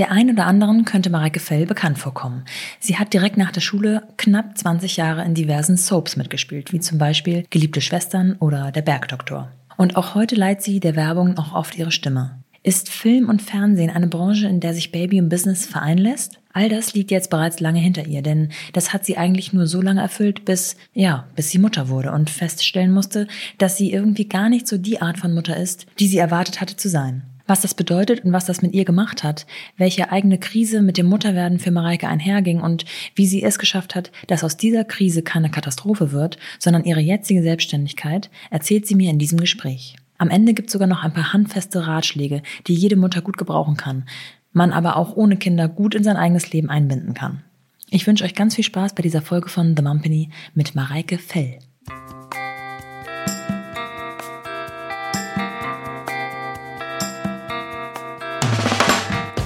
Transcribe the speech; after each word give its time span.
Der 0.00 0.10
ein 0.10 0.30
oder 0.30 0.46
anderen 0.46 0.86
könnte 0.86 1.10
Mareike 1.10 1.40
Fell 1.40 1.66
bekannt 1.66 1.98
vorkommen. 1.98 2.46
Sie 2.78 2.96
hat 2.96 3.12
direkt 3.12 3.36
nach 3.36 3.52
der 3.52 3.60
Schule 3.60 4.02
knapp 4.16 4.56
20 4.56 4.96
Jahre 4.96 5.22
in 5.26 5.34
diversen 5.34 5.76
Soaps 5.76 6.16
mitgespielt, 6.16 6.72
wie 6.72 6.80
zum 6.80 6.96
Beispiel 6.96 7.44
Geliebte 7.50 7.82
Schwestern 7.82 8.36
oder 8.36 8.72
Der 8.72 8.80
Bergdoktor. 8.80 9.52
Und 9.76 9.96
auch 9.96 10.14
heute 10.14 10.36
leiht 10.36 10.62
sie 10.62 10.80
der 10.80 10.96
Werbung 10.96 11.36
auch 11.36 11.52
oft 11.54 11.76
ihre 11.76 11.92
Stimme. 11.92 12.42
Ist 12.62 12.88
Film 12.88 13.28
und 13.28 13.42
Fernsehen 13.42 13.90
eine 13.90 14.06
Branche, 14.06 14.48
in 14.48 14.60
der 14.60 14.72
sich 14.72 14.90
Baby 14.90 15.20
und 15.20 15.28
Business 15.28 15.66
vereinen 15.66 15.98
lässt? 15.98 16.40
All 16.54 16.70
das 16.70 16.94
liegt 16.94 17.10
jetzt 17.10 17.28
bereits 17.28 17.60
lange 17.60 17.80
hinter 17.80 18.06
ihr, 18.06 18.22
denn 18.22 18.48
das 18.72 18.94
hat 18.94 19.04
sie 19.04 19.18
eigentlich 19.18 19.52
nur 19.52 19.66
so 19.66 19.82
lange 19.82 20.00
erfüllt, 20.00 20.46
bis, 20.46 20.76
ja, 20.94 21.26
bis 21.36 21.50
sie 21.50 21.58
Mutter 21.58 21.90
wurde 21.90 22.12
und 22.12 22.30
feststellen 22.30 22.90
musste, 22.90 23.26
dass 23.58 23.76
sie 23.76 23.92
irgendwie 23.92 24.28
gar 24.28 24.48
nicht 24.48 24.66
so 24.66 24.78
die 24.78 25.02
Art 25.02 25.18
von 25.18 25.34
Mutter 25.34 25.58
ist, 25.58 25.84
die 25.98 26.08
sie 26.08 26.16
erwartet 26.16 26.62
hatte 26.62 26.76
zu 26.76 26.88
sein. 26.88 27.24
Was 27.50 27.62
das 27.62 27.74
bedeutet 27.74 28.24
und 28.24 28.32
was 28.32 28.44
das 28.44 28.62
mit 28.62 28.74
ihr 28.74 28.84
gemacht 28.84 29.24
hat, 29.24 29.44
welche 29.76 30.12
eigene 30.12 30.38
Krise 30.38 30.82
mit 30.82 30.96
dem 30.96 31.06
Mutterwerden 31.06 31.58
für 31.58 31.72
Mareike 31.72 32.06
einherging 32.06 32.60
und 32.60 32.84
wie 33.16 33.26
sie 33.26 33.42
es 33.42 33.58
geschafft 33.58 33.96
hat, 33.96 34.12
dass 34.28 34.44
aus 34.44 34.56
dieser 34.56 34.84
Krise 34.84 35.22
keine 35.22 35.50
Katastrophe 35.50 36.12
wird, 36.12 36.38
sondern 36.60 36.84
ihre 36.84 37.00
jetzige 37.00 37.42
Selbstständigkeit, 37.42 38.30
erzählt 38.50 38.86
sie 38.86 38.94
mir 38.94 39.10
in 39.10 39.18
diesem 39.18 39.40
Gespräch. 39.40 39.96
Am 40.16 40.30
Ende 40.30 40.54
gibt 40.54 40.68
es 40.68 40.74
sogar 40.74 40.86
noch 40.86 41.02
ein 41.02 41.12
paar 41.12 41.32
handfeste 41.32 41.88
Ratschläge, 41.88 42.44
die 42.68 42.74
jede 42.74 42.94
Mutter 42.94 43.20
gut 43.20 43.36
gebrauchen 43.36 43.76
kann, 43.76 44.04
man 44.52 44.70
aber 44.70 44.96
auch 44.96 45.16
ohne 45.16 45.36
Kinder 45.36 45.66
gut 45.66 45.96
in 45.96 46.04
sein 46.04 46.16
eigenes 46.16 46.52
Leben 46.52 46.70
einbinden 46.70 47.14
kann. 47.14 47.42
Ich 47.90 48.06
wünsche 48.06 48.22
euch 48.22 48.36
ganz 48.36 48.54
viel 48.54 48.64
Spaß 48.64 48.94
bei 48.94 49.02
dieser 49.02 49.22
Folge 49.22 49.48
von 49.48 49.74
The 49.76 49.82
Mumpany 49.82 50.30
mit 50.54 50.76
Mareike 50.76 51.18
Fell. 51.18 51.58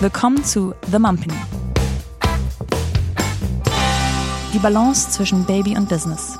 Willkommen 0.01 0.43
zu 0.43 0.75
The 0.91 0.99
Mumpany. 0.99 1.33
Die 4.53 4.59
Balance 4.59 5.11
zwischen 5.11 5.47
Baby 5.47 5.77
und 5.77 5.89
Business. 5.89 6.37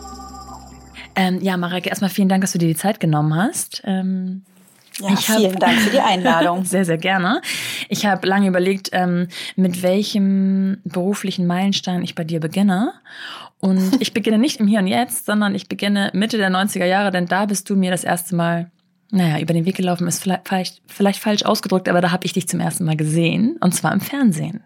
Ähm, 1.15 1.41
ja, 1.41 1.57
Mareike, 1.57 1.89
erstmal 1.89 2.11
vielen 2.11 2.29
Dank, 2.29 2.43
dass 2.43 2.53
du 2.53 2.59
dir 2.59 2.67
die 2.67 2.75
Zeit 2.75 2.99
genommen 2.99 3.35
hast. 3.35 3.81
Ähm, 3.85 4.43
ja, 4.99 5.13
ich 5.13 5.21
vielen 5.21 5.53
hab, 5.53 5.61
Dank 5.61 5.79
für 5.79 5.91
die 5.91 6.01
Einladung. 6.01 6.65
sehr, 6.65 6.85
sehr 6.85 6.99
gerne. 6.99 7.41
Ich 7.89 8.05
habe 8.05 8.27
lange 8.27 8.49
überlegt, 8.49 8.91
ähm, 8.93 9.29
mit 9.55 9.83
welchem 9.83 10.81
beruflichen 10.85 11.47
Meilenstein 11.47 12.03
ich 12.03 12.15
bei 12.15 12.25
dir 12.25 12.41
beginne. 12.41 12.93
Und 13.61 14.03
ich 14.03 14.13
beginne 14.13 14.39
nicht 14.39 14.61
im 14.61 14.67
Hier 14.67 14.81
und 14.81 14.89
Jetzt, 14.89 15.27
sondern 15.27 15.55
ich 15.55 15.69
beginne 15.69 16.11
Mitte 16.13 16.37
der 16.39 16.51
90er 16.51 16.85
Jahre, 16.85 17.13
denn 17.13 17.27
da 17.27 17.47
bist 17.47 17.71
du 17.71 17.77
mir 17.77 17.93
das 17.93 18.05
erste 18.05 18.35
Mal 18.35 18.71
naja, 19.15 19.39
über 19.41 19.55
den 19.55 19.65
Weg 19.65 19.77
gelaufen 19.77 20.07
ist 20.07 20.23
vielleicht, 20.23 20.83
vielleicht, 20.87 21.21
falsch 21.21 21.45
ausgedrückt, 21.45 21.89
aber 21.89 22.01
da 22.01 22.11
habe 22.11 22.27
ich 22.27 22.33
dich 22.33 22.49
zum 22.49 22.61
ersten 22.61 22.85
Mal 22.85 22.97
gesehen 22.97 23.57
und 23.61 23.75
zwar 23.75 23.93
im 23.93 24.01
Fernsehen. 24.01 24.65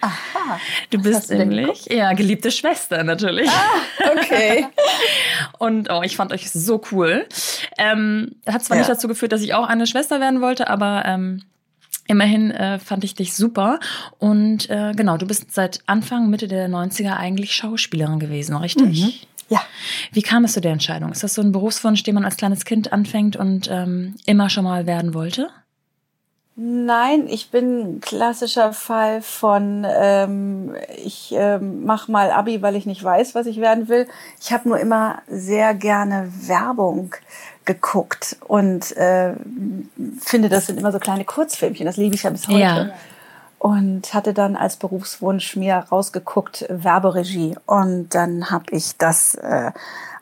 Aha. 0.00 0.60
Du 0.90 1.02
bist 1.02 1.30
nämlich, 1.30 1.86
ja, 1.86 2.12
geliebte 2.12 2.52
Schwester 2.52 3.02
natürlich. 3.02 3.48
Ah, 3.48 4.12
okay. 4.16 4.66
und 5.58 5.90
oh, 5.90 6.02
ich 6.04 6.16
fand 6.16 6.32
euch 6.32 6.50
so 6.50 6.80
cool. 6.92 7.26
Ähm, 7.78 8.36
hat 8.46 8.64
zwar 8.64 8.76
ja. 8.76 8.82
nicht 8.82 8.90
dazu 8.90 9.08
geführt, 9.08 9.32
dass 9.32 9.42
ich 9.42 9.54
auch 9.54 9.66
eine 9.66 9.86
Schwester 9.86 10.20
werden 10.20 10.40
wollte, 10.40 10.68
aber 10.70 11.02
ähm, 11.04 11.42
immerhin 12.06 12.52
äh, 12.52 12.78
fand 12.78 13.02
ich 13.02 13.14
dich 13.14 13.34
super. 13.34 13.80
Und 14.18 14.70
äh, 14.70 14.92
genau, 14.94 15.16
du 15.16 15.26
bist 15.26 15.52
seit 15.52 15.80
Anfang, 15.86 16.30
Mitte 16.30 16.46
der 16.46 16.68
90er 16.68 17.16
eigentlich 17.16 17.52
Schauspielerin 17.52 18.20
gewesen, 18.20 18.56
richtig? 18.56 19.02
Mhm. 19.02 19.12
Ja. 19.48 19.60
Wie 20.12 20.22
kam 20.22 20.44
es 20.44 20.52
zu 20.52 20.60
der 20.60 20.72
Entscheidung? 20.72 21.10
Ist 21.10 21.22
das 21.22 21.34
so 21.34 21.42
ein 21.42 21.52
Berufswunsch, 21.52 22.02
den 22.02 22.14
man 22.14 22.24
als 22.24 22.36
kleines 22.36 22.64
Kind 22.64 22.92
anfängt 22.92 23.36
und 23.36 23.68
ähm, 23.70 24.16
immer 24.26 24.50
schon 24.50 24.64
mal 24.64 24.86
werden 24.86 25.14
wollte? 25.14 25.48
Nein, 26.60 27.28
ich 27.28 27.50
bin 27.50 27.80
ein 27.80 28.00
klassischer 28.00 28.72
Fall 28.72 29.22
von, 29.22 29.86
ähm, 29.88 30.74
ich 30.96 31.32
ähm, 31.36 31.84
mache 31.84 32.10
mal 32.10 32.32
Abi, 32.32 32.62
weil 32.62 32.74
ich 32.74 32.84
nicht 32.84 33.02
weiß, 33.02 33.36
was 33.36 33.46
ich 33.46 33.58
werden 33.60 33.88
will. 33.88 34.08
Ich 34.40 34.52
habe 34.52 34.68
nur 34.68 34.80
immer 34.80 35.22
sehr 35.28 35.72
gerne 35.74 36.28
Werbung 36.48 37.14
geguckt 37.64 38.38
und 38.48 38.96
äh, 38.96 39.34
finde, 40.20 40.48
das 40.48 40.66
sind 40.66 40.80
immer 40.80 40.90
so 40.90 40.98
kleine 40.98 41.24
Kurzfilmchen. 41.24 41.86
Das 41.86 41.96
liebe 41.96 42.16
ich 42.16 42.24
ja 42.24 42.30
bis 42.30 42.48
heute. 42.48 42.58
Ja 42.58 42.90
und 43.58 44.14
hatte 44.14 44.34
dann 44.34 44.56
als 44.56 44.76
Berufswunsch 44.76 45.56
mir 45.56 45.86
rausgeguckt 45.90 46.66
Werberegie. 46.68 47.56
Und 47.66 48.14
dann 48.14 48.50
habe 48.50 48.66
ich 48.70 48.96
das 48.96 49.34
äh, 49.34 49.72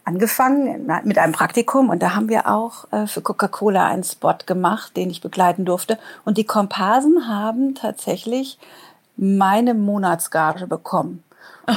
angefangen 0.05 0.91
mit 1.05 1.19
einem 1.19 1.33
Praktikum. 1.33 1.91
Und 1.91 2.03
da 2.03 2.15
haben 2.15 2.29
wir 2.29 2.49
auch 2.49 2.91
äh, 2.93 3.07
für 3.07 3.21
Coca-Cola 3.21 3.87
einen 3.87 4.05
Spot 4.05 4.37
gemacht, 4.47 4.97
den 4.97 5.11
ich 5.11 5.21
begleiten 5.21 5.65
durfte. 5.65 5.99
Und 6.25 6.39
die 6.39 6.45
Komparsen 6.45 7.29
haben 7.29 7.75
tatsächlich 7.75 8.59
meine 9.17 9.75
Monatsgage 9.75 10.67
bekommen. 10.67 11.23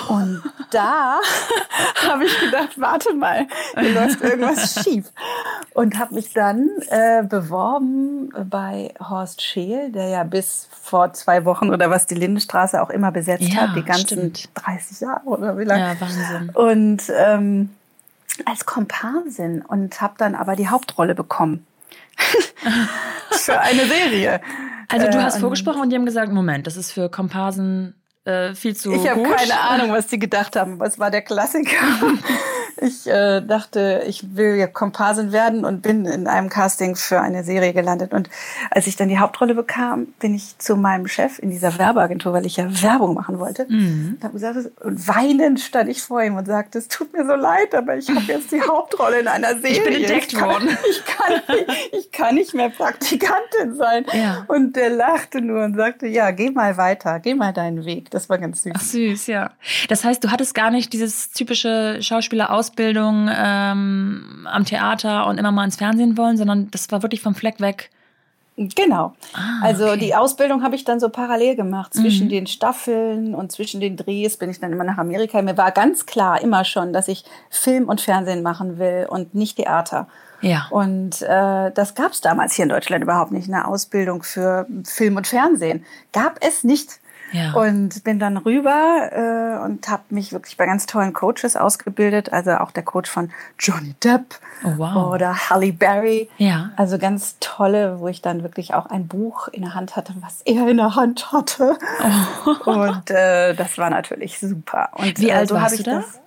Und 0.09 0.43
da 0.71 1.19
habe 2.07 2.25
ich 2.25 2.39
gedacht, 2.39 2.79
warte 2.79 3.13
mal, 3.13 3.47
hier 3.79 3.93
läuft 3.93 4.21
irgendwas 4.21 4.83
schief. 4.83 5.11
Und 5.73 5.97
habe 5.97 6.15
mich 6.15 6.33
dann 6.33 6.69
äh, 6.89 7.23
beworben 7.23 8.29
bei 8.49 8.93
Horst 8.99 9.41
Scheel, 9.41 9.91
der 9.91 10.09
ja 10.09 10.23
bis 10.23 10.67
vor 10.81 11.13
zwei 11.13 11.45
Wochen 11.45 11.69
oder 11.69 11.89
was 11.89 12.05
die 12.05 12.15
Lindenstraße 12.15 12.81
auch 12.81 12.89
immer 12.89 13.11
besetzt 13.11 13.43
ja, 13.43 13.61
hat, 13.61 13.75
die 13.75 13.83
ganzen 13.83 14.35
stimmt. 14.35 14.49
30 14.55 15.01
Jahre 15.01 15.25
oder 15.25 15.57
wie 15.57 15.63
lange. 15.63 15.81
Ja, 15.81 16.01
Wahnsinn. 16.01 16.49
Und 16.53 17.03
ähm, 17.15 17.69
als 18.45 18.65
Komparsin 18.65 19.61
und 19.61 20.01
habe 20.01 20.13
dann 20.17 20.35
aber 20.35 20.55
die 20.55 20.67
Hauptrolle 20.67 21.15
bekommen. 21.15 21.65
für 23.31 23.59
eine 23.59 23.85
Serie. 23.85 24.41
Also 24.89 25.07
du 25.07 25.23
hast 25.23 25.37
äh, 25.37 25.39
vorgesprochen 25.39 25.81
und 25.81 25.89
die 25.89 25.95
haben 25.95 26.05
gesagt, 26.05 26.31
Moment, 26.31 26.67
das 26.67 26.75
ist 26.75 26.91
für 26.91 27.09
Komparsen 27.09 27.93
äh, 28.29 28.55
viel 28.55 28.75
zu 28.75 28.91
Ich 28.91 29.09
habe 29.09 29.23
keine 29.23 29.59
Ahnung, 29.59 29.91
was 29.91 30.07
die 30.07 30.19
gedacht 30.19 30.55
haben. 30.55 30.79
Was 30.79 30.99
war 30.99 31.11
der 31.11 31.21
Klassiker? 31.21 31.77
ich 32.81 33.07
äh, 33.07 33.41
dachte, 33.41 34.03
ich 34.07 34.35
will 34.35 34.55
ja 34.55 34.67
Komparsin 34.67 35.31
werden 35.31 35.65
und 35.65 35.81
bin 35.81 36.05
in 36.05 36.27
einem 36.27 36.49
Casting 36.49 36.95
für 36.95 37.19
eine 37.21 37.43
Serie 37.43 37.73
gelandet. 37.73 38.13
Und 38.13 38.29
als 38.71 38.87
ich 38.87 38.95
dann 38.95 39.09
die 39.09 39.19
Hauptrolle 39.19 39.55
bekam, 39.55 40.07
bin 40.19 40.33
ich 40.33 40.57
zu 40.57 40.75
meinem 40.75 41.07
Chef 41.07 41.39
in 41.39 41.49
dieser 41.49 41.77
Werbeagentur, 41.77 42.33
weil 42.33 42.45
ich 42.45 42.57
ja 42.57 42.65
Werbung 42.81 43.15
machen 43.15 43.39
wollte. 43.39 43.65
Mhm. 43.69 44.17
Und, 44.21 44.31
gesagt, 44.31 44.57
und 44.81 45.07
weinend 45.07 45.59
stand 45.59 45.89
ich 45.89 46.01
vor 46.01 46.21
ihm 46.23 46.37
und 46.37 46.45
sagte, 46.45 46.77
es 46.77 46.87
tut 46.87 47.13
mir 47.13 47.25
so 47.25 47.35
leid, 47.35 47.75
aber 47.75 47.97
ich 47.97 48.09
habe 48.09 48.21
jetzt 48.27 48.51
die 48.51 48.61
Hauptrolle 48.61 49.19
in 49.19 49.27
einer 49.27 49.59
Serie. 49.59 49.71
Ich 49.71 49.83
bin 49.83 49.93
entdeckt 49.95 50.33
ich 50.33 50.39
kann, 50.39 50.49
worden. 50.49 50.69
Ich 50.89 51.05
kann, 51.05 51.33
nicht, 51.33 51.93
ich 51.93 52.11
kann 52.11 52.35
nicht 52.35 52.53
mehr 52.53 52.69
Praktikantin 52.69 53.75
sein. 53.75 54.05
Ja. 54.13 54.45
Und 54.47 54.75
der 54.75 54.89
lachte 54.89 55.41
nur 55.41 55.63
und 55.63 55.75
sagte, 55.75 56.07
ja, 56.07 56.31
geh 56.31 56.49
mal 56.49 56.77
weiter, 56.77 57.19
geh 57.19 57.35
mal 57.35 57.53
deinen 57.53 57.85
Weg. 57.85 58.09
Das 58.11 58.29
war 58.29 58.37
ganz 58.37 58.63
süß. 58.63 58.73
Ach, 58.75 58.81
süß, 58.81 59.27
ja. 59.27 59.51
Das 59.87 60.03
heißt, 60.03 60.23
du 60.23 60.31
hattest 60.31 60.55
gar 60.55 60.71
nicht 60.71 60.93
dieses 60.93 61.31
typische 61.31 61.99
Schauspieler 62.01 62.51
aus 62.51 62.68
Ausbildung 62.69 63.29
ähm, 63.35 64.47
am 64.49 64.65
Theater 64.65 65.27
und 65.27 65.37
immer 65.37 65.51
mal 65.51 65.65
ins 65.65 65.75
Fernsehen 65.75 66.17
wollen, 66.17 66.37
sondern 66.37 66.69
das 66.71 66.91
war 66.91 67.01
wirklich 67.01 67.21
vom 67.21 67.35
Fleck 67.35 67.59
weg. 67.59 67.89
Genau. 68.57 69.13
Ah, 69.33 69.63
also 69.63 69.87
okay. 69.87 69.99
die 69.99 70.15
Ausbildung 70.15 70.63
habe 70.63 70.75
ich 70.75 70.83
dann 70.83 70.99
so 70.99 71.07
parallel 71.07 71.55
gemacht. 71.55 71.93
Zwischen 71.93 72.25
Mhm. 72.25 72.31
den 72.31 72.47
Staffeln 72.47 73.33
und 73.33 73.53
zwischen 73.53 73.79
den 73.79 73.95
Drehs 73.95 74.35
bin 74.35 74.49
ich 74.49 74.59
dann 74.59 74.73
immer 74.73 74.83
nach 74.83 74.97
Amerika. 74.97 75.41
Mir 75.41 75.57
war 75.57 75.71
ganz 75.71 76.05
klar 76.05 76.41
immer 76.41 76.65
schon, 76.65 76.91
dass 76.91 77.07
ich 77.07 77.23
Film 77.49 77.87
und 77.87 78.01
Fernsehen 78.01 78.43
machen 78.43 78.77
will 78.77 79.07
und 79.09 79.33
nicht 79.33 79.55
Theater. 79.55 80.07
Ja. 80.41 80.67
Und 80.71 81.21
äh, 81.21 81.71
das 81.71 81.95
gab 81.95 82.11
es 82.11 82.19
damals 82.21 82.53
hier 82.53 82.63
in 82.63 82.69
Deutschland 82.69 83.01
überhaupt 83.03 83.31
nicht. 83.31 83.47
Eine 83.47 83.65
Ausbildung 83.65 84.23
für 84.23 84.67
Film 84.83 85.15
und 85.15 85.27
Fernsehen 85.27 85.85
gab 86.11 86.37
es 86.45 86.63
nicht. 86.65 86.99
Ja. 87.31 87.53
Und 87.53 88.03
bin 88.03 88.17
dann 88.19 88.37
rüber 88.37 89.09
äh, 89.61 89.63
und 89.65 89.87
habe 89.87 90.03
mich 90.09 90.31
wirklich 90.31 90.57
bei 90.57 90.65
ganz 90.65 90.85
tollen 90.85 91.13
Coaches 91.13 91.55
ausgebildet. 91.55 92.33
Also 92.33 92.51
auch 92.53 92.71
der 92.71 92.83
Coach 92.83 93.09
von 93.09 93.29
Johnny 93.59 93.95
Depp 94.03 94.39
Oh, 94.63 94.73
wow. 94.77 95.13
oder 95.13 95.49
Halle 95.49 95.71
Berry. 95.71 96.29
Ja. 96.37 96.71
Also 96.75 96.97
ganz 96.97 97.37
tolle, 97.39 97.99
wo 97.99 98.07
ich 98.07 98.21
dann 98.21 98.43
wirklich 98.43 98.73
auch 98.73 98.87
ein 98.87 99.07
Buch 99.07 99.47
in 99.49 99.61
der 99.61 99.73
Hand 99.75 99.95
hatte, 99.95 100.13
was 100.21 100.41
er 100.43 100.67
in 100.67 100.77
der 100.77 100.95
Hand 100.95 101.31
hatte. 101.31 101.77
Und 102.65 103.09
äh, 103.11 103.53
das 103.53 103.77
war 103.77 103.89
natürlich 103.89 104.39
super. 104.39 104.89
Und 104.93 105.05
Oh. 105.17 105.21
Wie 105.21 105.29
äh, 105.29 105.33
alt 105.33 105.49
so 105.49 105.55
warst 105.55 105.73
hab 105.73 105.79
ich 105.79 105.85
du 105.85 105.91
da? 105.91 105.97
Das, 106.01 106.19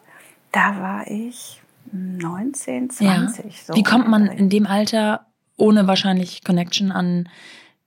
da 0.52 0.80
war 0.80 1.06
ich 1.08 1.60
19, 1.92 2.88
Ja. 3.00 3.26
20. 3.28 3.64
So 3.66 3.74
Wie 3.74 3.82
kommt 3.82 4.08
man 4.08 4.26
in 4.26 4.48
dem 4.48 4.66
Alter 4.66 5.26
ohne 5.56 5.86
wahrscheinlich 5.86 6.42
Connection 6.44 6.90
an 6.92 7.28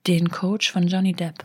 den 0.06 0.30
Coach 0.30 0.70
von 0.70 0.86
Johnny 0.86 1.12
Depp? 1.12 1.44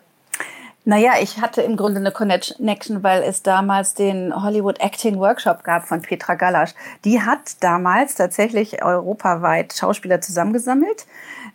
Naja, 0.84 1.14
ich 1.22 1.40
hatte 1.40 1.62
im 1.62 1.78
Grunde 1.78 2.00
eine 2.00 2.12
Connection, 2.12 3.04
weil 3.04 3.22
es 3.22 3.44
damals 3.44 3.94
den 3.94 4.34
Hollywood 4.44 4.80
Acting 4.80 5.20
Workshop 5.20 5.64
gab 5.64 5.88
von 5.88 6.02
Petra 6.02 6.34
Galasch. 6.34 6.72
Die 7.06 7.22
hat 7.22 7.40
damals 7.60 8.16
tatsächlich 8.16 8.84
europaweit 8.84 9.74
Schauspieler 9.74 10.22
zusammengesammelt, 10.22 11.06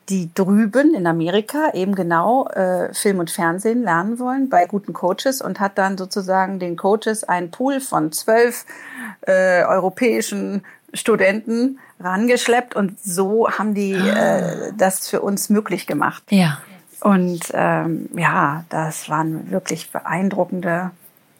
die 0.09 0.31
drüben 0.33 0.95
in 0.95 1.09
Amerika 1.09 1.73
eben 1.75 1.97
genau 1.97 2.47
äh, 2.51 2.95
Film 2.95 3.19
und 3.19 3.31
Fernsehen 3.33 3.83
lernen 3.83 4.21
wollen 4.21 4.49
bei 4.49 4.67
guten 4.67 4.93
Coaches 4.93 5.43
und 5.43 5.59
hat 5.59 5.77
dann 5.77 5.99
sozusagen 5.99 6.61
den 6.61 6.77
Coaches 6.77 7.25
einen 7.25 7.51
Pool 7.51 7.81
von 7.81 8.13
zwölf 8.13 8.65
äh, 9.23 9.65
europäischen 9.65 10.63
Studenten 10.95 11.81
rangeschleppt 11.99 12.77
und 12.77 13.01
so 13.01 13.51
haben 13.51 13.75
die 13.75 13.95
äh, 13.95 14.73
das 14.77 15.09
für 15.09 15.21
uns 15.21 15.49
möglich 15.49 15.89
gemacht. 15.89 16.23
Ja. 16.31 16.59
Und 17.01 17.41
ähm, 17.53 18.09
ja, 18.17 18.65
das 18.69 19.09
waren 19.09 19.51
wirklich 19.51 19.91
beeindruckende 19.91 20.91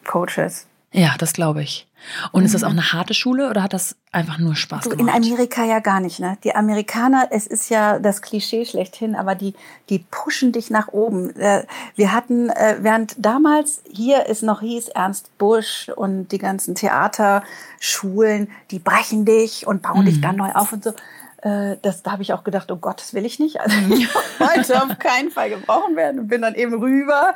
Coaches. 0.05 0.67
Ja, 0.93 1.15
das 1.17 1.33
glaube 1.33 1.61
ich. 1.63 1.85
Und 2.31 2.45
ist 2.45 2.53
das 2.53 2.63
auch 2.63 2.69
eine 2.69 2.93
harte 2.93 3.13
Schule 3.13 3.49
oder 3.49 3.61
hat 3.63 3.73
das 3.73 3.95
einfach 4.11 4.37
nur 4.37 4.55
Spaß 4.55 4.83
Du, 4.85 4.91
gemacht? 4.91 5.17
in 5.17 5.23
Amerika 5.23 5.65
ja 5.65 5.79
gar 5.79 5.99
nicht, 5.99 6.19
ne? 6.19 6.37
Die 6.43 6.55
Amerikaner, 6.55 7.27
es 7.31 7.45
ist 7.47 7.69
ja 7.69 7.99
das 7.99 8.21
Klischee 8.21 8.65
schlechthin, 8.65 9.15
aber 9.15 9.35
die, 9.35 9.53
die 9.89 9.99
pushen 9.99 10.51
dich 10.53 10.69
nach 10.69 10.89
oben. 10.89 11.35
Äh, 11.35 11.63
Wir 11.95 12.13
hatten, 12.13 12.49
äh, 12.49 12.77
während 12.81 13.15
damals 13.17 13.81
hier 13.91 14.25
es 14.29 14.43
noch 14.43 14.61
hieß, 14.61 14.89
Ernst 14.89 15.35
Busch 15.37 15.89
und 15.93 16.29
die 16.31 16.37
ganzen 16.37 16.75
Theaterschulen, 16.75 18.49
die 18.71 18.79
brechen 18.79 19.25
dich 19.25 19.67
und 19.67 19.81
bauen 19.81 20.05
dich 20.05 20.21
dann 20.21 20.35
neu 20.37 20.51
auf 20.53 20.71
und 20.73 20.83
so. 20.83 20.93
Äh, 21.41 21.77
Das, 21.81 22.03
da 22.03 22.11
habe 22.11 22.21
ich 22.23 22.33
auch 22.33 22.43
gedacht, 22.43 22.71
oh 22.71 22.75
Gott, 22.77 22.99
das 22.99 23.13
will 23.13 23.25
ich 23.25 23.39
nicht. 23.39 23.59
Also 23.61 23.75
ich 23.93 24.07
wollte 24.39 24.81
auf 24.81 24.97
keinen 24.99 25.29
Fall 25.31 25.49
gebrochen 25.49 25.95
werden 25.95 26.19
und 26.21 26.27
bin 26.27 26.41
dann 26.41 26.55
eben 26.55 26.73
rüber. 26.75 27.33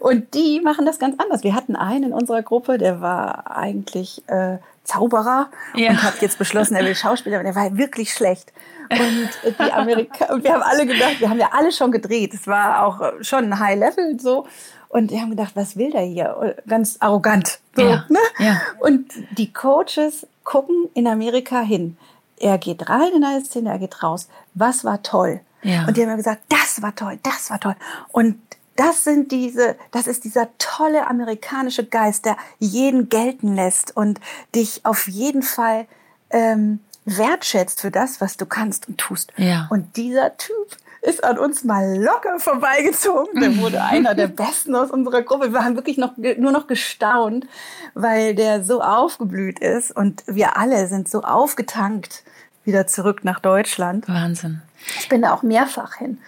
Und 0.00 0.34
die 0.34 0.60
machen 0.60 0.86
das 0.86 0.98
ganz 0.98 1.16
anders. 1.18 1.42
Wir 1.44 1.54
hatten 1.54 1.76
einen 1.76 2.04
in 2.04 2.12
unserer 2.12 2.42
Gruppe, 2.42 2.78
der 2.78 3.00
war 3.00 3.56
eigentlich 3.56 4.22
äh, 4.28 4.58
Zauberer 4.84 5.50
Ja. 5.74 5.90
und 5.90 6.02
hat 6.02 6.20
jetzt 6.22 6.38
beschlossen, 6.38 6.74
er 6.74 6.84
will 6.84 6.94
Schauspieler, 6.94 7.36
aber 7.36 7.44
der 7.44 7.54
war 7.54 7.76
wirklich 7.76 8.12
schlecht. 8.12 8.52
Und 8.90 9.28
die 9.60 9.70
Amerika 9.72 10.32
und 10.32 10.42
wir 10.44 10.54
haben 10.54 10.62
alle 10.62 10.86
gedacht, 10.86 11.20
wir 11.20 11.28
haben 11.28 11.38
ja 11.38 11.50
alle 11.52 11.72
schon 11.72 11.92
gedreht. 11.92 12.32
Es 12.32 12.46
war 12.46 12.84
auch 12.86 13.00
äh, 13.02 13.22
schon 13.22 13.44
ein 13.52 13.58
High 13.60 13.78
Level 13.78 14.18
so. 14.18 14.46
Und 14.88 15.10
wir 15.10 15.20
haben 15.20 15.28
gedacht, 15.28 15.52
was 15.54 15.76
will 15.76 15.90
der 15.90 16.00
hier? 16.00 16.56
Ganz 16.66 16.96
arrogant. 17.00 17.60
So, 17.76 17.82
Ja, 17.82 18.06
ne? 18.08 18.18
ja. 18.38 18.58
Und 18.80 19.12
die 19.36 19.52
Coaches 19.52 20.26
gucken 20.44 20.88
in 20.94 21.06
Amerika 21.06 21.60
hin. 21.60 21.98
Er 22.40 22.58
geht 22.58 22.88
rein 22.88 23.12
in 23.14 23.24
eine 23.24 23.44
Szene, 23.44 23.70
er 23.70 23.78
geht 23.78 24.02
raus. 24.02 24.28
Was 24.54 24.84
war 24.84 25.02
toll? 25.02 25.40
Ja. 25.62 25.86
Und 25.86 25.96
die 25.96 26.02
haben 26.02 26.10
mir 26.10 26.16
gesagt, 26.16 26.42
das 26.48 26.82
war 26.82 26.94
toll, 26.94 27.18
das 27.22 27.50
war 27.50 27.60
toll. 27.60 27.76
Und 28.12 28.40
das 28.76 29.02
sind 29.02 29.32
diese, 29.32 29.76
das 29.90 30.06
ist 30.06 30.22
dieser 30.22 30.48
tolle 30.58 31.08
amerikanische 31.08 31.84
Geist, 31.84 32.24
der 32.24 32.36
jeden 32.60 33.08
gelten 33.08 33.56
lässt 33.56 33.96
und 33.96 34.20
dich 34.54 34.84
auf 34.84 35.08
jeden 35.08 35.42
Fall 35.42 35.86
ähm, 36.30 36.78
wertschätzt 37.04 37.80
für 37.80 37.90
das, 37.90 38.20
was 38.20 38.36
du 38.36 38.46
kannst 38.46 38.88
und 38.88 38.98
tust. 38.98 39.32
Ja. 39.36 39.66
Und 39.70 39.96
dieser 39.96 40.36
Typ 40.36 40.76
ist 41.02 41.24
an 41.24 41.38
uns 41.38 41.64
mal 41.64 41.96
locker 41.96 42.38
vorbeigezogen. 42.38 43.40
Der 43.40 43.56
wurde 43.60 43.82
einer 43.82 44.14
der 44.14 44.28
Besten 44.28 44.76
aus 44.76 44.90
unserer 44.90 45.22
Gruppe. 45.22 45.52
Wir 45.52 45.64
haben 45.64 45.74
wirklich 45.74 45.98
noch, 45.98 46.16
nur 46.16 46.52
noch 46.52 46.66
gestaunt, 46.66 47.46
weil 47.94 48.34
der 48.34 48.62
so 48.62 48.80
aufgeblüht 48.80 49.58
ist 49.58 49.94
und 49.94 50.22
wir 50.26 50.56
alle 50.56 50.86
sind 50.86 51.08
so 51.08 51.22
aufgetankt 51.22 52.22
wieder 52.68 52.86
zurück 52.86 53.24
nach 53.24 53.40
Deutschland. 53.40 54.06
Wahnsinn. 54.08 54.62
Ich 55.00 55.08
bin 55.08 55.22
da 55.22 55.32
auch 55.34 55.42
mehrfach 55.42 55.94
hin. 55.96 56.18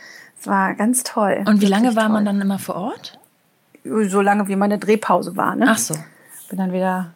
Es 0.40 0.46
war 0.46 0.74
ganz 0.74 1.04
toll. 1.04 1.44
Und 1.46 1.60
wie 1.60 1.66
lange 1.66 1.94
war 1.94 2.08
man 2.08 2.24
toll. 2.24 2.32
dann 2.32 2.40
immer 2.40 2.58
vor 2.58 2.74
Ort? 2.76 3.18
So 3.84 4.20
lange, 4.20 4.48
wie 4.48 4.56
meine 4.56 4.78
Drehpause 4.78 5.36
war. 5.36 5.54
Ne? 5.54 5.66
Ach 5.68 5.78
so. 5.78 5.94
Bin 6.48 6.58
dann 6.58 6.72
wieder 6.72 7.12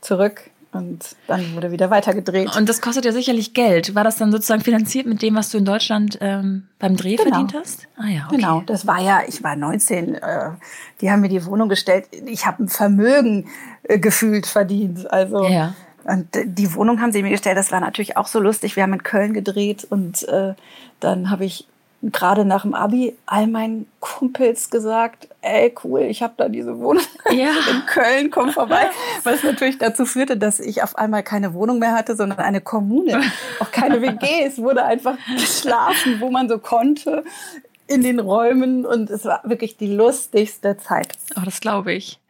zurück 0.00 0.50
und 0.72 1.16
dann 1.26 1.54
wurde 1.54 1.70
wieder 1.72 1.90
weitergedreht. 1.90 2.54
Und 2.56 2.68
das 2.68 2.80
kostet 2.80 3.04
ja 3.04 3.12
sicherlich 3.12 3.52
Geld. 3.54 3.94
War 3.94 4.04
das 4.04 4.16
dann 4.16 4.30
sozusagen 4.32 4.62
finanziert 4.62 5.06
mit 5.06 5.22
dem, 5.22 5.34
was 5.34 5.50
du 5.50 5.58
in 5.58 5.64
Deutschland 5.64 6.18
ähm, 6.20 6.68
beim 6.78 6.96
Dreh 6.96 7.16
Genau. 7.16 7.30
verdient 7.30 7.54
hast? 7.54 7.88
Ah 7.96 8.06
ja, 8.08 8.26
okay. 8.26 8.36
Genau, 8.36 8.60
das 8.66 8.86
war 8.86 9.00
ja, 9.00 9.20
ich 9.26 9.42
war 9.42 9.56
19, 9.56 10.14
äh, 10.14 10.50
die 11.00 11.10
haben 11.10 11.20
mir 11.20 11.28
die 11.28 11.44
Wohnung 11.46 11.68
gestellt. 11.68 12.06
Ich 12.26 12.46
habe 12.46 12.64
ein 12.64 12.68
Vermögen 12.68 13.48
äh, 13.82 13.98
gefühlt 13.98 14.46
verdient. 14.46 15.10
Also 15.10 15.46
Ja. 15.48 15.74
Und 16.08 16.28
die 16.32 16.74
Wohnung 16.74 17.00
haben 17.00 17.12
sie 17.12 17.22
mir 17.22 17.30
gestellt. 17.30 17.58
Das 17.58 17.70
war 17.70 17.80
natürlich 17.80 18.16
auch 18.16 18.26
so 18.26 18.40
lustig. 18.40 18.76
Wir 18.76 18.82
haben 18.82 18.94
in 18.94 19.02
Köln 19.02 19.34
gedreht 19.34 19.86
und 19.90 20.26
äh, 20.28 20.54
dann 21.00 21.30
habe 21.30 21.44
ich 21.44 21.66
gerade 22.02 22.44
nach 22.44 22.62
dem 22.62 22.74
Abi 22.74 23.16
all 23.26 23.46
meinen 23.48 23.86
Kumpels 23.98 24.70
gesagt, 24.70 25.28
ey 25.42 25.74
cool, 25.82 26.02
ich 26.02 26.22
habe 26.22 26.34
da 26.36 26.48
diese 26.48 26.78
Wohnung 26.78 27.02
Ja. 27.30 27.48
in 27.70 27.86
Köln, 27.86 28.30
komm 28.30 28.50
vorbei. 28.50 28.86
Was 29.24 29.42
natürlich 29.42 29.78
dazu 29.78 30.06
führte, 30.06 30.36
dass 30.36 30.60
ich 30.60 30.82
auf 30.82 30.96
einmal 30.96 31.22
keine 31.22 31.54
Wohnung 31.54 31.78
mehr 31.78 31.92
hatte, 31.92 32.14
sondern 32.16 32.38
eine 32.38 32.60
Kommune. 32.60 33.20
Auch 33.58 33.70
keine 33.72 34.00
WG. 34.00 34.44
Es 34.46 34.58
wurde 34.58 34.84
einfach 34.84 35.16
geschlafen, 35.36 36.20
wo 36.20 36.30
man 36.30 36.48
so 36.48 36.58
konnte 36.58 37.24
in 37.88 38.02
den 38.02 38.20
Räumen 38.20 38.84
und 38.84 39.10
es 39.10 39.24
war 39.24 39.40
wirklich 39.44 39.76
die 39.76 39.92
lustigste 39.92 40.76
Zeit. 40.76 41.14
Oh, 41.36 41.42
das 41.44 41.60
glaube 41.60 41.94
ich. 41.94 42.20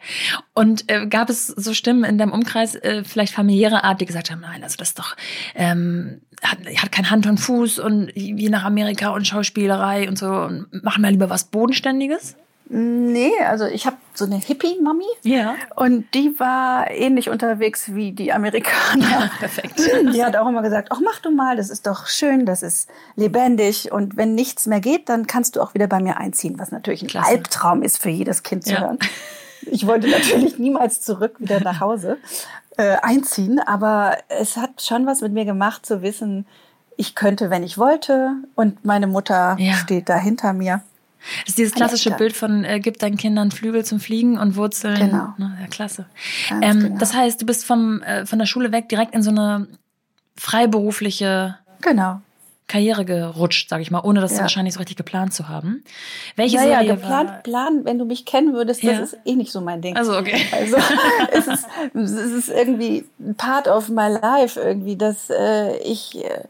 Und 0.54 0.90
äh, 0.90 1.06
gab 1.06 1.28
es 1.28 1.48
so 1.48 1.74
Stimmen 1.74 2.04
in 2.04 2.16
deinem 2.16 2.32
Umkreis, 2.32 2.76
äh, 2.76 3.02
vielleicht 3.04 3.34
familiäre 3.34 3.84
Art, 3.84 4.00
die 4.00 4.06
gesagt 4.06 4.30
haben, 4.30 4.40
nein, 4.40 4.62
also 4.62 4.76
das 4.76 4.90
ist 4.90 4.98
doch, 4.98 5.16
ähm, 5.54 6.20
hat, 6.42 6.58
hat 6.76 6.92
kein 6.92 7.10
Hand 7.10 7.26
und 7.26 7.38
Fuß 7.38 7.80
und 7.80 8.12
wie 8.14 8.48
nach 8.48 8.64
Amerika 8.64 9.10
und 9.10 9.26
Schauspielerei 9.26 10.08
und 10.08 10.16
so, 10.16 10.30
und 10.30 10.68
machen 10.84 11.02
wir 11.02 11.10
lieber 11.10 11.28
was 11.28 11.44
Bodenständiges? 11.44 12.36
Nee, 12.70 13.32
also 13.46 13.66
ich 13.66 13.86
habe 13.86 13.96
so 14.18 14.24
eine 14.24 14.36
Hippie-Mami. 14.36 15.04
Ja. 15.22 15.54
Und 15.76 16.12
die 16.14 16.34
war 16.38 16.90
ähnlich 16.90 17.30
unterwegs 17.30 17.94
wie 17.94 18.12
die 18.12 18.32
Amerikaner. 18.32 19.30
Perfekt. 19.38 19.80
Die 20.12 20.24
hat 20.24 20.36
auch 20.36 20.48
immer 20.48 20.62
gesagt, 20.62 20.88
ach 20.90 21.00
mach 21.04 21.18
du 21.20 21.30
mal, 21.30 21.56
das 21.56 21.70
ist 21.70 21.86
doch 21.86 22.06
schön, 22.06 22.44
das 22.46 22.62
ist 22.62 22.88
lebendig 23.16 23.90
und 23.92 24.16
wenn 24.16 24.34
nichts 24.34 24.66
mehr 24.66 24.80
geht, 24.80 25.08
dann 25.08 25.26
kannst 25.26 25.56
du 25.56 25.60
auch 25.62 25.74
wieder 25.74 25.86
bei 25.86 26.00
mir 26.00 26.16
einziehen, 26.18 26.58
was 26.58 26.70
natürlich 26.72 27.02
ein 27.02 27.08
Klasse. 27.08 27.28
Albtraum 27.30 27.82
ist 27.82 27.98
für 27.98 28.10
jedes 28.10 28.42
Kind 28.42 28.64
zu 28.64 28.72
Ja. 28.74 28.80
hören. 28.80 28.98
Ich 29.62 29.86
wollte 29.86 30.08
natürlich 30.08 30.58
niemals 30.58 31.00
zurück 31.00 31.36
wieder 31.38 31.60
nach 31.60 31.80
Hause 31.80 32.16
äh, 32.76 32.96
einziehen, 33.02 33.58
aber 33.60 34.16
es 34.28 34.56
hat 34.56 34.82
schon 34.82 35.06
was 35.06 35.20
mit 35.20 35.32
mir 35.32 35.44
gemacht 35.44 35.84
zu 35.86 36.02
wissen, 36.02 36.46
ich 36.96 37.14
könnte, 37.14 37.50
wenn 37.50 37.62
ich 37.62 37.78
wollte 37.78 38.32
und 38.54 38.84
meine 38.84 39.06
Mutter 39.06 39.56
Ja. 39.58 39.74
steht 39.74 40.08
da 40.08 40.16
hinter 40.16 40.52
mir. 40.52 40.82
Das 41.40 41.48
ist 41.50 41.58
dieses 41.58 41.74
klassische. 41.74 42.10
Bild 42.12 42.36
von, 42.36 42.64
äh, 42.64 42.80
gib 42.80 42.98
deinen 42.98 43.16
Kindern 43.16 43.50
Flügel 43.50 43.84
zum 43.84 44.00
Fliegen 44.00 44.38
und 44.38 44.56
Wurzeln. 44.56 44.98
Genau. 44.98 45.34
Ja, 45.38 45.66
klasse. 45.70 46.06
Ähm, 46.62 46.80
genau. 46.80 46.98
Das 46.98 47.14
heißt, 47.14 47.40
du 47.42 47.46
bist 47.46 47.64
vom, 47.64 48.02
äh, 48.02 48.24
von 48.26 48.38
der 48.38 48.46
Schule 48.46 48.72
weg 48.72 48.88
direkt 48.88 49.14
in 49.14 49.22
so 49.22 49.30
eine 49.30 49.66
freiberufliche 50.36 51.56
Genau. 51.80 52.20
Karriere 52.66 53.04
gerutscht, 53.06 53.70
sag 53.70 53.80
ich 53.80 53.90
mal, 53.90 54.00
ohne 54.00 54.20
das 54.20 54.32
Ja. 54.36 54.42
wahrscheinlich 54.42 54.74
so 54.74 54.78
richtig 54.78 54.96
geplant 54.98 55.32
zu 55.32 55.48
haben. 55.48 55.82
Welche 56.36 56.56
Naja, 56.56 56.80
Serie 56.80 56.96
geplant, 56.96 57.30
war... 57.30 57.38
plan, 57.38 57.84
wenn 57.84 57.98
du 57.98 58.04
mich 58.04 58.26
kennen 58.26 58.52
würdest, 58.52 58.82
Ja. 58.82 58.92
das 59.00 59.14
ist 59.14 59.18
eh 59.24 59.36
nicht 59.36 59.50
so 59.52 59.60
mein 59.62 59.80
Ding. 59.80 59.96
Also, 59.96 60.16
okay. 60.18 60.42
Also 60.52 60.76
es 61.32 61.46
ist, 61.46 61.66
es 61.94 62.10
ist 62.10 62.48
irgendwie 62.50 63.06
part 63.38 63.68
of 63.68 63.88
my 63.88 64.08
life 64.08 64.60
irgendwie, 64.60 64.96
dass 64.96 65.30
äh, 65.30 65.78
ich 65.78 66.22
äh, 66.22 66.44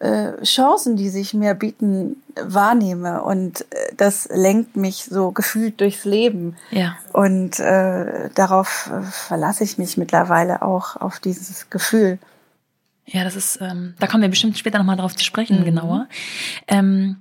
äh, 0.00 0.42
Chancen, 0.44 0.96
die 0.96 1.08
sich 1.10 1.32
mir 1.34 1.54
bieten, 1.54 2.16
wahrnehme 2.42 3.22
und 3.22 3.60
äh, 3.72 3.94
das 3.96 4.28
lenkt 4.32 4.76
mich 4.76 5.04
so 5.04 5.30
gefühlt 5.30 5.80
durchs 5.80 6.04
Leben. 6.04 6.56
Ja. 6.70 6.96
Und 7.12 7.60
äh, 7.60 8.30
darauf 8.34 8.90
äh, 8.92 9.02
verlasse 9.02 9.62
ich 9.64 9.78
mich 9.78 9.96
mittlerweile 9.96 10.62
auch 10.62 10.96
auf 10.96 11.20
dieses 11.20 11.70
Gefühl. 11.70 12.18
Ja, 13.06 13.24
das 13.24 13.36
ist, 13.36 13.58
ähm, 13.60 13.94
da 13.98 14.06
kommen 14.06 14.22
wir 14.22 14.28
bestimmt 14.30 14.56
später 14.56 14.78
nochmal 14.78 14.96
drauf 14.96 15.14
zu 15.14 15.22
Mhm. 15.22 15.26
sprechen, 15.26 15.64
genauer. 15.64 16.06
Ähm, 16.68 17.16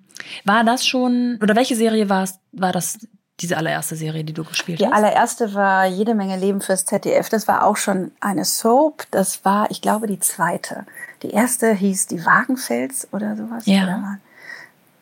war 0.45 0.63
das 0.63 0.86
schon, 0.86 1.39
oder 1.41 1.55
welche 1.55 1.75
Serie 1.75 2.09
war 2.09 2.24
es, 2.24 2.39
war 2.51 2.71
das 2.71 2.98
diese 3.39 3.55
allererste 3.57 3.95
Serie, 3.95 4.24
die 4.25 4.33
du 4.33 4.43
gespielt 4.43 4.81
Die 4.81 4.86
hast? 4.86 4.93
allererste 4.93 5.53
war 5.53 5.86
jede 5.86 6.13
Menge 6.13 6.38
Leben 6.38 6.59
fürs 6.62 6.83
ZDF. 6.86 7.29
Das 7.29 7.48
war 7.48 7.63
auch 7.65 7.77
schon 7.77 8.12
eine 8.19 8.43
Soap. 8.43 9.05
Das 9.12 9.45
war, 9.45 9.71
ich 9.71 9.81
glaube, 9.81 10.07
die 10.07 10.19
zweite. 10.19 10.86
Die 11.23 11.31
erste 11.31 11.73
hieß 11.73 12.07
Die 12.07 12.25
Wagenfels 12.25 13.07
oder 13.11 13.35
sowas. 13.35 13.65
Ja. 13.65 13.83
Oder, 13.83 14.19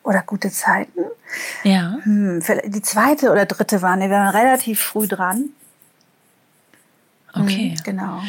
oder 0.02 0.22
Gute 0.22 0.50
Zeiten. 0.50 1.00
ja. 1.64 1.98
Hm, 2.02 2.42
die 2.66 2.82
zweite 2.82 3.30
oder 3.30 3.46
dritte 3.46 3.82
waren, 3.82 4.00
die 4.00 4.10
waren 4.10 4.34
relativ 4.34 4.80
früh 4.80 5.06
dran. 5.06 5.50
Okay. 7.34 7.74
Hm, 7.76 7.84
genau. 7.84 8.22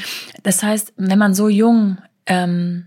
Das 0.43 0.61
heißt, 0.61 0.93
wenn 0.97 1.17
man 1.17 1.33
so 1.33 1.47
jung 1.49 1.97
ähm, 2.25 2.85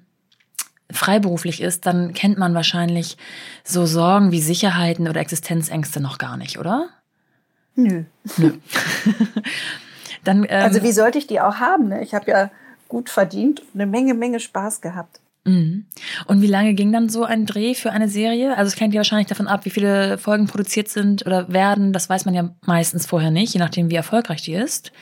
freiberuflich 0.90 1.62
ist, 1.62 1.86
dann 1.86 2.12
kennt 2.12 2.38
man 2.38 2.54
wahrscheinlich 2.54 3.16
so 3.64 3.86
Sorgen 3.86 4.30
wie 4.30 4.42
Sicherheiten 4.42 5.08
oder 5.08 5.20
Existenzängste 5.20 6.00
noch 6.00 6.18
gar 6.18 6.36
nicht, 6.36 6.58
oder? 6.58 6.88
Nö. 7.74 8.04
Dann, 10.24 10.44
ähm, 10.44 10.64
Also 10.64 10.82
wie 10.82 10.92
sollte 10.92 11.18
ich 11.18 11.26
die 11.26 11.40
auch 11.40 11.56
haben? 11.56 11.88
Ne? 11.88 12.02
Ich 12.02 12.14
habe 12.14 12.30
ja 12.30 12.50
gut 12.92 13.08
verdient 13.08 13.60
und 13.60 13.80
eine 13.80 13.90
Menge, 13.90 14.12
Menge 14.12 14.38
Spaß 14.38 14.82
gehabt. 14.82 15.18
Mhm. 15.44 15.86
Und 16.26 16.42
wie 16.42 16.46
lange 16.46 16.74
ging 16.74 16.92
dann 16.92 17.08
so 17.08 17.24
ein 17.24 17.46
Dreh 17.46 17.74
für 17.74 17.90
eine 17.90 18.06
Serie? 18.06 18.54
Also 18.56 18.68
es 18.68 18.78
hängt 18.78 18.92
ja 18.92 18.98
wahrscheinlich 18.98 19.28
davon 19.28 19.48
ab, 19.48 19.64
wie 19.64 19.70
viele 19.70 20.18
Folgen 20.18 20.46
produziert 20.46 20.88
sind 20.88 21.26
oder 21.26 21.50
werden. 21.50 21.94
Das 21.94 22.10
weiß 22.10 22.26
man 22.26 22.34
ja 22.34 22.50
meistens 22.66 23.06
vorher 23.06 23.30
nicht, 23.30 23.54
je 23.54 23.60
nachdem, 23.60 23.90
wie 23.90 23.96
erfolgreich 23.96 24.42
die 24.42 24.52
ist. 24.52 24.92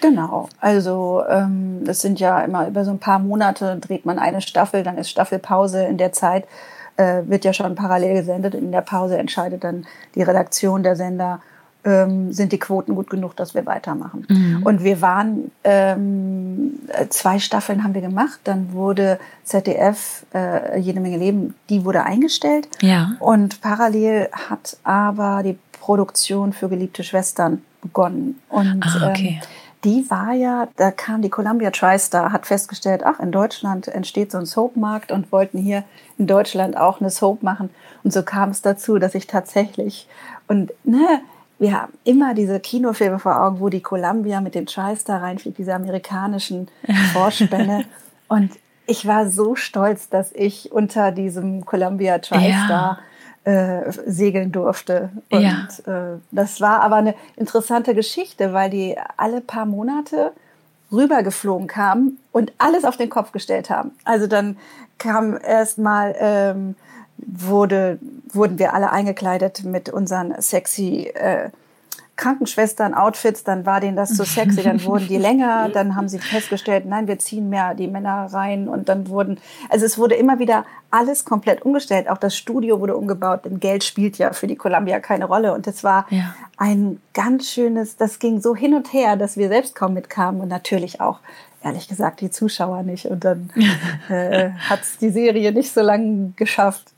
Genau. 0.00 0.48
Also 0.60 1.24
ähm, 1.28 1.80
das 1.84 2.00
sind 2.00 2.20
ja 2.20 2.42
immer 2.42 2.68
über 2.68 2.84
so 2.84 2.92
ein 2.92 3.00
paar 3.00 3.18
Monate 3.18 3.76
dreht 3.80 4.06
man 4.06 4.20
eine 4.20 4.40
Staffel, 4.40 4.84
dann 4.84 4.96
ist 4.96 5.10
Staffelpause. 5.10 5.84
In 5.84 5.98
der 5.98 6.12
Zeit 6.12 6.46
äh, 6.96 7.22
wird 7.26 7.44
ja 7.44 7.52
schon 7.52 7.74
parallel 7.74 8.14
gesendet. 8.14 8.54
In 8.54 8.70
der 8.70 8.82
Pause 8.82 9.18
entscheidet 9.18 9.64
dann 9.64 9.84
die 10.14 10.22
Redaktion 10.22 10.84
der 10.84 10.94
Sender, 10.94 11.42
ähm, 11.84 12.32
sind 12.32 12.52
die 12.52 12.58
Quoten 12.58 12.94
gut 12.94 13.10
genug, 13.10 13.36
dass 13.36 13.54
wir 13.54 13.66
weitermachen. 13.66 14.26
Mhm. 14.28 14.62
Und 14.62 14.84
wir 14.84 15.00
waren, 15.00 15.50
ähm, 15.64 16.78
zwei 17.08 17.38
Staffeln 17.38 17.82
haben 17.82 17.94
wir 17.94 18.00
gemacht, 18.00 18.40
dann 18.44 18.72
wurde 18.72 19.18
ZDF, 19.44 20.24
äh, 20.34 20.78
jede 20.78 21.00
Menge 21.00 21.16
Leben, 21.16 21.54
die 21.68 21.84
wurde 21.84 22.04
eingestellt. 22.04 22.68
Ja. 22.80 23.12
Und 23.18 23.60
parallel 23.60 24.28
hat 24.32 24.76
aber 24.84 25.42
die 25.42 25.58
Produktion 25.72 26.52
für 26.52 26.68
geliebte 26.68 27.02
Schwestern 27.02 27.62
begonnen. 27.80 28.40
Und 28.48 28.82
ah, 28.82 29.10
okay. 29.10 29.40
ähm, 29.42 29.48
die 29.84 30.08
war 30.08 30.32
ja, 30.32 30.68
da 30.76 30.92
kam 30.92 31.22
die 31.22 31.28
Columbia 31.28 31.72
TriStar, 31.72 32.30
hat 32.32 32.46
festgestellt, 32.46 33.02
ach, 33.04 33.18
in 33.18 33.32
Deutschland 33.32 33.88
entsteht 33.88 34.30
so 34.30 34.38
ein 34.38 34.46
Soap-Markt 34.46 35.10
und 35.10 35.32
wollten 35.32 35.58
hier 35.58 35.82
in 36.18 36.28
Deutschland 36.28 36.76
auch 36.76 37.00
eine 37.00 37.10
Soap 37.10 37.42
machen. 37.42 37.70
Und 38.04 38.12
so 38.12 38.22
kam 38.22 38.50
es 38.50 38.62
dazu, 38.62 38.98
dass 38.98 39.16
ich 39.16 39.26
tatsächlich, 39.26 40.06
und 40.46 40.72
ne, 40.84 41.22
wir 41.62 41.80
haben 41.80 41.92
immer 42.02 42.34
diese 42.34 42.58
Kinofilme 42.58 43.20
vor 43.20 43.40
Augen, 43.40 43.60
wo 43.60 43.68
die 43.68 43.80
Columbia 43.80 44.40
mit 44.40 44.56
dem 44.56 44.66
TriStar 44.66 45.22
reinfliegt, 45.22 45.58
diese 45.58 45.74
amerikanischen 45.74 46.68
Vorspänne. 47.12 47.84
und 48.28 48.50
ich 48.86 49.06
war 49.06 49.30
so 49.30 49.54
stolz, 49.54 50.08
dass 50.08 50.32
ich 50.32 50.72
unter 50.72 51.12
diesem 51.12 51.64
Columbia 51.64 52.18
TriStar 52.18 52.98
ja. 53.46 53.52
äh, 53.52 53.92
segeln 54.06 54.50
durfte. 54.50 55.10
Und 55.30 55.40
ja. 55.40 55.68
äh, 55.86 56.18
das 56.32 56.60
war 56.60 56.82
aber 56.82 56.96
eine 56.96 57.14
interessante 57.36 57.94
Geschichte, 57.94 58.52
weil 58.52 58.68
die 58.68 58.96
alle 59.16 59.40
paar 59.40 59.64
Monate 59.64 60.32
rübergeflogen 60.90 61.68
kamen 61.68 62.18
und 62.32 62.52
alles 62.58 62.84
auf 62.84 62.96
den 62.96 63.08
Kopf 63.08 63.30
gestellt 63.30 63.70
haben. 63.70 63.92
Also 64.04 64.26
dann 64.26 64.56
kam 64.98 65.38
erst 65.40 65.78
mal 65.78 66.12
ähm, 66.18 66.74
wurde, 67.26 67.98
wurden 68.32 68.58
wir 68.58 68.74
alle 68.74 68.90
eingekleidet 68.90 69.64
mit 69.64 69.88
unseren 69.90 70.40
sexy 70.40 71.12
äh, 71.14 71.50
Krankenschwestern-Outfits, 72.16 73.42
dann 73.42 73.64
war 73.66 73.80
denen 73.80 73.96
das 73.96 74.14
zu 74.14 74.24
sexy, 74.24 74.62
dann 74.62 74.84
wurden 74.84 75.08
die 75.08 75.16
länger, 75.16 75.70
dann 75.70 75.96
haben 75.96 76.08
sie 76.08 76.18
festgestellt, 76.18 76.84
nein, 76.86 77.08
wir 77.08 77.18
ziehen 77.18 77.48
mehr 77.48 77.74
die 77.74 77.88
Männer 77.88 78.28
rein. 78.32 78.68
Und 78.68 78.88
dann 78.88 79.08
wurden, 79.08 79.38
also 79.70 79.86
es 79.86 79.98
wurde 79.98 80.14
immer 80.14 80.38
wieder 80.38 80.64
alles 80.90 81.24
komplett 81.24 81.62
umgestellt, 81.62 82.08
auch 82.08 82.18
das 82.18 82.36
Studio 82.36 82.80
wurde 82.80 82.96
umgebaut, 82.96 83.44
denn 83.44 83.60
Geld 83.60 83.82
spielt 83.82 84.18
ja 84.18 84.32
für 84.34 84.46
die 84.46 84.56
Columbia 84.56 85.00
keine 85.00 85.24
Rolle. 85.24 85.54
Und 85.54 85.66
es 85.66 85.82
war 85.82 86.06
ja. 86.10 86.34
ein 86.58 87.00
ganz 87.14 87.48
schönes, 87.48 87.96
das 87.96 88.18
ging 88.18 88.40
so 88.40 88.54
hin 88.54 88.74
und 88.74 88.92
her, 88.92 89.16
dass 89.16 89.36
wir 89.36 89.48
selbst 89.48 89.74
kaum 89.74 89.94
mitkamen. 89.94 90.40
Und 90.40 90.48
natürlich 90.48 91.00
auch 91.00 91.18
ehrlich 91.64 91.88
gesagt 91.88 92.20
die 92.20 92.30
Zuschauer 92.30 92.82
nicht. 92.82 93.06
Und 93.06 93.24
dann 93.24 93.50
äh, 94.08 94.50
hat 94.50 94.80
die 95.00 95.10
Serie 95.10 95.50
nicht 95.52 95.72
so 95.72 95.80
lange 95.80 96.32
geschafft. 96.36 96.92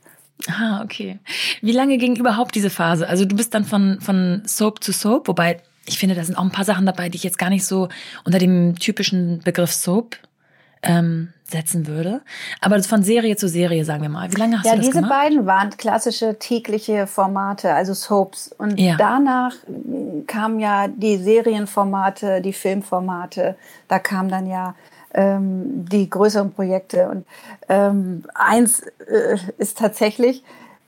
Ah, 0.49 0.83
okay. 0.83 1.19
Wie 1.63 1.73
lange 1.73 1.97
ging 1.99 2.17
überhaupt 2.17 2.55
diese 2.55 2.71
Phase? 2.71 3.09
Also 3.09 3.25
du 3.25 3.37
bist 3.37 3.55
dann 3.55 3.65
von, 3.65 4.01
von 4.01 4.43
Soap 4.47 4.83
zu 4.83 4.93
Soap, 4.93 5.29
wobei 5.29 5.61
ich 5.87 5.99
finde, 5.99 6.15
da 6.15 6.25
sind 6.25 6.37
auch 6.37 6.43
ein 6.43 6.51
paar 6.51 6.65
Sachen 6.65 6.87
dabei, 6.87 7.09
die 7.09 7.17
ich 7.17 7.25
jetzt 7.25 7.39
gar 7.39 7.51
nicht 7.51 7.65
so 7.67 7.89
unter 8.25 8.39
dem 8.39 8.77
typischen 8.79 9.41
Begriff 9.41 9.73
Soap 9.73 10.17
ähm, 10.83 11.33
setzen 11.45 11.87
würde. 11.87 12.23
Aber 12.61 12.83
von 12.83 13.03
Serie 13.03 13.37
zu 13.37 13.49
Serie, 13.49 13.85
sagen 13.85 14.03
wir 14.03 14.09
mal. 14.09 14.33
Wie 14.33 14.37
lange 14.37 14.59
hast 14.59 14.67
ja, 14.67 14.73
du 14.73 14.79
das 14.79 14.91
gemacht? 14.91 15.11
Ja, 15.11 15.29
diese 15.29 15.37
beiden 15.37 15.47
waren 15.47 15.71
klassische 15.71 16.39
tägliche 16.39 17.07
Formate, 17.07 17.73
also 17.73 17.95
Soaps. 17.95 18.49
Und 18.59 18.79
ja. 18.79 18.97
danach 18.97 19.55
kamen 20.27 20.59
ja 20.61 20.89
die 20.89 21.19
Serienformate, 21.19 22.41
die 22.41 22.53
Filmformate. 22.53 23.57
Da 23.89 23.99
kam 23.99 24.29
dann 24.29 24.47
ja 24.47 24.75
ähm, 25.15 25.87
die 25.89 26.11
größeren 26.11 26.53
Projekte. 26.53 27.09
Und 27.09 27.27
ähm, 27.69 28.25
eins 28.35 28.81
äh, 28.81 29.39
ist 29.59 29.79
tatsächlich, 29.79 30.45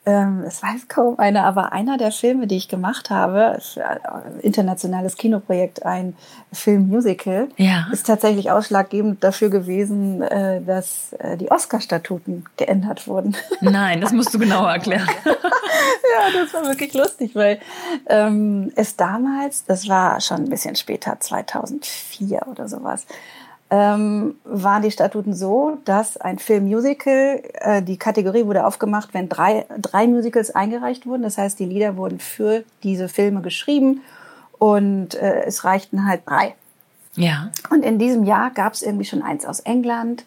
ähm, 0.08 0.44
es 0.46 0.62
weiß 0.62 0.86
kaum 0.86 1.18
einer, 1.18 1.44
aber 1.44 1.72
einer 1.72 1.98
der 1.98 2.12
Filme, 2.12 2.46
die 2.46 2.56
ich 2.56 2.68
gemacht 2.68 3.10
habe, 3.10 3.58
ein 3.76 4.40
internationales 4.40 5.16
Kinoprojekt, 5.16 5.84
ein 5.84 6.16
Filmmusical, 6.52 7.48
ja. 7.56 7.88
ist 7.90 8.06
tatsächlich 8.06 8.52
ausschlaggebend 8.52 9.24
dafür 9.24 9.50
gewesen, 9.50 10.22
äh, 10.22 10.62
dass 10.62 11.12
äh, 11.14 11.36
die 11.36 11.50
Oscar-Statuten 11.50 12.44
geändert 12.56 13.08
wurden. 13.08 13.36
Nein, 13.60 14.00
das 14.00 14.12
musst 14.12 14.32
du 14.32 14.38
genauer 14.38 14.70
erklären. 14.70 15.08
ja, 15.24 16.40
das 16.40 16.54
war 16.54 16.68
wirklich 16.68 16.94
lustig, 16.94 17.34
weil 17.34 17.58
ähm, 18.08 18.70
es 18.76 18.94
damals, 18.94 19.64
das 19.64 19.88
war 19.88 20.20
schon 20.20 20.44
ein 20.44 20.48
bisschen 20.48 20.76
später, 20.76 21.18
2004 21.18 22.46
oder 22.46 22.68
sowas, 22.68 23.06
ähm, 23.70 24.36
waren 24.44 24.82
die 24.82 24.90
Statuten 24.90 25.34
so, 25.34 25.78
dass 25.84 26.16
ein 26.16 26.38
Film-Musical, 26.38 27.42
äh, 27.54 27.82
die 27.82 27.96
Kategorie 27.96 28.46
wurde 28.46 28.64
aufgemacht, 28.64 29.12
wenn 29.12 29.28
drei, 29.28 29.66
drei 29.80 30.06
Musicals 30.06 30.54
eingereicht 30.54 31.06
wurden. 31.06 31.22
Das 31.22 31.36
heißt, 31.36 31.58
die 31.58 31.64
Lieder 31.64 31.96
wurden 31.96 32.20
für 32.20 32.64
diese 32.82 33.08
Filme 33.08 33.42
geschrieben 33.42 34.02
und 34.58 35.14
äh, 35.14 35.44
es 35.44 35.64
reichten 35.64 36.06
halt 36.06 36.22
drei. 36.26 36.54
Ja. 37.16 37.50
Und 37.70 37.82
in 37.82 37.98
diesem 37.98 38.24
Jahr 38.24 38.50
gab 38.50 38.74
es 38.74 38.82
irgendwie 38.82 39.04
schon 39.04 39.22
eins 39.22 39.44
aus 39.44 39.60
England. 39.60 40.24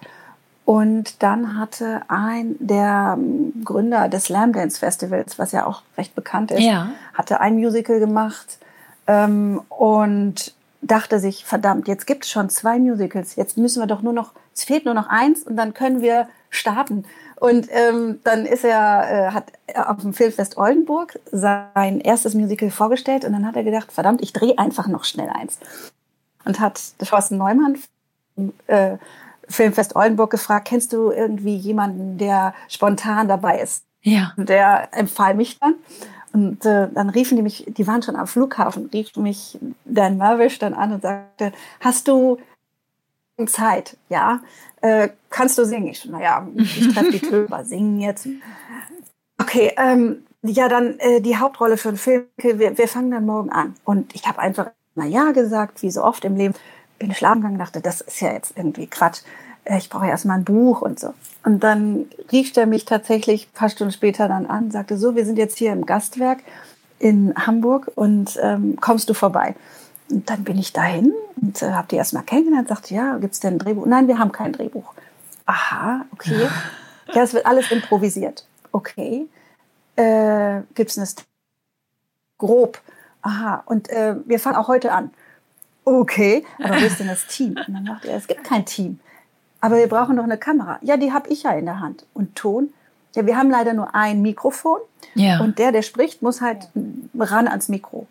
Und 0.66 1.24
dann 1.24 1.58
hatte 1.58 2.02
ein 2.10 2.56
der 2.60 3.18
ähm, 3.18 3.54
Gründer 3.64 4.08
des 4.08 4.30
Lamb 4.30 4.54
Dance 4.54 4.78
Festivals, 4.78 5.40
was 5.40 5.52
ja 5.52 5.66
auch 5.66 5.82
recht 5.98 6.14
bekannt 6.14 6.52
ist, 6.52 6.62
ja. 6.62 6.90
hatte 7.14 7.40
ein 7.40 7.56
Musical 7.56 8.00
gemacht. 8.00 8.60
Ähm, 9.08 9.62
und 9.70 10.54
dachte 10.82 11.20
sich, 11.20 11.46
verdammt, 11.46 11.88
jetzt 11.88 12.08
gibt 12.08 12.26
es 12.26 12.32
schon 12.32 12.50
zwei 12.50 12.80
Musicals, 12.80 13.36
jetzt 13.36 13.58
müssen 13.58 13.82
wir 13.82 13.88
doch 13.88 14.02
nur 14.02 14.14
noch, 14.14 14.34
es 14.54 14.64
fehlt 14.64 14.86
nur 14.86 14.94
noch 14.94 15.08
eins 15.08 15.44
und 15.44 15.56
dann 15.56 15.74
können 15.74 16.02
wir 16.02 16.28
starten. 16.50 17.06
Und 17.36 17.68
ähm, 17.72 18.20
dann 18.24 18.46
ist 18.46 18.66
er, 18.66 19.30
äh, 19.30 19.32
hat 19.32 19.52
er 19.68 19.90
auf 19.90 20.02
dem 20.02 20.14
Filmfest 20.14 20.58
Oldenburg 20.58 21.20
sein 21.32 22.02
erstes 22.02 22.34
Musical 22.34 22.70
vorgestellt 22.70 23.24
und 23.24 23.34
dann 23.34 23.46
hat 23.46 23.56
er 23.56 23.64
gedacht, 23.64 23.92
verdammt, 23.92 24.22
ich 24.22 24.34
drehe 24.34 24.58
einfach 24.58 24.88
noch 24.88 25.06
schnell 25.06 25.30
eins. 25.30 25.58
Und 26.46 26.60
hat 26.60 26.82
Thorsten 27.00 27.38
Neumann, 27.38 27.78
äh, 28.68 28.98
Filmfest 29.48 29.96
Oldenburg 29.96 30.32
gefragt, 30.32 30.68
kennst 30.68 30.94
du 30.94 31.12
irgendwie 31.12 31.56
jemanden, 31.56 32.18
der 32.18 32.54
spontan 32.68 33.28
dabei 33.28 33.60
ist? 33.60 33.84
Ja. 34.02 34.34
Und 34.38 34.50
der 34.50 34.90
empfahl 34.92 35.34
mich 35.34 35.60
dann. 35.60 35.76
Und 36.34 36.66
äh, 36.66 36.88
dann 36.94 37.10
riefen 37.10 37.38
die 37.38 37.44
mich, 37.44 37.66
die 37.68 37.88
waren 37.88 38.04
schon 38.04 38.16
am 38.16 38.28
Flughafen, 38.28 38.90
riefen 38.94 39.24
mich 39.24 39.58
Dan 39.86 40.18
Mervish 40.18 40.60
dann 40.60 40.74
an 40.74 40.94
und 40.94 41.02
sagte, 41.02 41.52
hast 41.80 42.08
du 42.08 42.38
Zeit? 43.48 43.98
Ja. 44.10 44.42
Äh, 44.82 45.10
kannst 45.30 45.58
du 45.58 45.66
singen? 45.66 45.88
Ich, 45.88 46.06
naja, 46.06 46.48
ich 46.56 46.94
treffe 46.94 47.12
die 47.12 47.20
Töne, 47.30 47.48
aber 47.50 47.66
singen 47.66 48.00
jetzt. 48.00 48.28
Okay, 49.40 49.74
ähm, 49.78 50.26
ja, 50.44 50.68
dann 50.70 51.00
äh, 51.00 51.22
die 51.22 51.38
Hauptrolle 51.38 51.78
für 51.78 51.90
den 51.90 51.98
Film, 51.98 52.26
wir, 52.38 52.78
wir 52.78 52.88
fangen 52.88 53.12
dann 53.12 53.26
morgen 53.26 53.50
an. 53.50 53.76
Und 53.84 54.14
ich 54.14 54.28
habe 54.28 54.40
einfach 54.40 54.72
na 55.00 55.06
ja 55.06 55.32
gesagt, 55.32 55.82
wie 55.82 55.92
so 55.92 56.04
oft 56.04 56.26
im 56.26 56.36
Leben, 56.36 56.54
bin 57.00 57.14
schlafen 57.14 57.42
gegangen, 57.42 57.58
dachte, 57.58 57.82
das 57.82 58.02
ist 58.02 58.20
ja 58.20 58.34
jetzt 58.34 58.54
irgendwie 58.58 58.88
Quatsch. 58.88 59.22
Äh, 59.66 59.78
ich 59.78 59.90
brauche 59.90 60.08
erstmal 60.08 60.40
ein 60.40 60.46
Buch 60.46 60.82
und 60.82 61.00
so. 61.00 61.14
Und 61.44 61.64
dann 61.64 62.06
rief 62.32 62.56
er 62.58 62.66
mich 62.66 62.86
tatsächlich 62.86 63.48
ein 63.48 63.54
paar 63.54 63.70
Stunden 63.70 63.94
später 63.94 64.28
dann 64.28 64.46
an, 64.46 64.72
sagte 64.72 64.98
so, 64.98 65.16
wir 65.16 65.26
sind 65.26 65.38
jetzt 65.38 65.58
hier 65.58 65.72
im 65.72 65.86
Gastwerk 65.86 66.40
in 67.00 67.34
Hamburg 67.36 67.92
und 67.96 68.38
ähm, 68.42 68.78
kommst 68.80 69.10
du 69.10 69.14
vorbei? 69.14 69.56
Und 70.10 70.30
dann 70.30 70.44
bin 70.44 70.58
ich 70.58 70.74
dahin 70.74 71.14
und 71.42 71.62
äh, 71.62 71.72
habe 71.72 71.88
die 71.90 71.96
erstmal 71.96 72.24
kennengelernt, 72.24 72.68
sagte, 72.68 72.94
ja, 72.94 73.18
gibt 73.18 73.34
es 73.34 73.40
denn 73.40 73.56
ein 73.56 73.60
Drehbuch? 73.60 73.86
Nein, 73.86 74.08
wir 74.08 74.20
haben 74.20 74.32
kein 74.32 74.54
Drehbuch. 74.54 74.94
Aha, 75.46 76.06
okay. 76.12 76.48
Ja, 77.12 77.24
es 77.24 77.34
wird 77.34 77.48
alles 77.48 77.72
improvisiert. 77.72 78.46
Okay. 78.72 79.28
Äh, 79.96 80.62
gibt 80.76 80.92
es 80.92 80.98
eine 81.00 81.08
St 81.08 81.26
grob? 82.38 82.80
Aha, 83.24 83.64
und 83.66 83.90
äh, 83.90 84.16
wir 84.26 84.40
fangen 84.40 84.58
auch 84.58 84.68
heute 84.68 84.92
an. 84.92 85.10
Okay, 85.86 86.46
aber 86.60 86.80
wo 86.80 86.86
ist 86.86 87.00
denn 87.00 87.08
das 87.08 87.26
Team? 87.26 87.58
Und 87.68 87.74
dann 87.74 87.86
sagte 87.86 88.10
er, 88.10 88.18
es 88.18 88.28
gibt 88.28 88.44
kein 88.44 88.64
Team. 88.64 89.00
Aber 89.62 89.78
wir 89.78 89.88
brauchen 89.88 90.18
doch 90.18 90.24
eine 90.24 90.38
Kamera. 90.38 90.80
Ja, 90.82 90.98
die 90.98 91.12
habe 91.12 91.30
ich 91.30 91.44
ja 91.44 91.52
in 91.52 91.66
der 91.66 91.80
Hand. 91.80 92.06
Und 92.14 92.36
Ton? 92.36 92.70
Ja, 93.16 93.26
wir 93.26 93.38
haben 93.38 93.50
leider 93.50 93.74
nur 93.74 93.94
ein 93.96 94.22
Mikrofon. 94.22 94.80
Ja. 95.16 95.40
Und 95.42 95.60
der, 95.60 95.72
der 95.72 95.82
spricht, 95.82 96.22
muss 96.22 96.42
halt 96.42 96.70
ran 97.18 97.48
ans 97.48 97.68
Mikro. 97.70 98.08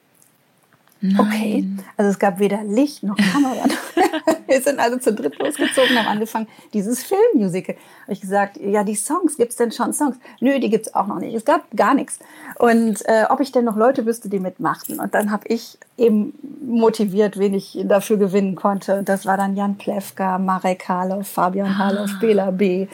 Nein. 1.01 1.21
Okay. 1.21 1.69
Also 1.97 2.11
es 2.11 2.19
gab 2.19 2.39
weder 2.39 2.65
Licht 2.65 3.03
noch 3.03 3.17
Kamera. 3.17 3.65
Wir 4.59 4.63
sind 4.63 4.81
also 4.81 4.97
zu 4.97 5.13
dritt 5.13 5.39
losgezogen 5.39 5.91
und 5.91 5.99
haben 5.99 6.09
angefangen, 6.09 6.49
dieses 6.73 7.05
Filmmusical. 7.05 7.77
Habe 8.03 8.13
ich 8.13 8.21
gesagt, 8.21 8.57
ja, 8.57 8.83
die 8.83 8.95
Songs, 8.95 9.37
gibt's 9.37 9.57
denn 9.57 9.73
schon 9.73 9.93
Songs? 9.93 10.17
Nö, 10.41 10.59
die 10.59 10.71
gibt's 10.71 10.95
auch 10.95 11.07
noch 11.07 11.19
nicht. 11.19 11.35
Es 11.35 11.45
gab 11.45 11.71
gar 11.77 11.95
nichts. 11.95 12.19
Und 12.59 13.07
äh, 13.07 13.25
ob 13.29 13.41
ich 13.41 13.53
denn 13.53 13.67
noch 13.67 13.77
Leute 13.77 14.07
wüsste, 14.07 14.31
die 14.31 14.41
mitmachten. 14.41 15.01
Und 15.01 15.15
dann 15.15 15.31
habe 15.31 15.47
ich 15.49 15.77
eben 15.99 16.33
motiviert, 16.65 17.39
wen 17.39 17.53
ich 17.53 17.79
dafür 17.85 18.17
gewinnen 18.17 18.55
konnte. 18.55 18.99
Und 18.99 19.09
das 19.09 19.27
war 19.27 19.37
dann 19.37 19.57
Jan 19.57 19.77
Plewka, 19.77 20.39
Marek 20.39 20.89
Harloff, 20.89 21.29
Fabian 21.29 21.67
ah. 21.67 21.79
Harloff, 21.79 22.19
Bela 22.21 22.51
B. 22.51 22.87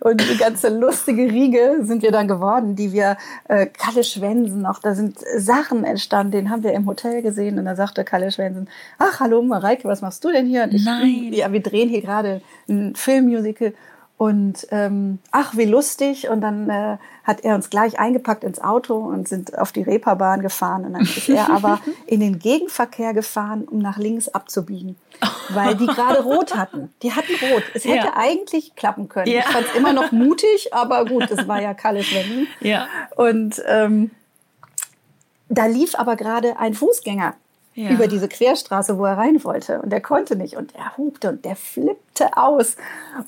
Und 0.00 0.20
die 0.20 0.36
ganze 0.36 0.68
lustige 0.68 1.22
Riege 1.22 1.78
sind 1.80 2.02
wir 2.02 2.12
dann 2.12 2.28
geworden, 2.28 2.76
die 2.76 2.92
wir, 2.92 3.16
äh, 3.48 3.66
Kalle 3.66 4.04
Schwensen, 4.04 4.64
auch 4.66 4.78
da 4.78 4.94
sind 4.94 5.18
Sachen 5.36 5.84
entstanden, 5.84 6.32
den 6.32 6.50
haben 6.50 6.62
wir 6.62 6.72
im 6.72 6.86
Hotel 6.86 7.22
gesehen. 7.22 7.58
Und 7.58 7.64
da 7.64 7.76
sagte 7.76 8.04
Kalle 8.04 8.30
Schwensen, 8.30 8.68
ach, 8.98 9.20
hallo 9.20 9.42
Mareike, 9.42 9.88
was 9.88 10.00
machst 10.00 10.24
du 10.24 10.30
denn 10.30 10.46
hier? 10.46 10.64
Und 10.64 10.74
ich, 10.74 10.84
Nein. 10.84 10.99
Ja, 11.06 11.52
wir 11.52 11.60
drehen 11.60 11.88
hier 11.88 12.02
gerade 12.02 12.42
ein 12.68 12.94
Filmmusical. 12.94 13.74
Und 14.20 14.66
ähm, 14.70 15.18
ach, 15.30 15.56
wie 15.56 15.64
lustig. 15.64 16.28
Und 16.28 16.42
dann 16.42 16.68
äh, 16.68 16.98
hat 17.24 17.40
er 17.42 17.54
uns 17.54 17.70
gleich 17.70 17.98
eingepackt 17.98 18.44
ins 18.44 18.60
Auto 18.60 18.96
und 18.96 19.26
sind 19.26 19.58
auf 19.58 19.72
die 19.72 19.80
Reeperbahn 19.80 20.42
gefahren. 20.42 20.84
Und 20.84 20.92
dann 20.92 21.02
ist 21.02 21.26
er 21.30 21.48
aber 21.48 21.80
in 22.06 22.20
den 22.20 22.38
Gegenverkehr 22.38 23.14
gefahren, 23.14 23.64
um 23.64 23.78
nach 23.78 23.96
links 23.96 24.28
abzubiegen, 24.28 24.96
weil 25.48 25.74
die 25.74 25.86
gerade 25.86 26.22
rot 26.22 26.54
hatten. 26.54 26.92
Die 27.02 27.12
hatten 27.14 27.32
rot. 27.50 27.62
Es 27.72 27.86
hätte 27.86 28.08
ja. 28.08 28.12
eigentlich 28.14 28.76
klappen 28.76 29.08
können. 29.08 29.32
Ja. 29.32 29.40
Ich 29.40 29.46
fand 29.46 29.66
es 29.68 29.74
immer 29.74 29.94
noch 29.94 30.12
mutig, 30.12 30.74
aber 30.74 31.06
gut, 31.06 31.30
es 31.30 31.48
war 31.48 31.62
ja 31.62 31.72
Kalle 31.72 32.02
Schwenden. 32.02 32.46
Ja. 32.60 32.88
Und 33.16 33.62
ähm, 33.66 34.10
da 35.48 35.64
lief 35.64 35.94
aber 35.94 36.16
gerade 36.16 36.58
ein 36.58 36.74
Fußgänger 36.74 37.36
ja. 37.74 37.90
über 37.90 38.08
diese 38.08 38.28
Querstraße, 38.28 38.98
wo 38.98 39.04
er 39.04 39.16
rein 39.16 39.42
wollte. 39.44 39.80
Und 39.80 39.92
er 39.92 40.00
konnte 40.00 40.36
nicht. 40.36 40.56
Und 40.56 40.74
er 40.74 40.96
hupte 40.96 41.30
und 41.30 41.44
der 41.44 41.56
flippte 41.56 42.36
aus. 42.36 42.76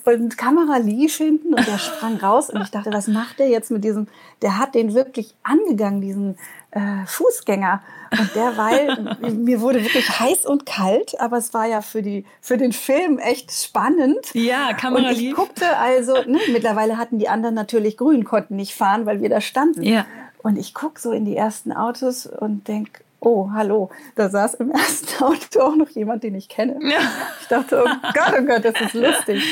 Und 0.05 0.37
Kamera 0.37 0.79
lief 0.79 1.17
hinten 1.17 1.55
und 1.55 1.67
er 1.67 1.79
sprang 1.79 2.17
raus. 2.17 2.51
Und 2.51 2.63
ich 2.63 2.71
dachte, 2.71 2.93
was 2.93 3.07
macht 3.07 3.39
der 3.39 3.49
jetzt 3.49 3.71
mit 3.71 3.85
diesem? 3.85 4.09
Der 4.43 4.59
hat 4.59 4.75
den 4.75 4.95
wirklich 4.95 5.35
angegangen, 5.43 6.01
diesen 6.01 6.39
äh, 6.73 7.07
Fußgänger. 7.07 7.83
Und 8.19 8.35
derweil, 8.35 9.17
mir 9.33 9.61
wurde 9.61 9.83
wirklich 9.83 10.19
heiß 10.21 10.45
und 10.45 10.67
kalt, 10.67 11.19
aber 11.21 11.39
es 11.39 11.55
war 11.55 11.67
ja 11.67 11.81
für, 11.81 12.03
die, 12.03 12.27
für 12.41 12.59
den 12.59 12.73
Film 12.73 13.19
echt 13.19 13.53
spannend. 13.53 14.35
Ja, 14.35 14.75
Kamera 14.75 15.07
Und 15.07 15.13
ich 15.13 15.19
lief. 15.19 15.37
guckte 15.37 15.77
also, 15.79 16.15
ne, 16.27 16.39
mittlerweile 16.53 16.99
hatten 16.99 17.19
die 17.19 17.29
anderen 17.29 17.55
natürlich 17.55 17.97
grün, 17.97 18.25
konnten 18.25 18.57
nicht 18.57 18.75
fahren, 18.75 19.07
weil 19.07 19.23
wir 19.23 19.31
da 19.31 19.41
standen. 19.41 19.83
Ja. 19.83 20.05
Und 20.43 20.59
ich 20.59 20.75
gucke 20.75 21.01
so 21.01 21.13
in 21.13 21.25
die 21.25 21.37
ersten 21.37 21.73
Autos 21.73 22.27
und 22.27 22.67
denke, 22.69 23.03
oh, 23.25 23.50
hallo, 23.52 23.91
da 24.14 24.29
saß 24.29 24.55
im 24.55 24.71
ersten 24.73 25.25
Auto 25.25 25.61
auch 25.61 25.76
noch 25.76 25.88
jemand, 25.91 26.23
den 26.23 26.35
ich 26.35 26.49
kenne. 26.49 26.79
Ja. 26.83 27.00
Ich 27.41 27.49
dachte, 27.49 27.85
oh 27.85 27.91
Gott, 28.14 28.35
oh 28.38 28.45
Gott, 28.45 28.64
das 28.64 28.81
ist 28.81 28.95
lustig. 28.95 29.43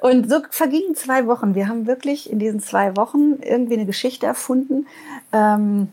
Und 0.00 0.30
so 0.30 0.40
vergingen 0.50 0.94
zwei 0.94 1.26
Wochen. 1.26 1.54
Wir 1.54 1.68
haben 1.68 1.86
wirklich 1.86 2.30
in 2.30 2.38
diesen 2.38 2.60
zwei 2.60 2.96
Wochen 2.96 3.38
irgendwie 3.42 3.74
eine 3.74 3.86
Geschichte 3.86 4.24
erfunden. 4.26 4.86
Ähm, 5.32 5.88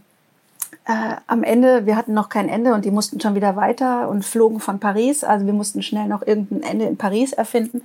äh, 0.86 1.16
am 1.28 1.44
Ende, 1.44 1.86
wir 1.86 1.98
hatten 1.98 2.14
noch 2.14 2.30
kein 2.30 2.48
Ende 2.48 2.74
und 2.74 2.86
die 2.86 2.92
mussten 2.92 3.20
schon 3.20 3.36
wieder 3.36 3.58
weiter 3.58 4.08
und 4.08 4.24
flogen 4.24 4.62
von 4.62 4.80
Paris. 4.80 5.26
Also 5.26 5.46
wir 5.46 5.54
mussten 5.54 5.82
schnell 5.82 6.08
noch 6.08 6.26
irgendein 6.26 6.64
Ende 6.64 6.86
in 6.86 6.96
Paris 6.96 7.34
erfinden 7.34 7.82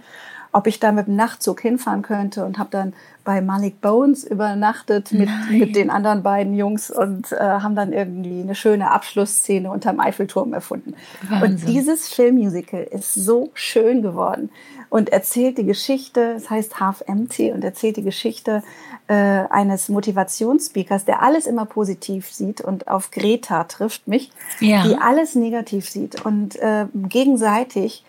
ob 0.53 0.67
ich 0.67 0.79
da 0.79 0.93
mit 0.93 1.07
dem 1.07 1.17
Nachtzug 1.17 1.61
hinfahren 1.61 2.03
könnte 2.03 2.45
und 2.45 2.59
habe 2.59 2.69
dann 2.71 2.93
bei 3.25 3.41
Malik 3.41 3.81
Bones 3.81 4.25
übernachtet 4.25 5.13
mit, 5.13 5.29
mit 5.51 5.77
den 5.77 5.91
anderen 5.91 6.23
beiden 6.23 6.55
Jungs 6.55 6.91
und 6.91 7.33
äh, 7.33 7.39
haben 7.39 7.75
dann 7.75 7.93
irgendwie 7.93 8.41
eine 8.41 8.55
schöne 8.55 8.91
Abschlussszene 8.91 9.71
unterm 9.71 10.01
Eiffelturm 10.01 10.53
erfunden. 10.53 10.95
Wahnsinn. 11.29 11.51
Und 11.51 11.69
dieses 11.69 12.09
Filmmusical 12.09 12.83
ist 12.83 13.15
so 13.15 13.51
schön 13.55 14.03
geworden 14.03 14.51
und 14.91 15.11
erzählt 15.11 15.57
die 15.57 15.65
Geschichte, 15.65 16.35
es 16.37 16.51
heißt 16.51 16.81
Half 16.81 17.03
Empty 17.07 17.53
und 17.53 17.65
erzählt 17.65 17.97
die 17.97 18.03
Geschichte 18.03 18.63
äh, 19.07 19.15
eines 19.15 19.89
Motivationsspeakers, 19.89 21.05
der 21.07 21.23
alles 21.23 21.47
immer 21.47 21.65
positiv 21.65 22.31
sieht 22.31 22.61
und 22.61 22.89
auf 22.89 23.11
Greta 23.11 23.65
trifft 23.65 24.07
mich, 24.07 24.31
ja. 24.61 24.83
die 24.83 24.97
alles 24.97 25.35
negativ 25.35 25.89
sieht 25.89 26.27
und 26.27 26.57
äh, 26.57 26.87
gegenseitig 26.95 28.05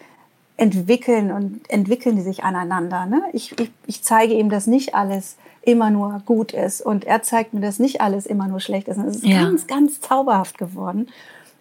entwickeln 0.58 1.32
und 1.32 1.62
entwickeln 1.70 2.16
die 2.16 2.22
sich 2.22 2.44
aneinander. 2.44 3.06
Ne? 3.06 3.24
Ich, 3.34 3.60
ich, 3.60 3.72
ich 3.88 4.04
zeige 4.04 4.34
ihm, 4.34 4.50
dass 4.50 4.68
nicht 4.68 4.96
alles 4.96 5.38
immer 5.62 5.90
nur 5.90 6.22
gut 6.26 6.52
ist 6.52 6.82
und 6.82 7.06
er 7.06 7.24
zeigt 7.24 7.54
mir, 7.54 7.62
dass 7.62 7.80
nicht 7.80 8.02
alles 8.02 8.26
immer 8.26 8.48
nur 8.48 8.60
schlecht 8.60 8.88
ist. 8.88 8.98
Und 8.98 9.08
es 9.08 9.18
ist 9.18 9.26
ja. 9.26 9.44
ganz, 9.44 9.68
ganz 9.68 10.02
zauberhaft 10.02 10.58
geworden. 10.58 11.08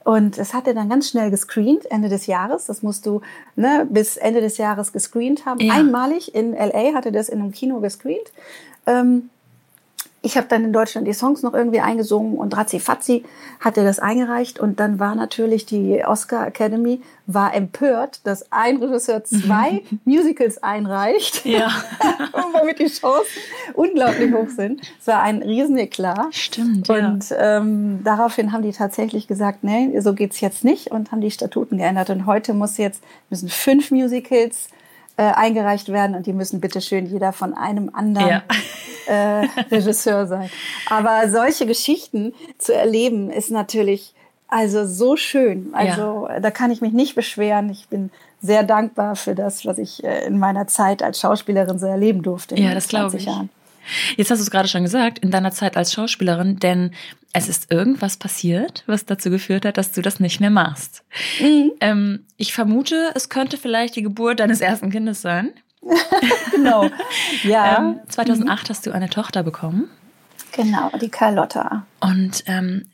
Und 0.05 0.37
es 0.39 0.53
hat 0.53 0.67
er 0.67 0.75
dann 0.75 0.89
ganz 0.89 1.09
schnell 1.09 1.31
gescreent, 1.31 1.91
Ende 1.91 2.09
des 2.09 2.27
Jahres. 2.27 2.67
Das 2.67 2.83
musst 2.83 3.07
du 3.07 3.21
ne, 3.55 3.87
bis 3.89 4.17
Ende 4.17 4.41
des 4.41 4.59
Jahres 4.59 4.93
gescreent 4.93 5.47
haben. 5.47 5.61
Ja. 5.61 5.75
Einmalig 5.75 6.35
in 6.35 6.53
LA 6.53 6.95
hatte 6.95 7.13
das 7.13 7.29
in 7.29 7.41
einem 7.41 7.53
Kino 7.53 7.81
gescreent. 7.81 8.33
Ähm, 8.87 9.31
ich 10.23 10.37
habe 10.37 10.47
dann 10.47 10.65
in 10.65 10.73
Deutschland 10.73 11.07
die 11.07 11.13
Songs 11.13 11.43
noch 11.43 11.53
irgendwie 11.53 11.81
eingesungen 11.81 12.37
und 12.37 12.57
Razzi 12.57 12.79
Fazzi 12.79 13.25
hatte 13.59 13.83
das 13.83 13.99
eingereicht 13.99 14.61
und 14.61 14.79
dann 14.79 15.01
war 15.01 15.17
natürlich 15.17 15.67
die 15.67 16.05
Oscar 16.05 16.47
Academy 16.47 17.01
war 17.27 17.55
empört, 17.55 18.25
dass 18.25 18.51
ein 18.53 18.77
Regisseur 18.77 19.25
zwei 19.25 19.83
Musicals 20.05 20.63
einreicht, 20.63 21.45
ja. 21.45 21.71
womit 22.53 22.79
die 22.79 22.87
Chancen 22.87 23.43
unglaublich 23.75 24.33
hoch 24.33 24.49
sind. 24.49 24.81
Es 25.01 25.09
war 25.09 25.23
ein 25.23 25.43
Rieseneklat. 25.43 26.35
Stimmt. 26.35 26.89
Und 26.89 27.31
ja. 27.31 27.59
ähm, 27.59 28.01
daraufhin 28.05 28.53
haben 28.53 28.63
die 28.63 28.73
tatsächlich 28.73 29.27
gesagt, 29.27 29.65
nee, 29.65 29.99
so 30.01 30.15
geht's 30.15 30.41
jetzt 30.41 30.65
nicht 30.65 30.91
und 30.91 31.11
haben 31.11 31.21
die 31.21 31.31
Statuten 31.31 31.79
geändert. 31.79 32.11
Und 32.11 32.27
heute 32.27 32.55
muss 32.55 32.79
jetzt 32.79 33.03
müssen 33.29 33.49
fünf 33.49 33.91
Musicals 33.91 34.69
äh, 35.17 35.23
eingereicht 35.23 35.91
werden 35.91 36.17
und 36.17 36.27
die 36.27 36.33
müssen 36.33 36.61
bitte 36.61 36.81
schön 36.81 37.07
jeder 37.07 37.33
von 37.33 37.55
einem 37.55 37.91
anderen 37.93 38.29
ja. 38.29 38.43
äh, 39.07 39.47
Regisseur 39.71 40.27
sein. 40.27 40.51
Aber 40.89 41.29
solche 41.29 41.67
Geschichten 41.67 42.35
zu 42.59 42.75
erleben 42.75 43.31
ist 43.31 43.51
natürlich 43.51 44.15
also 44.49 44.87
so 44.87 45.17
schön. 45.17 45.71
Also 45.73 46.29
ja. 46.29 46.41
da 46.41 46.51
kann 46.51 46.71
ich 46.71 46.81
mich 46.81 46.93
nicht 46.93 47.15
beschweren. 47.15 47.71
Ich 47.71 47.89
bin 47.89 48.11
sehr 48.43 48.63
dankbar 48.63 49.17
für 49.17 49.35
das, 49.35 49.65
was 49.65 49.79
ich 49.79 50.05
äh, 50.05 50.27
in 50.27 50.39
meiner 50.39 50.67
Zeit 50.67 51.03
als 51.03 51.21
Schauspielerin 51.21 51.79
so 51.79 51.87
erleben 51.87 52.23
durfte. 52.23 52.59
Ja, 52.61 52.75
das 52.75 52.89
glaube 52.89 53.17
ich. 53.17 53.25
Jahren. 53.25 53.49
Jetzt 54.17 54.31
hast 54.31 54.39
du 54.39 54.45
es 54.45 54.51
gerade 54.51 54.69
schon 54.69 54.83
gesagt, 54.83 55.19
in 55.19 55.31
deiner 55.31 55.51
Zeit 55.51 55.77
als 55.77 55.93
Schauspielerin, 55.93 56.59
denn 56.59 56.93
es 57.33 57.49
ist 57.49 57.73
irgendwas 57.73 58.17
passiert, 58.17 58.85
was 58.87 59.07
dazu 59.07 59.31
geführt 59.31 59.65
hat, 59.65 59.79
dass 59.79 59.93
du 59.93 60.03
das 60.03 60.21
nicht 60.21 60.41
mehr 60.41 60.51
machst. 60.51 61.03
Mhm. 61.41 61.73
Ähm, 61.81 62.27
ich 62.37 62.53
vermute, 62.53 63.11
es 63.15 63.29
könnte 63.29 63.57
vielleicht 63.57 63.97
die 63.97 64.03
Geburt 64.03 64.41
deines 64.41 64.61
ersten 64.61 64.91
Kindes 64.91 65.23
sein. 65.23 65.53
genau. 66.51 66.89
Ja. 67.43 67.79
Ähm, 67.79 68.01
2008 68.09 68.65
mhm. 68.65 68.69
hast 68.69 68.87
du 68.87 68.93
eine 68.93 69.09
Tochter 69.09 69.43
bekommen. 69.43 69.89
Genau, 70.53 70.91
die 71.01 71.09
Carlotta. 71.09 71.87
Und 72.01 72.45
ähm, 72.47 72.91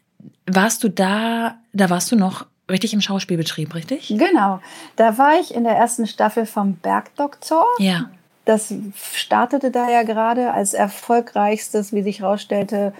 warst 0.46 0.84
du 0.84 0.88
da, 0.88 1.56
da 1.72 1.90
warst 1.90 2.12
du 2.12 2.16
noch 2.16 2.46
richtig 2.70 2.92
im 2.94 3.00
Schauspielbetrieb, 3.00 3.74
richtig? 3.74 4.08
Genau. 4.08 4.60
Da 4.96 5.18
war 5.18 5.40
ich 5.40 5.54
in 5.54 5.64
der 5.64 5.74
ersten 5.74 6.06
Staffel 6.06 6.46
vom 6.46 6.74
Bergdoktor. 6.76 7.64
Ja. 7.78 8.10
Das 8.48 8.72
startete 9.12 9.70
da 9.70 9.90
ja 9.90 10.04
gerade 10.04 10.52
als 10.54 10.72
erfolgreichstes, 10.72 11.92
wie 11.92 12.02
sich 12.02 12.20
herausstellte, 12.20 12.94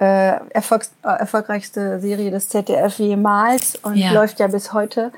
äh, 0.00 0.40
Erfolgs 0.50 0.90
äh, 1.04 1.08
erfolgreichste 1.20 2.00
Serie 2.00 2.32
des 2.32 2.48
ZDF 2.48 2.98
jemals 2.98 3.76
und 3.76 3.94
ja. 3.94 4.10
läuft 4.10 4.40
ja 4.40 4.48
bis 4.48 4.72
heute 4.72 5.12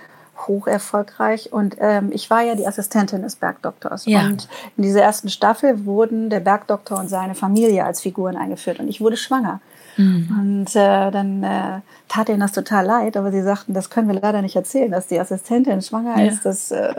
hoch 0.46 0.66
erfolgreich. 0.66 1.54
Und 1.54 1.76
ähm, 1.80 2.10
ich 2.12 2.28
war 2.28 2.42
ja 2.42 2.56
die 2.56 2.66
Assistentin 2.66 3.22
des 3.22 3.36
Bergdoktors. 3.36 4.04
Ja. 4.04 4.26
Und 4.26 4.48
in 4.76 4.82
dieser 4.82 5.00
ersten 5.00 5.30
Staffel 5.30 5.86
wurden 5.86 6.28
der 6.28 6.40
Bergdoktor 6.40 6.98
und 6.98 7.08
seine 7.08 7.34
Familie 7.34 7.82
als 7.86 8.02
Figuren 8.02 8.36
eingeführt. 8.36 8.80
Und 8.80 8.88
ich 8.88 9.00
wurde 9.00 9.16
schwanger. 9.16 9.62
Mhm. 9.96 10.36
Und 10.38 10.76
äh, 10.76 11.10
dann 11.10 11.42
äh, 11.42 11.80
tat 12.06 12.28
ihnen 12.28 12.40
das 12.40 12.52
total 12.52 12.84
leid, 12.84 13.16
aber 13.16 13.32
sie 13.32 13.40
sagten, 13.40 13.72
das 13.72 13.88
können 13.88 14.08
wir 14.08 14.20
leider 14.20 14.42
nicht 14.42 14.56
erzählen, 14.56 14.90
dass 14.90 15.06
die 15.06 15.18
Assistentin 15.18 15.80
schwanger 15.80 16.22
ja. 16.22 16.30
ist. 16.30 16.44
Das 16.44 16.70
äh, 16.70 16.92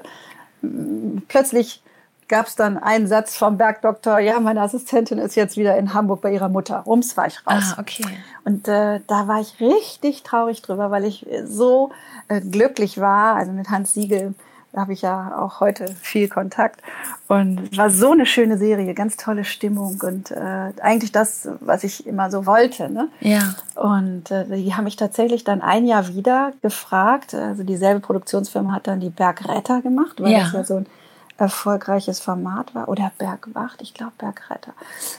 plötzlich 1.27 1.83
gab 2.31 2.47
es 2.47 2.55
dann 2.55 2.77
einen 2.77 3.05
Satz 3.05 3.35
vom 3.35 3.57
Bergdoktor, 3.57 4.17
ja, 4.19 4.39
meine 4.39 4.61
Assistentin 4.61 5.19
ist 5.19 5.35
jetzt 5.35 5.57
wieder 5.57 5.77
in 5.77 5.93
Hamburg 5.93 6.21
bei 6.21 6.31
ihrer 6.33 6.49
Mutter. 6.49 6.77
Rums 6.79 7.15
war 7.17 7.27
ich 7.27 7.45
raus. 7.45 7.75
Ah, 7.75 7.81
okay. 7.81 8.05
Und 8.45 8.67
äh, 8.67 9.01
da 9.05 9.27
war 9.27 9.39
ich 9.39 9.59
richtig 9.59 10.23
traurig 10.23 10.63
drüber, 10.63 10.89
weil 10.89 11.03
ich 11.03 11.27
so 11.45 11.91
äh, 12.29 12.41
glücklich 12.41 12.99
war. 12.99 13.35
Also 13.35 13.51
mit 13.51 13.69
Hans 13.69 13.93
Siegel 13.93 14.33
da 14.73 14.81
habe 14.81 14.93
ich 14.93 15.01
ja 15.01 15.37
auch 15.37 15.59
heute 15.59 15.93
viel 15.99 16.29
Kontakt. 16.29 16.81
Und 17.27 17.77
war 17.77 17.89
so 17.89 18.11
eine 18.11 18.25
schöne 18.25 18.57
Serie, 18.57 18.93
ganz 18.93 19.17
tolle 19.17 19.43
Stimmung 19.43 19.99
und 20.01 20.31
äh, 20.31 20.71
eigentlich 20.81 21.11
das, 21.11 21.49
was 21.59 21.83
ich 21.83 22.07
immer 22.07 22.31
so 22.31 22.45
wollte. 22.45 22.89
Ne? 22.89 23.09
Ja. 23.19 23.55
Und 23.75 24.31
äh, 24.31 24.45
die 24.45 24.73
haben 24.73 24.85
mich 24.85 24.95
tatsächlich 24.95 25.43
dann 25.43 25.61
ein 25.61 25.85
Jahr 25.85 26.07
wieder 26.07 26.53
gefragt. 26.61 27.33
Also 27.33 27.63
dieselbe 27.63 27.99
Produktionsfirma 27.99 28.73
hat 28.73 28.87
dann 28.87 29.01
die 29.01 29.09
Bergretter 29.09 29.81
gemacht, 29.81 30.21
weil 30.21 30.31
ja. 30.31 30.39
das 30.39 30.53
ja 30.53 30.63
so 30.63 30.75
ein 30.77 30.85
erfolgreiches 31.41 32.19
Format 32.19 32.73
war. 32.75 32.87
Oder 32.87 33.11
Bergwacht, 33.17 33.81
ich 33.81 33.93
glaube 33.93 34.13
Bergretter. 34.17 34.73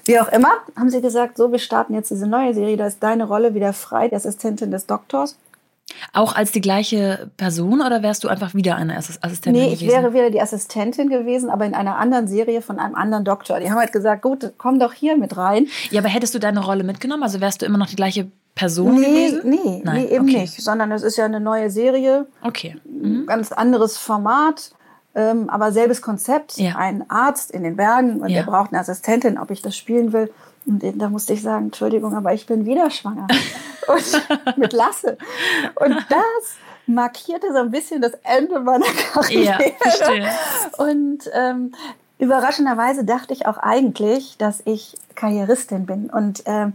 Wie 0.05 0.19
auch 0.21 0.29
immer, 0.29 0.53
haben 0.77 0.89
sie 0.89 1.01
gesagt, 1.01 1.37
so, 1.37 1.53
wir 1.53 1.59
starten 1.59 1.95
jetzt 1.95 2.11
diese 2.11 2.27
neue 2.27 2.55
Serie, 2.55 2.77
da 2.77 2.87
ist 2.87 3.03
deine 3.03 3.25
Rolle 3.25 3.55
wieder 3.55 3.73
frei, 3.73 4.09
die 4.09 4.15
Assistentin 4.15 4.71
des 4.71 4.87
Doktors. 4.87 5.37
Auch 6.13 6.35
als 6.35 6.53
die 6.53 6.61
gleiche 6.61 7.31
Person 7.37 7.83
oder 7.83 8.03
wärst 8.03 8.25
du 8.25 8.29
einfach 8.29 8.55
wieder 8.55 8.77
eine 8.77 8.97
Assistentin 8.97 9.53
nee, 9.53 9.65
gewesen? 9.67 9.87
Nee, 9.87 9.87
ich 9.87 9.93
wäre 9.93 10.15
wieder 10.15 10.31
die 10.31 10.41
Assistentin 10.41 11.09
gewesen, 11.09 11.51
aber 11.51 11.67
in 11.67 11.75
einer 11.75 11.97
anderen 11.97 12.29
Serie 12.29 12.63
von 12.63 12.79
einem 12.79 12.95
anderen 12.95 13.25
Doktor. 13.25 13.61
Die 13.61 13.71
haben 13.71 13.79
halt 13.79 13.93
gesagt, 13.93 14.23
gut, 14.23 14.53
komm 14.59 14.79
doch 14.79 14.93
hier 14.93 15.17
mit 15.17 15.37
rein. 15.37 15.67
Ja, 15.91 16.01
aber 16.01 16.09
hättest 16.09 16.35
du 16.35 16.39
deine 16.39 16.65
Rolle 16.65 16.85
mitgenommen? 16.85 17.25
Also 17.25 17.41
wärst 17.41 17.63
du 17.63 17.67
immer 17.67 17.79
noch 17.79 17.89
die 17.89 17.97
gleiche 17.97 18.31
Person 18.55 19.01
nee, 19.01 19.07
gewesen? 19.07 19.41
Nee, 19.45 19.83
Nein, 19.85 20.03
nee, 20.05 20.15
eben 20.15 20.29
okay. 20.29 20.43
nicht, 20.43 20.63
sondern 20.63 20.93
es 20.93 21.03
ist 21.03 21.17
ja 21.17 21.25
eine 21.25 21.41
neue 21.41 21.71
Serie. 21.71 22.27
Okay. 22.43 22.77
Mhm. 22.85 23.27
Ganz 23.27 23.53
anderes 23.53 23.99
Format. 23.99 24.73
Ähm, 25.15 25.51
aber 25.51 25.73
selbes 25.73 26.01
Konzept, 26.01 26.57
ja. 26.57 26.77
ein 26.77 27.09
Arzt 27.11 27.51
in 27.51 27.63
den 27.63 27.77
Bergen 27.77 28.21
und 28.23 28.31
ja. 28.31 28.43
der 28.43 28.51
braucht 28.51 28.73
eine 28.73 28.81
Assistentin, 28.81 29.39
ob 29.39 29.51
ich 29.51 29.61
das 29.61 29.77
spielen 29.77 30.13
will. 30.13 30.33
Und 30.65 30.83
da 30.97 31.09
musste 31.09 31.33
ich 31.33 31.43
sagen, 31.43 31.67
Entschuldigung, 31.67 32.15
aber 32.15 32.33
ich 32.33 32.47
bin 32.47 32.65
wieder 32.65 32.89
schwanger. 32.91 33.27
und 33.89 34.59
mit 34.59 34.73
Lasse. 34.73 35.19
Und 35.75 35.97
das 36.09 36.57
markierte 36.87 37.53
so 37.53 37.59
ein 37.59 37.71
bisschen 37.71 38.01
das 38.01 38.13
Ende 38.23 38.61
meiner 38.61 38.87
Karriere. 39.13 39.63
Ja, 39.63 39.71
verstehe. 39.81 40.31
Und 40.79 41.31
ähm, 41.35 41.73
überraschenderweise 42.19 43.05
dachte 43.05 43.33
ich 43.33 43.47
auch 43.47 43.59
eigentlich, 43.59 44.39
dass 44.39 44.63
ich 44.65 44.97
Karrieristin 45.15 45.87
bin. 45.87 46.11
Und 46.11 46.47
äh, 46.47 46.69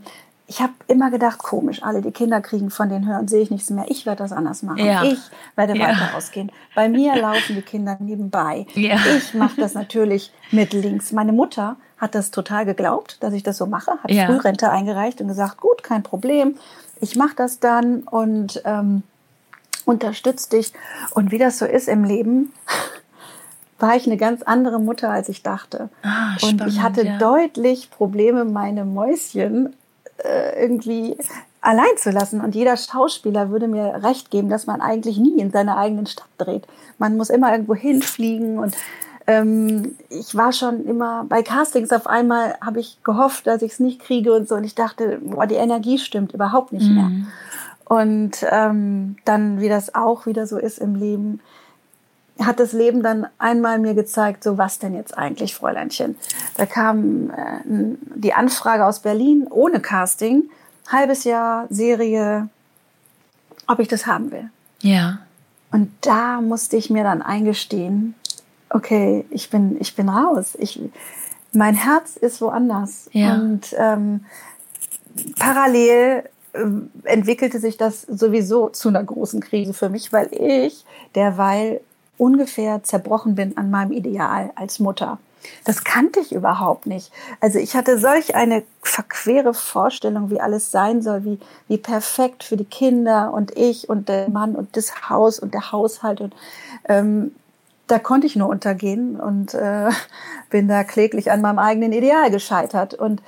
ich 0.50 0.62
habe 0.62 0.74
immer 0.88 1.12
gedacht, 1.12 1.40
komisch, 1.40 1.84
alle 1.84 2.02
die 2.02 2.12
Kinder 2.12 2.40
kriegen 2.40 2.70
von 2.70 2.88
den 2.88 3.06
Hören, 3.06 3.28
sehe 3.28 3.42
ich 3.42 3.52
nichts 3.52 3.70
mehr. 3.70 3.86
Ich 3.90 4.06
werde 4.06 4.24
das 4.24 4.32
anders 4.32 4.64
machen. 4.64 4.86
Ja. 4.86 5.04
Ich 5.04 5.20
werde 5.58 5.78
ja. 5.78 5.90
weiter 5.90 6.16
ausgehen. 6.16 6.52
Bei 6.74 6.88
mir 6.88 7.16
laufen 7.22 7.56
die 7.56 7.62
Kinder 7.62 7.98
nebenbei. 8.00 8.66
Ja. 8.74 8.98
Ich 9.18 9.34
mache 9.34 9.60
das 9.60 9.74
natürlich 9.74 10.32
mit 10.52 10.72
links. 10.72 11.12
Meine 11.12 11.34
Mutter 11.34 11.76
hat 11.98 12.16
das 12.16 12.32
total 12.32 12.66
geglaubt, 12.66 13.22
dass 13.22 13.34
ich 13.34 13.44
das 13.44 13.58
so 13.58 13.66
mache, 13.66 13.92
hat. 13.92 14.10
Frührente 14.10 14.70
eingereicht 14.70 15.20
und 15.20 15.28
gesagt, 15.28 15.58
gut, 15.60 15.84
kein 15.84 16.04
Problem, 16.04 16.56
ich 17.02 17.16
mache 17.18 17.36
das 17.36 17.60
dann 17.60 18.04
und 18.04 18.62
ähm, 18.64 19.04
unterstütze 19.86 20.50
dich. 20.52 20.72
Und 21.12 21.32
wie 21.32 21.40
das 21.40 21.60
so 21.60 21.66
ist 21.66 21.90
im 21.90 22.06
Leben, 22.06 22.54
war 23.80 23.98
ich 23.98 24.06
eine 24.06 24.18
ganz 24.18 24.44
andere 24.44 24.80
Mutter, 24.80 25.10
als 25.10 25.28
ich 25.28 25.44
dachte. 25.44 25.90
Ah, 26.04 26.38
spannend, 26.38 26.62
und 26.62 26.68
ich 26.70 26.82
hatte 26.82 27.18
deutlich 27.20 27.92
Probleme, 27.92 28.46
meine 28.46 28.86
Mäuschen 28.86 29.76
äh, 30.24 30.62
irgendwie 30.62 31.18
allein 31.62 31.98
zu 31.98 32.12
lassen. 32.12 32.42
Und 32.42 32.56
jeder 32.56 32.78
Schauspieler 32.78 33.50
würde 33.50 33.68
mir 33.68 34.04
recht 34.04 34.32
geben, 34.32 34.50
dass 34.50 34.68
man 34.68 34.82
eigentlich 34.82 35.18
nie 35.18 35.40
in 35.40 35.52
seiner 35.52 35.78
eigenen 35.78 36.06
Stadt 36.06 36.30
dreht. 36.38 36.68
Man 36.98 37.18
muss 37.18 37.30
immer 37.30 37.52
irgendwo 37.52 37.76
hinfliegen 37.76 38.60
und 38.60 38.76
ähm, 39.28 39.96
ich 40.10 40.36
war 40.36 40.54
schon 40.54 40.86
immer 40.86 41.26
bei 41.28 41.44
Castings 41.44 41.92
auf 41.92 42.08
einmal 42.08 42.56
habe 42.66 42.80
ich 42.80 42.98
gehofft, 43.04 43.46
dass 43.46 43.62
ich 43.62 43.74
es 43.74 43.80
nicht 43.80 44.00
kriege 44.02 44.34
und 44.34 44.48
so 44.48 44.56
und 44.56 44.64
ich 44.64 44.74
dachte, 44.74 45.20
boah, 45.22 45.46
die 45.46 45.56
Energie 45.56 46.00
stimmt 46.00 46.34
überhaupt 46.34 46.72
nicht 46.72 46.90
mehr. 46.90 47.10
Mhm. 47.10 47.28
Und 47.84 48.46
ähm, 48.50 49.18
dann, 49.26 49.60
wie 49.60 49.70
das 49.70 49.96
auch 49.96 50.26
wieder 50.26 50.48
so 50.48 50.58
ist 50.58 50.78
im 50.78 50.96
Leben, 50.96 51.42
hat 52.40 52.60
das 52.60 52.74
Leben 52.74 53.04
dann 53.04 53.28
einmal 53.38 53.80
mir 53.80 53.94
gezeigt, 53.94 54.44
so 54.44 54.58
was 54.58 54.80
denn 54.80 54.94
jetzt 54.94 55.18
eigentlich, 55.18 55.56
Fräuleinchen. 55.56 56.16
Da 56.56 56.66
kam 56.66 57.30
äh, 57.30 57.96
die 58.16 58.34
Anfrage 58.34 58.86
aus 58.86 59.00
Berlin 59.00 59.48
ohne 59.50 59.80
Casting, 59.80 60.50
halbes 60.88 61.24
Jahr 61.24 61.68
Serie, 61.70 62.50
ob 63.68 63.80
ich 63.80 63.88
das 63.88 64.06
haben 64.06 64.32
will. 64.32 64.50
Ja. 64.82 65.20
Und 65.72 65.92
da 66.02 66.42
musste 66.42 66.78
ich 66.78 66.90
mir 66.90 67.04
dann 67.04 67.22
eingestehen, 67.22 68.16
okay, 68.70 69.26
ich 69.30 69.50
bin, 69.50 69.78
ich 69.80 69.96
bin 69.96 70.10
raus. 70.10 70.56
Ich, 70.60 70.80
mein 71.54 71.76
Herz 71.76 72.16
ist 72.16 72.42
woanders. 72.42 73.10
Ja. 73.12 73.36
Und 73.36 73.76
ähm, 73.78 74.26
parallel 75.40 76.24
äh, 76.54 76.66
entwickelte 77.04 77.60
sich 77.60 77.78
das 77.78 78.04
sowieso 78.04 78.70
zu 78.70 78.90
einer 78.90 79.04
großen 79.04 79.42
Krise 79.42 79.74
für 79.74 79.90
mich, 79.90 80.14
weil 80.14 80.30
ich 80.32 80.86
derweil 81.16 81.82
ungefähr 82.18 82.84
zerbrochen 82.84 83.36
bin 83.36 83.58
an 83.58 83.70
meinem 83.70 83.92
Ideal 83.92 84.52
als 84.56 84.80
Mutter. 84.80 85.20
Das 85.64 85.84
kannte 85.84 86.20
ich 86.20 86.34
überhaupt 86.34 86.88
nicht. 86.88 87.12
Also 87.40 87.60
ich 87.60 87.76
hatte 87.76 87.98
solch 88.00 88.36
eine 88.36 88.64
verquere 88.82 89.54
Vorstellung, 89.54 90.30
wie 90.30 90.42
alles 90.42 90.72
sein 90.72 91.02
soll, 91.02 91.24
wie, 91.26 91.40
wie 91.68 91.78
perfekt 91.78 92.44
für 92.44 92.58
die 92.58 92.66
Kinder 92.66 93.34
und 93.34 93.56
ich 93.56 93.90
und 93.90 94.10
der 94.10 94.30
Mann 94.30 94.56
und 94.56 94.76
das 94.76 95.10
Haus 95.10 95.40
und 95.40 95.54
der 95.54 95.72
Haushalt. 95.72 96.22
Und 96.22 96.36
ähm, 96.86 97.32
da 97.88 98.00
konnte 98.00 98.28
ich 98.28 98.36
nur 98.36 98.50
untergehen 98.50 99.20
und 99.20 99.54
äh, 99.54 99.90
bin 100.50 100.68
da 100.68 100.84
kläglich 100.84 101.32
an 101.32 101.42
meinem 101.42 101.60
eigenen 101.60 101.92
Ideal 101.92 102.32
gescheitert 102.32 102.94
und 102.94 103.22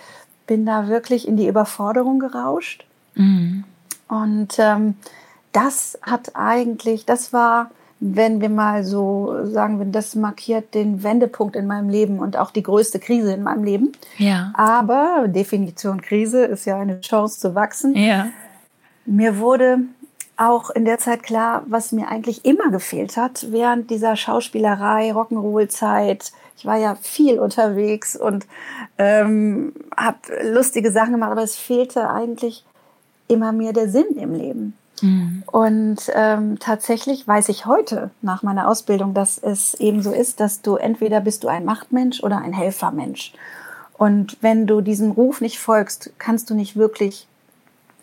bin 0.47 0.65
da 0.65 0.87
wirklich 0.87 1.27
in 1.27 1.37
die 1.37 1.47
Überforderung 1.47 2.19
gerauscht. 2.19 2.85
Mhm. 3.15 3.63
Und 4.07 4.57
ähm, 4.57 4.95
das 5.51 5.99
hat 6.01 6.35
eigentlich, 6.35 7.05
das 7.05 7.33
war 7.33 7.69
wenn 7.99 8.39
wir 8.39 8.49
mal 8.49 8.83
so 8.83 9.45
sagen, 9.45 9.79
wenn 9.79 9.91
das 9.91 10.15
markiert 10.15 10.73
den 10.73 11.03
Wendepunkt 11.03 11.55
in 11.55 11.67
meinem 11.67 11.89
Leben 11.89 12.19
und 12.19 12.37
auch 12.37 12.51
die 12.51 12.63
größte 12.63 12.99
Krise 12.99 13.33
in 13.33 13.43
meinem 13.43 13.63
Leben. 13.63 13.91
Ja. 14.17 14.53
Aber 14.55 15.25
Definition 15.27 16.01
Krise 16.01 16.45
ist 16.45 16.65
ja 16.65 16.79
eine 16.79 17.01
Chance 17.01 17.39
zu 17.39 17.55
wachsen. 17.55 17.95
Ja. 17.95 18.27
Mir 19.05 19.39
wurde 19.39 19.79
auch 20.37 20.69
in 20.69 20.85
der 20.85 20.99
Zeit 20.99 21.23
klar, 21.23 21.63
was 21.67 21.91
mir 21.91 22.07
eigentlich 22.07 22.45
immer 22.45 22.71
gefehlt 22.71 23.17
hat 23.17 23.47
während 23.51 23.89
dieser 23.89 24.15
Schauspielerei, 24.15 25.11
Rock'n'Roll-Zeit. 25.11 26.31
Ich 26.55 26.65
war 26.65 26.77
ja 26.77 26.95
viel 26.95 27.39
unterwegs 27.39 28.15
und 28.15 28.47
ähm, 28.97 29.73
habe 29.97 30.17
lustige 30.43 30.91
Sachen 30.91 31.13
gemacht, 31.13 31.31
aber 31.31 31.43
es 31.43 31.57
fehlte 31.57 32.09
eigentlich 32.09 32.63
immer 33.27 33.51
mehr 33.51 33.73
der 33.73 33.89
Sinn 33.89 34.15
im 34.15 34.33
Leben. 34.33 34.77
Mhm. 35.01 35.43
Und 35.51 36.11
ähm, 36.13 36.59
tatsächlich 36.59 37.27
weiß 37.27 37.49
ich 37.49 37.65
heute 37.65 38.11
nach 38.21 38.43
meiner 38.43 38.67
Ausbildung, 38.67 39.13
dass 39.13 39.37
es 39.37 39.73
eben 39.75 40.01
so 40.01 40.11
ist, 40.11 40.39
dass 40.39 40.61
du 40.61 40.75
entweder 40.75 41.21
bist 41.21 41.43
du 41.43 41.47
ein 41.47 41.65
Machtmensch 41.65 42.21
oder 42.23 42.37
ein 42.39 42.53
Helfermensch. 42.53 43.33
Und 43.97 44.37
wenn 44.41 44.65
du 44.65 44.81
diesem 44.81 45.11
Ruf 45.11 45.41
nicht 45.41 45.59
folgst, 45.59 46.11
kannst 46.17 46.49
du 46.49 46.55
nicht 46.55 46.75
wirklich 46.75 47.27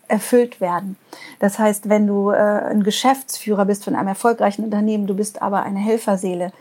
erfüllt 0.07 0.61
werden. 0.61 0.95
Das 1.39 1.59
heißt, 1.59 1.89
wenn 1.89 2.07
du 2.07 2.29
äh, 2.29 2.35
ein 2.35 2.83
Geschäftsführer 2.83 3.65
bist 3.65 3.83
von 3.83 3.95
einem 3.95 4.07
erfolgreichen 4.07 4.63
Unternehmen, 4.63 5.07
du 5.07 5.15
bist 5.15 5.41
aber 5.41 5.63
eine 5.63 5.79
Helferseele, 5.79 6.53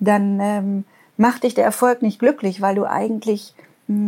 dann 0.00 0.40
ähm, 0.40 0.84
macht 1.16 1.44
dich 1.44 1.54
der 1.54 1.64
Erfolg 1.64 2.02
nicht 2.02 2.18
glücklich, 2.18 2.60
weil 2.60 2.74
du 2.74 2.84
eigentlich 2.84 3.54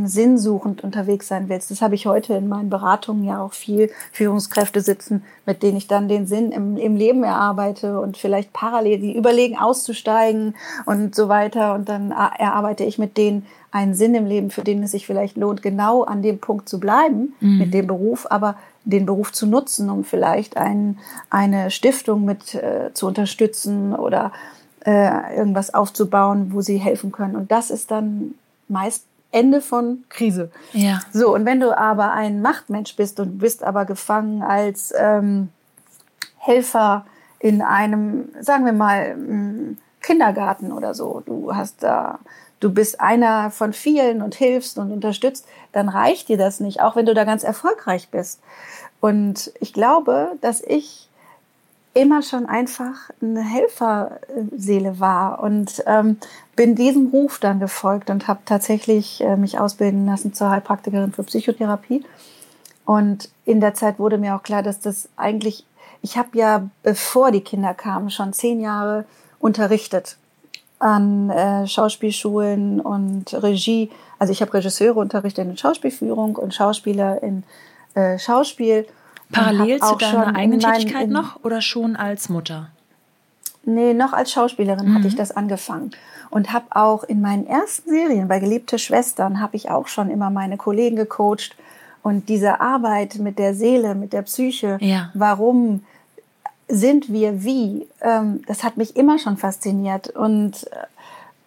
sinnsuchend 0.04 0.84
unterwegs 0.84 1.28
sein 1.28 1.48
willst. 1.48 1.70
Das 1.70 1.82
habe 1.82 1.94
ich 1.94 2.06
heute 2.06 2.34
in 2.34 2.48
meinen 2.48 2.70
Beratungen 2.70 3.24
ja 3.24 3.42
auch 3.42 3.52
viel 3.52 3.90
Führungskräfte 4.12 4.80
sitzen, 4.80 5.24
mit 5.44 5.62
denen 5.62 5.76
ich 5.76 5.88
dann 5.88 6.08
den 6.08 6.26
Sinn 6.26 6.52
im, 6.52 6.76
im 6.76 6.96
Leben 6.96 7.24
erarbeite 7.24 7.98
und 7.98 8.16
vielleicht 8.16 8.52
parallel 8.52 9.00
die 9.00 9.16
überlegen 9.16 9.58
auszusteigen 9.58 10.54
und 10.86 11.14
so 11.14 11.28
weiter. 11.28 11.74
Und 11.74 11.88
dann 11.88 12.12
erarbeite 12.12 12.84
ich 12.84 12.98
mit 12.98 13.16
denen 13.16 13.44
einen 13.72 13.94
Sinn 13.94 14.14
im 14.14 14.26
Leben, 14.26 14.50
für 14.50 14.62
den 14.62 14.82
es 14.82 14.92
sich 14.92 15.06
vielleicht 15.06 15.36
lohnt, 15.36 15.62
genau 15.62 16.04
an 16.04 16.22
dem 16.22 16.38
Punkt 16.38 16.68
zu 16.68 16.78
bleiben 16.78 17.34
mhm. 17.40 17.58
mit 17.58 17.74
dem 17.74 17.86
Beruf, 17.88 18.26
aber 18.30 18.56
den 18.84 19.06
Beruf 19.06 19.32
zu 19.32 19.46
nutzen, 19.46 19.90
um 19.90 20.04
vielleicht 20.04 20.56
ein, 20.56 20.98
eine 21.30 21.70
Stiftung 21.70 22.24
mit 22.24 22.54
äh, 22.54 22.90
zu 22.94 23.06
unterstützen 23.06 23.94
oder 23.94 24.32
äh, 24.84 25.36
irgendwas 25.36 25.74
aufzubauen, 25.74 26.50
wo 26.52 26.60
sie 26.60 26.76
helfen 26.76 27.10
können. 27.10 27.36
Und 27.36 27.50
das 27.50 27.70
ist 27.70 27.90
dann 27.90 28.34
meist 28.68 29.06
Ende 29.32 29.60
von 29.60 30.04
Krise. 30.10 30.50
Ja. 30.72 31.00
So, 31.12 31.34
und 31.34 31.44
wenn 31.44 31.58
du 31.58 31.76
aber 31.76 32.12
ein 32.12 32.42
Machtmensch 32.42 32.94
bist 32.96 33.18
und 33.18 33.38
bist 33.38 33.64
aber 33.64 33.86
gefangen 33.86 34.42
als 34.42 34.92
ähm, 34.96 35.48
Helfer 36.38 37.06
in 37.38 37.62
einem, 37.62 38.28
sagen 38.40 38.64
wir 38.64 38.72
mal, 38.72 39.16
Kindergarten 40.00 40.70
oder 40.70 40.94
so, 40.94 41.22
du 41.24 41.54
hast 41.54 41.82
da, 41.82 42.18
du 42.60 42.72
bist 42.72 43.00
einer 43.00 43.50
von 43.50 43.72
vielen 43.72 44.22
und 44.22 44.34
hilfst 44.34 44.78
und 44.78 44.92
unterstützt, 44.92 45.46
dann 45.72 45.88
reicht 45.88 46.28
dir 46.28 46.36
das 46.36 46.60
nicht, 46.60 46.80
auch 46.80 46.94
wenn 46.94 47.06
du 47.06 47.14
da 47.14 47.24
ganz 47.24 47.42
erfolgreich 47.42 48.10
bist. 48.10 48.40
Und 49.00 49.52
ich 49.60 49.72
glaube, 49.72 50.32
dass 50.40 50.60
ich 50.60 51.08
immer 51.94 52.22
schon 52.22 52.46
einfach 52.46 53.10
eine 53.20 53.42
Helferseele 53.42 54.98
war 54.98 55.42
und 55.42 55.82
ähm, 55.86 56.16
bin 56.56 56.74
diesem 56.74 57.08
Ruf 57.08 57.38
dann 57.38 57.60
gefolgt 57.60 58.08
und 58.08 58.28
habe 58.28 58.40
tatsächlich 58.46 59.20
äh, 59.20 59.36
mich 59.36 59.58
ausbilden 59.58 60.06
lassen 60.06 60.32
zur 60.32 60.50
Heilpraktikerin 60.50 61.12
für 61.12 61.22
Psychotherapie. 61.24 62.04
Und 62.84 63.28
in 63.44 63.60
der 63.60 63.74
Zeit 63.74 63.98
wurde 63.98 64.18
mir 64.18 64.34
auch 64.34 64.42
klar, 64.42 64.62
dass 64.62 64.80
das 64.80 65.08
eigentlich, 65.16 65.66
ich 66.00 66.16
habe 66.16 66.30
ja, 66.36 66.68
bevor 66.82 67.30
die 67.30 67.42
Kinder 67.42 67.74
kamen, 67.74 68.10
schon 68.10 68.32
zehn 68.32 68.60
Jahre 68.60 69.04
unterrichtet 69.38 70.16
an 70.78 71.30
äh, 71.30 71.66
Schauspielschulen 71.66 72.80
und 72.80 73.34
Regie. 73.34 73.90
Also 74.18 74.32
ich 74.32 74.40
habe 74.40 74.54
Regisseure 74.54 74.98
unterrichtet 74.98 75.46
in 75.46 75.56
Schauspielführung 75.56 76.36
und 76.36 76.54
Schauspieler 76.54 77.22
in 77.22 77.44
äh, 77.94 78.18
Schauspiel. 78.18 78.86
Parallel 79.32 79.80
zu 79.80 79.96
deiner 79.96 80.34
eigenen 80.36 80.60
Tätigkeit 80.60 81.08
noch 81.08 81.42
oder 81.42 81.60
schon 81.60 81.96
als 81.96 82.28
Mutter? 82.28 82.68
Nee, 83.64 83.94
noch 83.94 84.12
als 84.12 84.32
Schauspielerin 84.32 84.88
mhm. 84.88 84.94
hatte 84.96 85.08
ich 85.08 85.16
das 85.16 85.30
angefangen 85.30 85.92
und 86.30 86.52
habe 86.52 86.66
auch 86.70 87.04
in 87.04 87.20
meinen 87.20 87.46
ersten 87.46 87.90
Serien 87.90 88.26
bei 88.26 88.40
Geliebte 88.40 88.78
Schwestern 88.78 89.40
habe 89.40 89.56
ich 89.56 89.70
auch 89.70 89.86
schon 89.86 90.10
immer 90.10 90.30
meine 90.30 90.56
Kollegen 90.56 90.96
gecoacht 90.96 91.54
und 92.02 92.28
diese 92.28 92.60
Arbeit 92.60 93.16
mit 93.16 93.38
der 93.38 93.54
Seele, 93.54 93.94
mit 93.94 94.12
der 94.12 94.22
Psyche, 94.22 94.78
ja. 94.80 95.10
warum 95.14 95.84
sind 96.68 97.12
wir 97.12 97.44
wie, 97.44 97.86
ähm, 98.00 98.42
das 98.46 98.64
hat 98.64 98.76
mich 98.76 98.96
immer 98.96 99.18
schon 99.18 99.36
fasziniert 99.36 100.08
und 100.08 100.66
äh, 100.72 100.76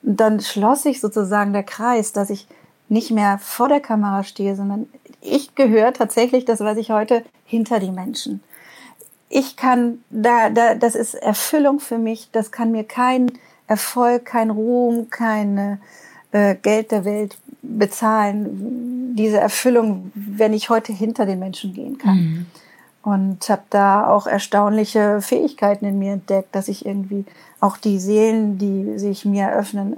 dann 0.03 0.39
schloss 0.39 0.83
sich 0.83 1.01
sozusagen 1.01 1.51
der 1.51 1.63
Kreis, 1.63 2.13
dass 2.13 2.29
ich 2.29 2.47
nicht 2.87 3.11
mehr 3.11 3.39
vor 3.39 3.67
der 3.67 3.79
Kamera 3.79 4.23
stehe, 4.23 4.55
sondern 4.55 4.87
ich 5.21 5.55
gehöre 5.55 5.93
tatsächlich, 5.93 6.45
das 6.45 6.59
weiß 6.59 6.77
ich 6.77 6.91
heute, 6.91 7.25
hinter 7.45 7.79
die 7.79 7.91
Menschen. 7.91 8.43
Ich 9.29 9.55
kann, 9.55 10.03
da, 10.09 10.49
da, 10.49 10.75
das 10.75 10.95
ist 10.95 11.15
Erfüllung 11.15 11.79
für 11.79 11.97
mich, 11.97 12.29
das 12.31 12.51
kann 12.51 12.71
mir 12.71 12.83
kein 12.83 13.31
Erfolg, 13.67 14.25
kein 14.25 14.49
Ruhm, 14.49 15.09
kein 15.09 15.79
äh, 16.31 16.55
Geld 16.55 16.91
der 16.91 17.05
Welt 17.05 17.37
bezahlen. 17.61 19.15
Diese 19.15 19.39
Erfüllung, 19.39 20.11
wenn 20.13 20.53
ich 20.53 20.69
heute 20.69 20.93
hinter 20.93 21.25
den 21.25 21.39
Menschen 21.39 21.73
gehen 21.73 21.97
kann. 21.97 22.17
Mhm. 22.17 22.45
Und 23.03 23.49
habe 23.49 23.63
da 23.69 24.07
auch 24.07 24.25
erstaunliche 24.25 25.21
Fähigkeiten 25.21 25.85
in 25.85 25.99
mir 25.99 26.13
entdeckt, 26.13 26.55
dass 26.55 26.67
ich 26.67 26.87
irgendwie 26.87 27.25
auch 27.59 27.77
die 27.77 27.99
Seelen, 27.99 28.57
die 28.57 28.97
sich 28.97 29.25
mir 29.25 29.51
öffnen, 29.51 29.95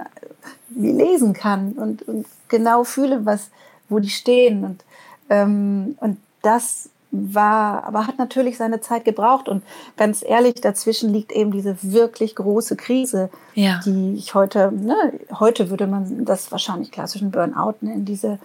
wie 0.68 0.92
lesen 0.92 1.32
kann 1.32 1.72
und, 1.72 2.02
und 2.06 2.26
genau 2.48 2.84
fühle, 2.84 3.24
was, 3.24 3.50
wo 3.88 3.98
die 3.98 4.10
stehen. 4.10 4.62
Und, 4.64 4.84
ähm, 5.30 5.96
und 6.00 6.18
das 6.42 6.90
war, 7.10 7.84
aber 7.84 8.06
hat 8.06 8.18
natürlich 8.18 8.56
seine 8.58 8.80
Zeit 8.80 9.04
gebraucht. 9.04 9.48
Und 9.48 9.62
ganz 9.96 10.22
ehrlich, 10.26 10.56
dazwischen 10.56 11.12
liegt 11.12 11.32
eben 11.32 11.50
diese 11.50 11.76
wirklich 11.82 12.34
große 12.34 12.76
Krise, 12.76 13.30
ja. 13.54 13.80
die 13.84 14.14
ich 14.14 14.34
heute, 14.34 14.72
ne, 14.72 14.94
heute 15.38 15.70
würde 15.70 15.86
man 15.86 16.24
das 16.24 16.52
wahrscheinlich 16.52 16.90
klassischen 16.90 17.30
Burnout 17.30 17.76
nennen, 17.80 18.04
diese 18.04 18.38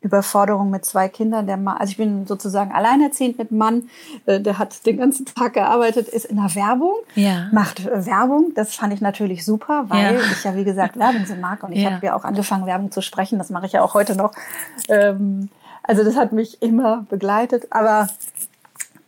Überforderung 0.00 0.70
mit 0.70 0.84
zwei 0.84 1.08
Kindern. 1.08 1.46
Der 1.46 1.56
Mann, 1.56 1.76
also 1.78 1.90
ich 1.90 1.96
bin 1.96 2.26
sozusagen 2.26 2.72
alleinerziehend 2.72 3.38
mit 3.38 3.50
Mann, 3.50 3.88
äh, 4.26 4.40
der 4.40 4.58
hat 4.58 4.86
den 4.86 4.98
ganzen 4.98 5.26
Tag 5.26 5.54
gearbeitet, 5.54 6.08
ist 6.08 6.26
in 6.26 6.36
der 6.36 6.54
Werbung, 6.54 6.94
ja. 7.14 7.48
macht 7.52 7.86
äh, 7.86 8.06
Werbung. 8.06 8.52
Das 8.54 8.74
fand 8.74 8.94
ich 8.94 9.00
natürlich 9.00 9.44
super, 9.44 9.86
weil 9.88 10.14
ja. 10.14 10.20
ich 10.20 10.44
ja 10.44 10.54
wie 10.54 10.64
gesagt 10.64 10.98
Werbung 10.98 11.26
so 11.26 11.34
mag 11.34 11.62
und 11.62 11.72
ich 11.72 11.82
ja. 11.82 11.92
habe 11.92 12.06
ja 12.06 12.14
auch 12.14 12.24
angefangen 12.24 12.66
Werbung 12.66 12.90
zu 12.90 13.02
sprechen. 13.02 13.38
Das 13.38 13.50
mache 13.50 13.66
ich 13.66 13.72
ja 13.72 13.82
auch 13.82 13.94
heute 13.94 14.16
noch. 14.16 14.32
Ähm, 14.88 15.50
also 15.86 16.04
das 16.04 16.16
hat 16.16 16.32
mich 16.32 16.62
immer 16.62 17.06
begleitet. 17.08 17.66
Aber 17.70 18.08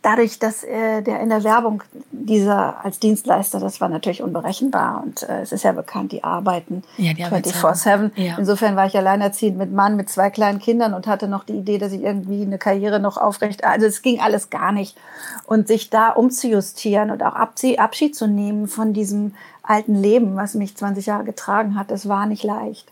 dadurch, 0.01 0.39
dass 0.39 0.63
äh, 0.63 1.01
der 1.01 1.19
in 1.19 1.29
der 1.29 1.43
Werbung 1.43 1.83
dieser 2.11 2.83
als 2.83 2.99
Dienstleister, 2.99 3.59
das 3.59 3.81
war 3.81 3.89
natürlich 3.89 4.21
unberechenbar 4.21 5.03
und 5.03 5.23
äh, 5.23 5.41
es 5.41 5.51
ist 5.51 5.63
ja 5.63 5.73
bekannt, 5.73 6.11
die 6.11 6.23
arbeiten 6.23 6.83
ja, 6.97 7.11
24/7. 7.11 8.11
Ja. 8.15 8.37
Insofern 8.37 8.75
war 8.75 8.85
ich 8.85 8.95
alleinerziehend 8.95 9.57
mit 9.57 9.73
Mann, 9.73 9.97
mit 9.97 10.09
zwei 10.09 10.29
kleinen 10.29 10.59
Kindern 10.59 10.93
und 10.93 11.07
hatte 11.07 11.27
noch 11.27 11.43
die 11.43 11.57
Idee, 11.57 11.77
dass 11.77 11.91
ich 11.91 12.03
irgendwie 12.03 12.43
eine 12.43 12.57
Karriere 12.57 12.99
noch 12.99 13.17
aufrecht, 13.17 13.63
also 13.63 13.85
es 13.85 14.01
ging 14.01 14.19
alles 14.21 14.49
gar 14.49 14.71
nicht 14.71 14.97
und 15.45 15.67
sich 15.67 15.89
da 15.89 16.09
umzujustieren 16.09 17.11
und 17.11 17.23
auch 17.23 17.35
Abschied 17.35 18.15
zu 18.15 18.27
nehmen 18.27 18.67
von 18.67 18.93
diesem 18.93 19.33
alten 19.63 19.95
Leben, 19.95 20.35
was 20.35 20.55
mich 20.55 20.75
20 20.75 21.05
Jahre 21.05 21.23
getragen 21.25 21.77
hat, 21.77 21.91
das 21.91 22.07
war 22.07 22.25
nicht 22.25 22.43
leicht. 22.43 22.91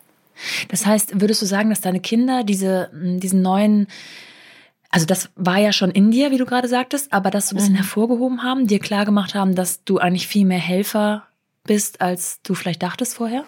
Das 0.69 0.85
heißt, 0.85 1.19
würdest 1.21 1.41
du 1.41 1.45
sagen, 1.45 1.69
dass 1.69 1.81
deine 1.81 1.99
Kinder 1.99 2.43
diese 2.43 2.89
diesen 2.93 3.41
neuen 3.41 3.87
also 4.89 5.05
das 5.05 5.29
war 5.35 5.57
ja 5.57 5.73
schon 5.73 5.91
in 5.91 6.11
dir, 6.11 6.31
wie 6.31 6.37
du 6.37 6.45
gerade 6.45 6.67
sagtest, 6.67 7.11
aber 7.11 7.29
das 7.29 7.49
so 7.49 7.55
ein 7.55 7.57
bisschen 7.57 7.73
mhm. 7.73 7.77
hervorgehoben 7.77 8.43
haben, 8.43 8.67
dir 8.67 8.79
klar 8.79 9.03
gemacht 9.03 9.35
haben, 9.35 9.53
dass 9.53 9.83
du 9.83 9.97
eigentlich 9.97 10.27
viel 10.27 10.45
mehr 10.45 10.59
Helfer 10.59 11.27
bist, 11.67 12.01
als 12.01 12.41
du 12.41 12.55
vielleicht 12.55 12.81
dachtest 12.81 13.15
vorher? 13.15 13.43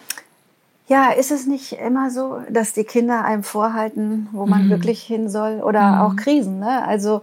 Ja, 0.86 1.10
ist 1.10 1.30
es 1.30 1.46
nicht 1.46 1.72
immer 1.72 2.10
so, 2.10 2.40
dass 2.50 2.72
die 2.72 2.84
Kinder 2.84 3.24
einem 3.24 3.42
vorhalten, 3.42 4.28
wo 4.32 4.46
man 4.46 4.66
mhm. 4.66 4.70
wirklich 4.70 5.02
hin 5.02 5.28
soll? 5.28 5.60
Oder 5.60 5.92
mhm. 5.92 6.00
auch 6.00 6.16
Krisen, 6.16 6.58
ne? 6.58 6.86
Also 6.86 7.22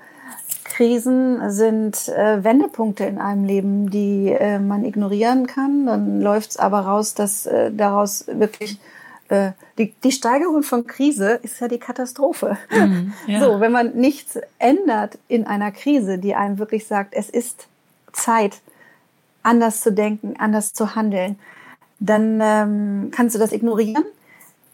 Krisen 0.63 1.49
sind 1.49 2.07
äh, 2.09 2.43
Wendepunkte 2.43 3.03
in 3.05 3.17
einem 3.17 3.45
Leben, 3.45 3.89
die 3.89 4.29
äh, 4.29 4.59
man 4.59 4.85
ignorieren 4.85 5.47
kann. 5.47 5.85
Dann 5.85 6.21
läuft 6.21 6.51
es 6.51 6.57
aber 6.57 6.81
raus, 6.81 7.13
dass 7.13 7.45
äh, 7.45 7.71
daraus 7.71 8.25
wirklich 8.27 8.79
äh, 9.29 9.51
die, 9.77 9.93
die 10.03 10.11
Steigerung 10.11 10.63
von 10.63 10.87
Krise 10.87 11.39
ist 11.43 11.59
ja 11.59 11.67
die 11.67 11.79
Katastrophe. 11.79 12.57
Mhm, 12.71 13.13
ja. 13.27 13.39
So, 13.39 13.59
wenn 13.59 13.71
man 13.71 13.93
nichts 13.93 14.39
ändert 14.59 15.17
in 15.27 15.45
einer 15.45 15.71
Krise, 15.71 16.17
die 16.17 16.35
einem 16.35 16.59
wirklich 16.59 16.87
sagt, 16.87 17.13
es 17.13 17.29
ist 17.29 17.67
Zeit, 18.13 18.61
anders 19.43 19.81
zu 19.81 19.91
denken, 19.91 20.35
anders 20.37 20.73
zu 20.73 20.95
handeln, 20.95 21.37
dann 21.99 22.39
ähm, 22.41 23.11
kannst 23.11 23.35
du 23.35 23.39
das 23.39 23.51
ignorieren, 23.51 24.03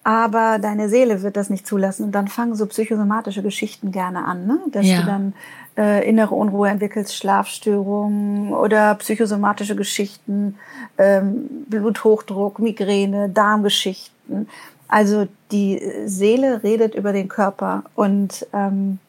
aber 0.03 0.59
deine 0.59 0.89
Seele 0.89 1.21
wird 1.21 1.37
das 1.37 1.49
nicht 1.49 1.65
zulassen. 1.65 2.05
Und 2.05 2.11
dann 2.11 2.27
fangen 2.27 2.55
so 2.55 2.65
psychosomatische 2.65 3.41
Geschichten 3.41 3.91
gerne 3.91 4.25
an, 4.25 4.45
ne? 4.45 4.59
dass 4.71 4.85
ja. 4.85 4.99
du 4.99 5.05
dann 5.05 5.33
äh, 5.77 6.07
innere 6.07 6.35
Unruhe 6.35 6.69
entwickelst, 6.69 7.15
Schlafstörungen 7.15 8.53
oder 8.53 8.95
psychosomatische 8.95 9.75
Geschichten, 9.75 10.57
ähm, 10.97 11.65
Bluthochdruck, 11.67 12.59
Migräne, 12.59 13.29
Darmgeschichten. 13.29 14.49
Also 14.87 15.27
die 15.51 15.81
Seele 16.05 16.63
redet 16.63 16.95
über 16.95 17.13
den 17.13 17.27
Körper 17.29 17.83
und 17.95 18.45
ähm, 18.53 18.99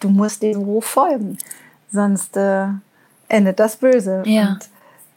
du 0.00 0.10
musst 0.10 0.42
diesem 0.42 0.62
Ruf 0.62 0.84
folgen, 0.84 1.38
sonst 1.90 2.36
äh, 2.36 2.66
endet 3.28 3.58
das 3.58 3.76
böse. 3.76 4.22
Ja. 4.26 4.50
Und 4.52 4.68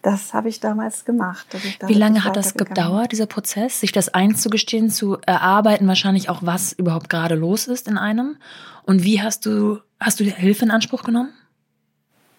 das 0.06 0.36
habe 0.36 0.50
ich 0.50 0.60
damals 0.60 1.04
gemacht. 1.04 1.48
Ich 1.54 1.80
Wie 1.88 1.96
lange 1.96 2.24
hat 2.24 2.36
das 2.36 2.54
gedauert, 2.54 3.12
dieser 3.12 3.26
Prozess, 3.26 3.80
sich 3.80 3.92
das 3.92 4.14
einzugestehen, 4.14 4.92
zu 4.92 5.18
erarbeiten, 5.26 5.88
wahrscheinlich 5.88 6.30
auch, 6.30 6.42
was 6.44 6.74
überhaupt 6.74 7.10
gerade 7.10 7.34
los 7.34 7.66
ist 7.66 7.88
in 7.88 7.98
einem? 7.98 8.38
Und 8.84 9.04
wie 9.04 9.24
hast 9.24 9.48
du, 9.48 9.80
hast 10.00 10.20
du 10.20 10.26
Hilfe 10.26 10.66
in 10.66 10.72
Anspruch 10.72 11.04
genommen? 11.04 11.34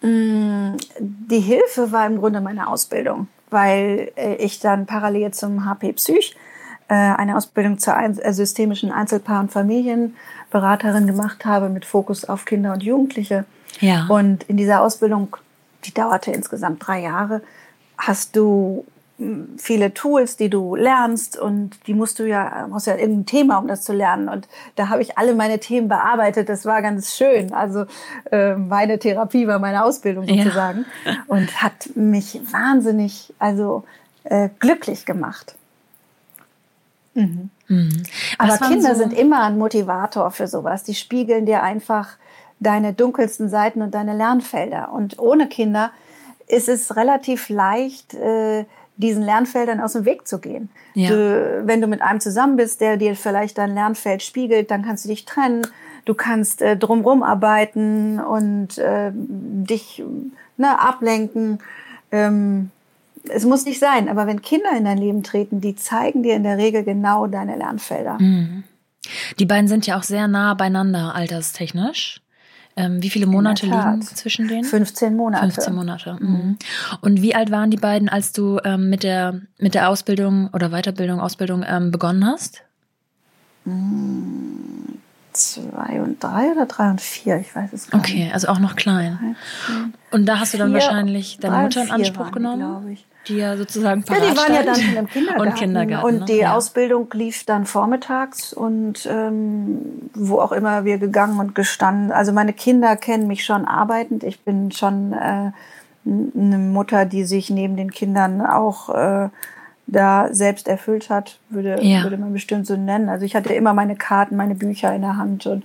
Mm, 0.00 0.76
die 1.00 1.40
Hilfe 1.40 1.90
war 1.90 2.07
im 2.07 2.18
Grunde 2.18 2.40
meine 2.40 2.68
Ausbildung, 2.68 3.26
weil 3.50 4.12
äh, 4.14 4.37
ich 4.37 4.61
dann 4.61 4.87
parallel 4.87 5.33
zum 5.33 5.64
HP 5.64 5.92
Psych 5.94 6.37
äh, 6.87 6.94
eine 6.94 7.37
Ausbildung 7.37 7.81
zur 7.81 7.96
äh, 7.98 8.33
systemischen 8.33 8.92
Einzelpaar- 8.92 9.40
und 9.40 9.50
Familienberaterin 9.50 11.09
gemacht 11.09 11.44
habe 11.44 11.68
mit 11.68 11.85
Fokus 11.85 12.24
auf 12.26 12.44
Kinder 12.44 12.74
und 12.74 12.85
Jugendliche. 12.85 13.44
Ja. 13.81 14.07
Und 14.07 14.44
in 14.44 14.57
dieser 14.57 14.83
Ausbildung, 14.83 15.37
die 15.87 15.94
dauerte 15.94 16.31
insgesamt 16.33 16.87
drei 16.87 17.01
Jahre, 17.01 17.42
hast 17.96 18.37
du 18.37 18.85
hm, 19.18 19.55
viele 19.57 19.94
Tools, 19.94 20.37
die 20.37 20.51
du 20.51 20.75
lernst 20.75 21.38
und 21.38 21.87
die 21.87 21.94
musst 21.94 22.18
du 22.18 22.29
ja, 22.29 22.66
musst 22.68 22.87
ja 22.87 22.96
irgendein 22.96 23.27
Thema, 23.27 23.59
um 23.59 23.66
das 23.66 23.83
zu 23.83 23.92
lernen. 23.92 24.29
Und 24.29 24.46
da 24.75 24.88
habe 24.88 25.01
ich 25.01 25.16
alle 25.16 25.35
meine 25.35 25.59
Themen 25.59 25.88
bearbeitet. 25.88 26.49
Das 26.49 26.66
war 26.66 26.83
ganz 26.83 27.16
schön. 27.16 27.53
Also 27.53 27.87
äh, 28.31 28.55
meine 28.55 28.99
Therapie 28.99 29.46
war 29.46 29.59
meine 29.59 29.85
Ausbildung 29.85 30.27
sozusagen 30.27 30.85
ja. 31.05 31.16
und 31.29 31.62
hat 31.62 31.90
mich 31.94 32.40
wahnsinnig, 32.53 33.33
also 33.38 33.85
äh, 34.25 34.51
glücklich 34.59 35.07
gemacht. 35.07 35.55
Mhm. 37.14 37.49
Mhm. 37.68 38.03
Aber 38.37 38.59
Kinder 38.59 38.94
so 38.94 39.01
sind 39.01 39.12
immer 39.14 39.44
ein 39.44 39.57
Motivator 39.57 40.31
für 40.31 40.46
sowas. 40.46 40.85
Die 40.85 40.94
spiegeln 40.94 41.46
dir 41.46 41.62
einfach 41.62 42.16
deine 42.61 42.92
dunkelsten 42.92 43.49
Seiten 43.49 43.83
und 43.83 43.95
deine 43.95 44.16
Lernfelder. 44.16 44.92
Und 44.92 45.19
ohne 45.19 45.49
Kinder 45.49 45.90
ist 46.49 46.69
es 46.69 46.97
relativ 46.97 47.49
leicht, 47.49 48.14
äh, 48.14 48.64
diesen 48.97 49.23
Lernfeldern 49.23 49.81
aus 49.81 49.92
dem 49.92 50.05
Weg 50.05 50.27
zu 50.27 50.38
gehen. 50.38 50.71
Ja. 50.95 51.11
Du, 51.11 51.62
wenn 51.66 51.81
du 51.81 51.87
mit 51.87 52.01
einem 52.01 52.21
zusammen 52.21 52.57
bist, 52.57 52.81
der 52.81 52.97
dir 52.97 53.14
vielleicht 53.14 53.59
dein 53.59 53.75
Lernfeld 53.75 54.23
spiegelt, 54.23 54.71
dann 54.71 54.85
kannst 54.85 55.05
du 55.05 55.09
dich 55.09 55.27
trennen. 55.27 55.66
Du 56.07 56.14
kannst 56.14 56.62
äh, 56.62 56.77
drumrum 56.77 57.23
arbeiten 57.23 58.21
und 58.21 58.79
äh, 58.79 59.11
dich 59.12 60.03
ne, 60.57 60.81
ablenken. 60.81 61.59
Ähm, 62.11 62.71
es 63.29 63.45
muss 63.45 63.66
nicht 63.66 63.81
sein, 63.81 64.09
aber 64.09 64.27
wenn 64.27 64.40
Kinder 64.40 64.71
in 64.77 64.85
dein 64.85 64.99
Leben 64.99 65.23
treten, 65.23 65.61
die 65.61 65.75
zeigen 65.75 66.23
dir 66.23 66.37
in 66.37 66.45
der 66.45 66.59
Regel 66.59 66.85
genau 66.85 67.27
deine 67.27 67.57
Lernfelder. 67.57 68.19
Mhm. 68.21 68.64
Die 69.38 69.47
beiden 69.47 69.69
sind 69.69 69.87
ja 69.87 69.99
auch 69.99 70.03
sehr 70.03 70.29
nah 70.29 70.55
beieinander 70.55 71.14
alterstechnisch. 71.14 72.21
Ähm, 72.79 73.03
wie 73.03 73.09
viele 73.09 73.27
Monate 73.27 73.67
liegen 73.67 74.03
zwischen 74.03 74.49
denen? 74.49 74.65
15 74.65 75.17
Monate. 75.17 75.43
15 75.43 75.75
Monate. 75.75 76.17
Mhm. 76.21 76.29
mhm. 76.29 76.59
Und 77.01 77.23
wie 77.23 77.35
alt 77.35 77.51
waren 77.51 77.71
die 77.71 77.79
beiden, 77.79 78.09
als 78.09 78.33
du 78.33 78.61
ähm, 78.65 78.91
mit, 78.91 79.03
der, 79.03 79.41
mit 79.59 79.75
der 79.75 79.89
Ausbildung 79.89 80.51
oder 80.53 80.71
Weiterbildung, 80.71 81.21
Ausbildung 81.21 81.65
ähm, 81.67 81.91
begonnen 81.91 82.27
hast? 82.27 82.62
Mhm 83.65 84.77
zwei 85.37 86.01
und 86.01 86.23
drei 86.23 86.51
oder 86.53 86.67
drei 86.67 86.91
und 86.91 87.01
vier, 87.01 87.39
ich 87.39 87.55
weiß 87.55 87.73
es 87.73 87.91
gar 87.91 88.01
okay, 88.01 88.12
nicht. 88.15 88.23
Okay, 88.25 88.33
also 88.33 88.49
auch 88.49 88.59
noch 88.59 88.77
klein. 88.77 89.37
Und 90.11 90.27
da 90.27 90.41
hast 90.41 90.55
du 90.55 90.59
dann 90.59 90.71
vier, 90.71 90.81
wahrscheinlich 90.81 91.39
deine 91.39 91.59
Mutter 91.59 91.83
in 91.83 91.91
Anspruch 91.91 92.33
genommen, 92.33 92.87
die, 92.87 92.99
die 93.29 93.37
ja 93.37 93.57
sozusagen 93.57 94.03
parat 94.03 94.23
Ja, 94.23 94.31
die 94.31 94.37
waren 94.37 94.55
ja 94.55 94.62
dann 94.62 94.77
schon 94.77 94.97
im 94.97 95.09
Kindergarten. 95.09 95.49
Und 95.49 95.55
Kindergarten. 95.55 96.07
Und 96.07 96.29
die 96.29 96.43
ne? 96.43 96.53
Ausbildung 96.53 97.09
lief 97.12 97.45
dann 97.45 97.67
vormittags 97.67 98.53
und 98.53 99.07
ähm, 99.11 100.11
wo 100.15 100.39
auch 100.39 100.53
immer 100.53 100.85
wir 100.85 100.99
gegangen 100.99 101.39
und 101.41 101.55
gestanden. 101.55 102.12
Also 102.12 102.33
meine 102.33 102.53
Kinder 102.53 102.97
kennen 102.97 103.27
mich 103.27 103.45
schon 103.45 103.65
arbeitend. 103.65 104.25
Ich 104.25 104.41
bin 104.41 104.71
schon 104.73 105.12
äh, 105.12 105.51
eine 106.07 106.59
Mutter, 106.59 107.05
die 107.05 107.25
sich 107.25 107.51
neben 107.51 107.77
den 107.77 107.91
Kindern 107.91 108.41
auch 108.41 108.91
äh, 108.95 109.29
da 109.87 110.29
selbst 110.33 110.69
erfüllt 110.69 111.11
hat, 111.11 111.39
würde, 111.49 111.79
ja. 111.83 112.03
würde 112.03 112.19
man 112.19 112.33
bestimmt 112.33 112.67
so 112.67 112.77
nennen. 112.77 113.09
Also 113.09 113.25
ich 113.25 113.37
hatte 113.37 113.55
immer 113.55 113.73
meine 113.73 113.97
Karten, 113.97 114.37
meine 114.37 114.55
Bücher 114.55 114.95
in 114.95 115.03
der 115.03 115.17
Hand 115.17 115.47
und 115.47 115.65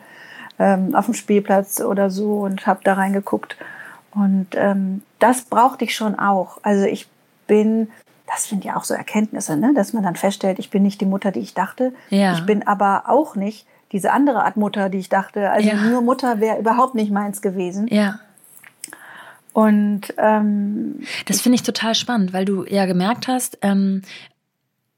ähm, 0.59 0.95
auf 0.95 1.05
dem 1.05 1.13
Spielplatz 1.13 1.81
oder 1.81 2.09
so 2.09 2.39
und 2.41 2.67
habe 2.67 2.81
da 2.83 2.93
reingeguckt. 2.93 3.57
Und 4.13 4.47
ähm, 4.53 5.01
das 5.19 5.43
brauchte 5.43 5.85
ich 5.85 5.95
schon 5.95 6.19
auch. 6.19 6.57
Also 6.63 6.85
ich 6.85 7.07
bin, 7.51 7.89
das 8.27 8.47
sind 8.47 8.63
ja 8.63 8.77
auch 8.77 8.85
so 8.85 8.93
Erkenntnisse, 8.93 9.57
ne? 9.57 9.73
dass 9.75 9.91
man 9.91 10.03
dann 10.03 10.15
feststellt, 10.15 10.57
ich 10.57 10.69
bin 10.69 10.83
nicht 10.83 11.01
die 11.01 11.05
Mutter, 11.05 11.33
die 11.33 11.41
ich 11.41 11.53
dachte. 11.53 11.91
Ja. 12.09 12.33
Ich 12.33 12.45
bin 12.45 12.65
aber 12.65 13.03
auch 13.07 13.35
nicht 13.35 13.67
diese 13.91 14.13
andere 14.13 14.45
Art 14.45 14.55
Mutter, 14.55 14.87
die 14.87 14.99
ich 14.99 15.09
dachte. 15.09 15.49
Also 15.49 15.67
ja. 15.67 15.75
nur 15.75 16.01
Mutter 16.01 16.39
wäre 16.39 16.57
überhaupt 16.57 16.95
nicht 16.95 17.11
meins 17.11 17.41
gewesen. 17.41 17.87
Ja. 17.89 18.21
Und 19.51 20.13
ähm, 20.17 21.01
das 21.25 21.41
finde 21.41 21.55
ich 21.55 21.63
total 21.63 21.93
spannend, 21.93 22.31
weil 22.31 22.45
du 22.45 22.63
ja 22.63 22.85
gemerkt 22.85 23.27
hast, 23.27 23.57
ähm, 23.61 24.01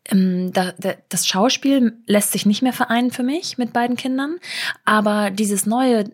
ähm, 0.09 0.53
da, 0.53 0.73
da, 0.77 0.91
das 1.09 1.25
Schauspiel 1.27 1.97
lässt 2.05 2.33
sich 2.33 2.45
nicht 2.45 2.61
mehr 2.61 2.73
vereinen 2.73 3.09
für 3.09 3.23
mich 3.23 3.57
mit 3.57 3.73
beiden 3.73 3.95
Kindern, 3.95 4.37
aber 4.85 5.31
dieses 5.31 5.65
neue 5.65 6.05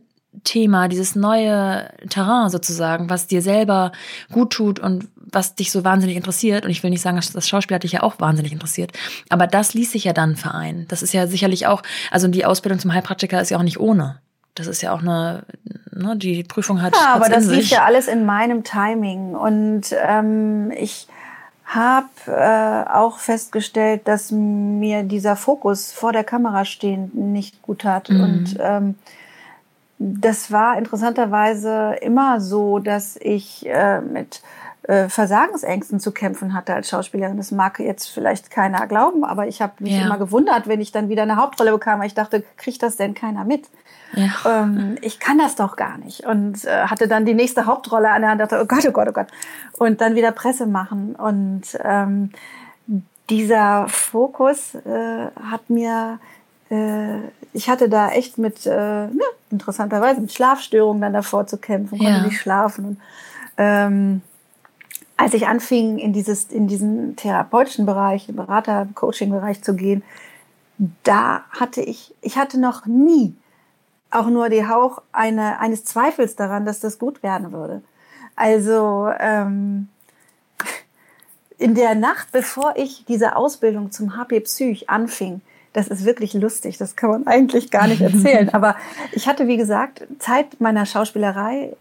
Thema, 0.43 0.87
dieses 0.87 1.15
neue 1.15 1.89
Terrain 2.09 2.49
sozusagen, 2.49 3.09
was 3.09 3.27
dir 3.27 3.41
selber 3.41 3.91
gut 4.31 4.51
tut 4.51 4.79
und 4.79 5.07
was 5.15 5.55
dich 5.55 5.71
so 5.71 5.83
wahnsinnig 5.83 6.17
interessiert. 6.17 6.65
Und 6.65 6.71
ich 6.71 6.83
will 6.83 6.89
nicht 6.89 7.01
sagen, 7.01 7.19
das 7.33 7.49
Schauspiel 7.49 7.75
hat 7.75 7.83
dich 7.83 7.93
ja 7.93 8.03
auch 8.03 8.19
wahnsinnig 8.19 8.51
interessiert, 8.51 8.91
aber 9.29 9.47
das 9.47 9.73
ließ 9.73 9.91
sich 9.91 10.03
ja 10.03 10.13
dann 10.13 10.35
vereinen. 10.35 10.87
Das 10.87 11.01
ist 11.01 11.13
ja 11.13 11.27
sicherlich 11.27 11.67
auch, 11.67 11.83
also 12.11 12.27
die 12.27 12.45
Ausbildung 12.45 12.79
zum 12.79 12.93
Heilpraktiker 12.93 13.41
ist 13.41 13.49
ja 13.49 13.57
auch 13.57 13.63
nicht 13.63 13.79
ohne. 13.79 14.19
Das 14.55 14.67
ist 14.67 14.81
ja 14.81 14.91
auch 14.91 15.01
eine, 15.01 15.43
ne, 15.91 16.17
die 16.17 16.43
Prüfung 16.43 16.81
hat. 16.81 16.93
Ja, 16.95 17.13
aber 17.15 17.29
das 17.29 17.45
liegt 17.45 17.69
ja 17.69 17.85
alles 17.85 18.07
in 18.07 18.25
meinem 18.25 18.63
Timing. 18.63 19.35
Und 19.35 19.95
ähm, 20.05 20.71
ich 20.71 21.07
habe 21.65 22.07
äh, 22.27 22.89
auch 22.91 23.19
festgestellt, 23.19 24.07
dass 24.07 24.31
mir 24.31 25.03
dieser 25.03 25.35
Fokus 25.35 25.91
vor 25.91 26.11
der 26.11 26.23
Kamera 26.23 26.65
stehen 26.65 27.11
nicht 27.13 27.61
gut 27.61 27.85
hat. 27.85 28.09
Mhm. 28.09 28.21
Und 28.21 28.57
ähm, 28.59 28.95
das 29.99 30.51
war 30.51 30.77
interessanterweise 30.77 31.95
immer 32.01 32.39
so, 32.39 32.79
dass 32.79 33.17
ich 33.17 33.67
äh, 33.67 33.99
mit 33.99 34.41
äh, 34.83 35.09
Versagensängsten 35.09 35.99
zu 35.99 36.13
kämpfen 36.13 36.53
hatte 36.53 36.73
als 36.73 36.89
Schauspielerin. 36.89 37.35
Das 37.35 37.51
mag 37.51 37.79
jetzt 37.79 38.07
vielleicht 38.07 38.49
keiner 38.49 38.87
glauben, 38.87 39.25
aber 39.25 39.47
ich 39.47 39.61
habe 39.61 39.73
mich 39.79 39.93
ja. 39.93 40.05
immer 40.05 40.17
gewundert, 40.17 40.69
wenn 40.69 40.79
ich 40.79 40.93
dann 40.93 41.09
wieder 41.09 41.23
eine 41.23 41.35
Hauptrolle 41.35 41.73
bekam. 41.73 41.99
Weil 41.99 42.07
ich 42.07 42.13
dachte, 42.13 42.43
kriegt 42.55 42.81
das 42.81 42.95
denn 42.95 43.13
keiner 43.13 43.43
mit? 43.43 43.67
Ja. 44.13 44.29
Ähm, 44.45 44.97
ich 45.01 45.19
kann 45.19 45.37
das 45.37 45.55
doch 45.55 45.75
gar 45.75 45.97
nicht. 45.97 46.25
Und 46.25 46.63
äh, 46.63 46.85
hatte 46.85 47.09
dann 47.09 47.25
die 47.25 47.33
nächste 47.33 47.65
Hauptrolle 47.65 48.09
an 48.09 48.21
der 48.21 48.31
Hand, 48.31 48.41
dachte, 48.41 48.61
oh 48.61 48.65
Gott, 48.65 48.85
oh 48.87 48.91
Gott, 48.91 49.09
oh 49.09 49.13
Gott. 49.13 49.27
Und 49.77 49.99
dann 49.99 50.15
wieder 50.15 50.31
Presse 50.31 50.65
machen. 50.65 51.13
Und 51.15 51.77
ähm, 51.83 52.31
dieser 53.29 53.87
Fokus 53.89 54.75
äh, 54.75 55.27
hat 55.51 55.69
mir 55.69 56.19
ich 57.53 57.69
hatte 57.69 57.89
da 57.89 58.09
echt 58.11 58.37
mit, 58.37 58.65
äh, 58.65 59.07
ne, 59.07 59.23
interessanterweise, 59.49 60.21
mit 60.21 60.31
Schlafstörungen 60.31 61.01
dann 61.01 61.13
davor 61.13 61.47
zu 61.47 61.57
kämpfen, 61.57 61.97
konnte 61.97 62.13
ja. 62.13 62.23
nicht 62.23 62.39
schlafen. 62.39 62.85
Und, 62.85 62.97
ähm, 63.57 64.21
als 65.17 65.33
ich 65.33 65.47
anfing, 65.47 65.97
in, 65.97 66.13
dieses, 66.13 66.45
in 66.45 66.67
diesen 66.67 67.15
therapeutischen 67.15 67.85
Bereich, 67.85 68.27
den 68.27 68.35
Berater-Coaching-Bereich 68.35 69.61
zu 69.63 69.75
gehen, 69.75 70.03
da 71.03 71.43
hatte 71.49 71.81
ich, 71.81 72.15
ich 72.21 72.37
hatte 72.37 72.59
noch 72.59 72.85
nie 72.85 73.35
auch 74.11 74.27
nur 74.27 74.49
die 74.49 74.67
Hauch 74.67 75.01
eine, 75.11 75.59
eines 75.59 75.83
Zweifels 75.83 76.35
daran, 76.35 76.65
dass 76.65 76.79
das 76.79 76.99
gut 76.99 77.21
werden 77.21 77.51
würde. 77.51 77.81
Also 78.35 79.09
ähm, 79.19 79.89
in 81.57 81.75
der 81.75 81.95
Nacht, 81.95 82.31
bevor 82.31 82.75
ich 82.77 83.03
diese 83.05 83.35
Ausbildung 83.35 83.91
zum 83.91 84.15
HP 84.15 84.39
Psych 84.39 84.89
anfing, 84.89 85.41
das 85.73 85.87
ist 85.87 86.05
wirklich 86.05 86.33
lustig. 86.33 86.77
Das 86.77 86.95
kann 86.95 87.09
man 87.09 87.27
eigentlich 87.27 87.71
gar 87.71 87.87
nicht 87.87 88.01
erzählen. 88.01 88.49
Aber 88.53 88.75
ich 89.11 89.27
hatte, 89.27 89.47
wie 89.47 89.57
gesagt, 89.57 90.03
Zeit 90.19 90.59
meiner 90.59 90.85
Schauspielerei 90.85 91.75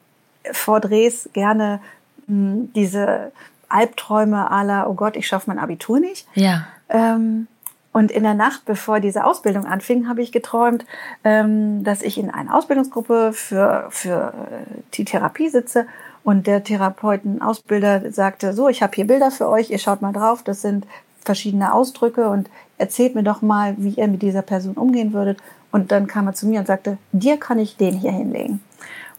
vor 0.52 0.80
Drehs 0.80 1.28
gerne 1.32 1.80
mh, 2.26 2.52
hm, 2.52 2.72
diese 2.74 3.32
Albträume 3.68 4.50
aller, 4.50 4.88
oh 4.88 4.94
Gott, 4.94 5.16
ich 5.16 5.26
schaffe 5.26 5.50
mein 5.50 5.58
Abitur 5.58 6.00
nicht. 6.00 6.26
Ja. 6.34 6.66
Ähm, 6.88 7.46
und 7.92 8.10
in 8.10 8.22
der 8.22 8.34
Nacht, 8.34 8.64
bevor 8.64 9.00
diese 9.00 9.24
Ausbildung 9.24 9.64
anfing, 9.64 10.08
habe 10.08 10.22
ich 10.22 10.30
geträumt, 10.30 10.84
ähm, 11.24 11.84
dass 11.84 12.02
ich 12.02 12.18
in 12.18 12.30
einer 12.30 12.54
Ausbildungsgruppe 12.54 13.32
für, 13.32 13.86
für 13.90 14.32
äh, 14.32 14.80
die 14.94 15.04
Therapie 15.04 15.48
sitze 15.48 15.86
und 16.22 16.46
der 16.46 16.62
Therapeuten-Ausbilder 16.62 18.12
sagte, 18.12 18.52
so, 18.52 18.68
ich 18.68 18.82
habe 18.82 18.94
hier 18.94 19.06
Bilder 19.06 19.30
für 19.30 19.48
euch, 19.48 19.70
ihr 19.70 19.78
schaut 19.78 20.02
mal 20.02 20.12
drauf, 20.12 20.42
das 20.42 20.62
sind 20.62 20.86
verschiedene 21.24 21.72
Ausdrücke 21.74 22.28
und 22.28 22.48
erzählt 22.78 23.14
mir 23.14 23.22
doch 23.22 23.42
mal, 23.42 23.74
wie 23.78 23.90
ihr 23.90 24.08
mit 24.08 24.22
dieser 24.22 24.42
Person 24.42 24.74
umgehen 24.74 25.12
würdet. 25.12 25.38
Und 25.70 25.92
dann 25.92 26.06
kam 26.06 26.26
er 26.26 26.34
zu 26.34 26.46
mir 26.46 26.60
und 26.60 26.66
sagte, 26.66 26.98
dir 27.12 27.36
kann 27.36 27.58
ich 27.58 27.76
den 27.76 27.94
hier 27.94 28.12
hinlegen. 28.12 28.60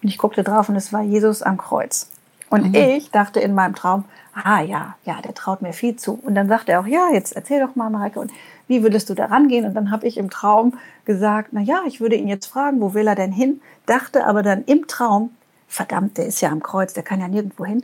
Und 0.02 0.10
ich 0.10 0.17
guckte 0.17 0.43
drauf 0.43 0.69
und 0.69 0.76
es 0.76 0.91
war 0.91 1.02
Jesus 1.02 1.43
am 1.43 1.58
Kreuz. 1.58 2.10
Und 2.50 2.69
mhm. 2.69 2.76
ich 2.76 3.12
dachte 3.12 3.39
in 3.39 3.54
meinem 3.54 3.76
Traum, 3.76 4.06
ah 4.34 4.62
ja, 4.62 4.95
ja, 5.06 5.22
der 5.22 5.34
traut 5.34 5.62
mir 5.62 5.74
viel 5.74 5.95
zu. 5.95 6.19
Und 6.24 6.36
dann 6.36 6.48
sagte 6.48 6.72
er 6.72 6.80
auch, 6.80 6.88
ja, 6.88 7.10
jetzt 7.13 7.36
erzähl 7.36 7.60
doch 7.60 7.76
mal, 7.76 7.89
Mareike, 7.89 8.19
und 8.19 8.32
wie 8.67 8.82
würdest 8.82 9.10
du 9.10 9.13
da 9.13 9.26
rangehen? 9.26 9.65
Und 9.65 9.74
dann 9.74 9.91
habe 9.91 10.08
ich 10.08 10.17
im 10.17 10.30
Traum 10.30 10.74
gesagt, 11.06 11.50
na 11.52 11.62
ja, 11.62 11.82
ich 11.86 12.02
würde 12.02 12.15
ihn 12.15 12.28
jetzt 12.28 12.48
fragen, 12.48 12.82
wo 12.82 12.93
will 12.93 13.08
er 13.08 13.15
denn 13.15 13.32
hin? 13.32 13.62
Dachte 13.86 14.26
aber 14.26 14.41
dann 14.41 14.63
im 14.65 14.88
Traum, 14.88 15.32
verdammt, 15.67 16.17
der 16.17 16.26
ist 16.26 16.41
ja 16.41 16.50
am 16.50 16.63
Kreuz, 16.63 16.93
der 16.93 17.04
kann 17.04 17.19
ja 17.19 17.28
nirgendwo 17.28 17.65
hin. 17.65 17.84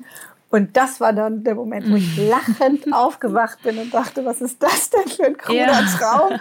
Und 0.50 0.78
das 0.78 1.02
war 1.02 1.12
dann 1.12 1.44
der 1.44 1.56
Moment, 1.56 1.90
wo 1.92 1.96
ich 1.96 2.18
lachend 2.30 2.92
aufgewacht 2.94 3.62
bin 3.64 3.78
und 3.78 3.94
dachte, 3.94 4.26
was 4.26 4.42
ist 4.42 4.62
das 4.62 4.90
denn 4.90 5.08
für 5.08 5.26
ein 5.26 5.38
cooler 5.38 5.82
ja. 5.82 5.82
Traum? 5.98 6.40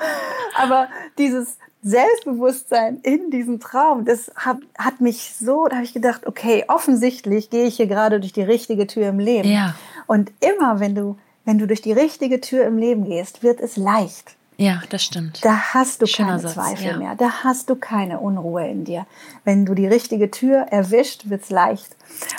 Aber 0.57 0.89
dieses 1.19 1.59
Selbstbewusstsein 1.83 2.99
in 3.03 3.31
diesem 3.31 3.61
Traum, 3.61 4.05
das 4.05 4.31
hat, 4.37 4.59
hat 4.79 5.01
mich 5.01 5.35
so, 5.39 5.67
da 5.67 5.77
habe 5.77 5.85
ich 5.85 5.93
gedacht, 5.93 6.27
okay, 6.27 6.65
offensichtlich 6.69 7.51
gehe 7.51 7.67
ich 7.67 7.77
hier 7.77 7.87
gerade 7.87 8.21
durch 8.21 8.33
die 8.33 8.43
richtige 8.43 8.87
Tür 8.87 9.09
im 9.09 9.19
Leben. 9.19 9.49
Ja. 9.49 9.75
Und 10.07 10.33
immer, 10.41 10.81
wenn 10.81 10.95
du, 10.95 11.19
wenn 11.45 11.59
du 11.59 11.67
durch 11.67 11.83
die 11.83 11.93
richtige 11.93 12.41
Tür 12.41 12.65
im 12.65 12.79
Leben 12.79 13.05
gehst, 13.05 13.43
wird 13.43 13.61
es 13.61 13.77
leicht. 13.77 14.37
Ja, 14.57 14.83
das 14.89 15.03
stimmt. 15.03 15.45
Da 15.45 15.75
hast 15.75 16.01
du 16.01 16.07
Schöner 16.07 16.31
keine 16.31 16.43
Satz, 16.43 16.55
Zweifel 16.55 16.87
ja. 16.87 16.97
mehr. 16.97 17.15
Da 17.17 17.43
hast 17.43 17.71
du 17.71 17.75
keine 17.75 18.21
Unruhe 18.21 18.69
in 18.69 18.85
dir. 18.85 19.07
Wenn 19.45 19.67
du 19.67 19.75
die 19.75 19.87
richtige 19.87 20.31
Tür 20.31 20.67
erwischt, 20.71 21.29
wird's 21.29 21.51
leicht. 21.51 21.97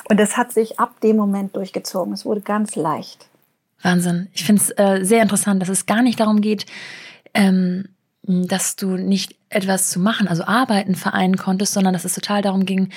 Und 0.10 0.20
das 0.20 0.38
hat 0.38 0.54
sich 0.54 0.80
ab 0.80 1.02
dem 1.02 1.18
Moment 1.18 1.56
durchgezogen. 1.56 2.14
Es 2.14 2.26
wurde 2.26 2.42
ganz 2.42 2.76
leicht. 2.76 3.28
Wahnsinn. 3.82 4.30
Ich 4.34 4.46
finde 4.46 4.62
es 4.62 4.70
äh, 4.78 5.04
sehr 5.04 5.22
interessant, 5.22 5.62
dass 5.62 5.70
es 5.70 5.86
gar 5.86 6.02
nicht 6.02 6.20
darum 6.20 6.42
geht, 6.42 6.66
ähm, 7.34 7.90
dass 8.28 8.76
du 8.76 8.98
nicht 8.98 9.36
etwas 9.50 9.90
zu 9.90 10.00
machen, 10.00 10.28
also 10.28 10.44
arbeiten 10.44 10.96
vereinen 10.96 11.38
konntest, 11.38 11.74
sondern 11.74 11.94
dass 11.94 12.04
es 12.04 12.14
total 12.14 12.42
darum 12.42 12.66
ging, 12.66 12.90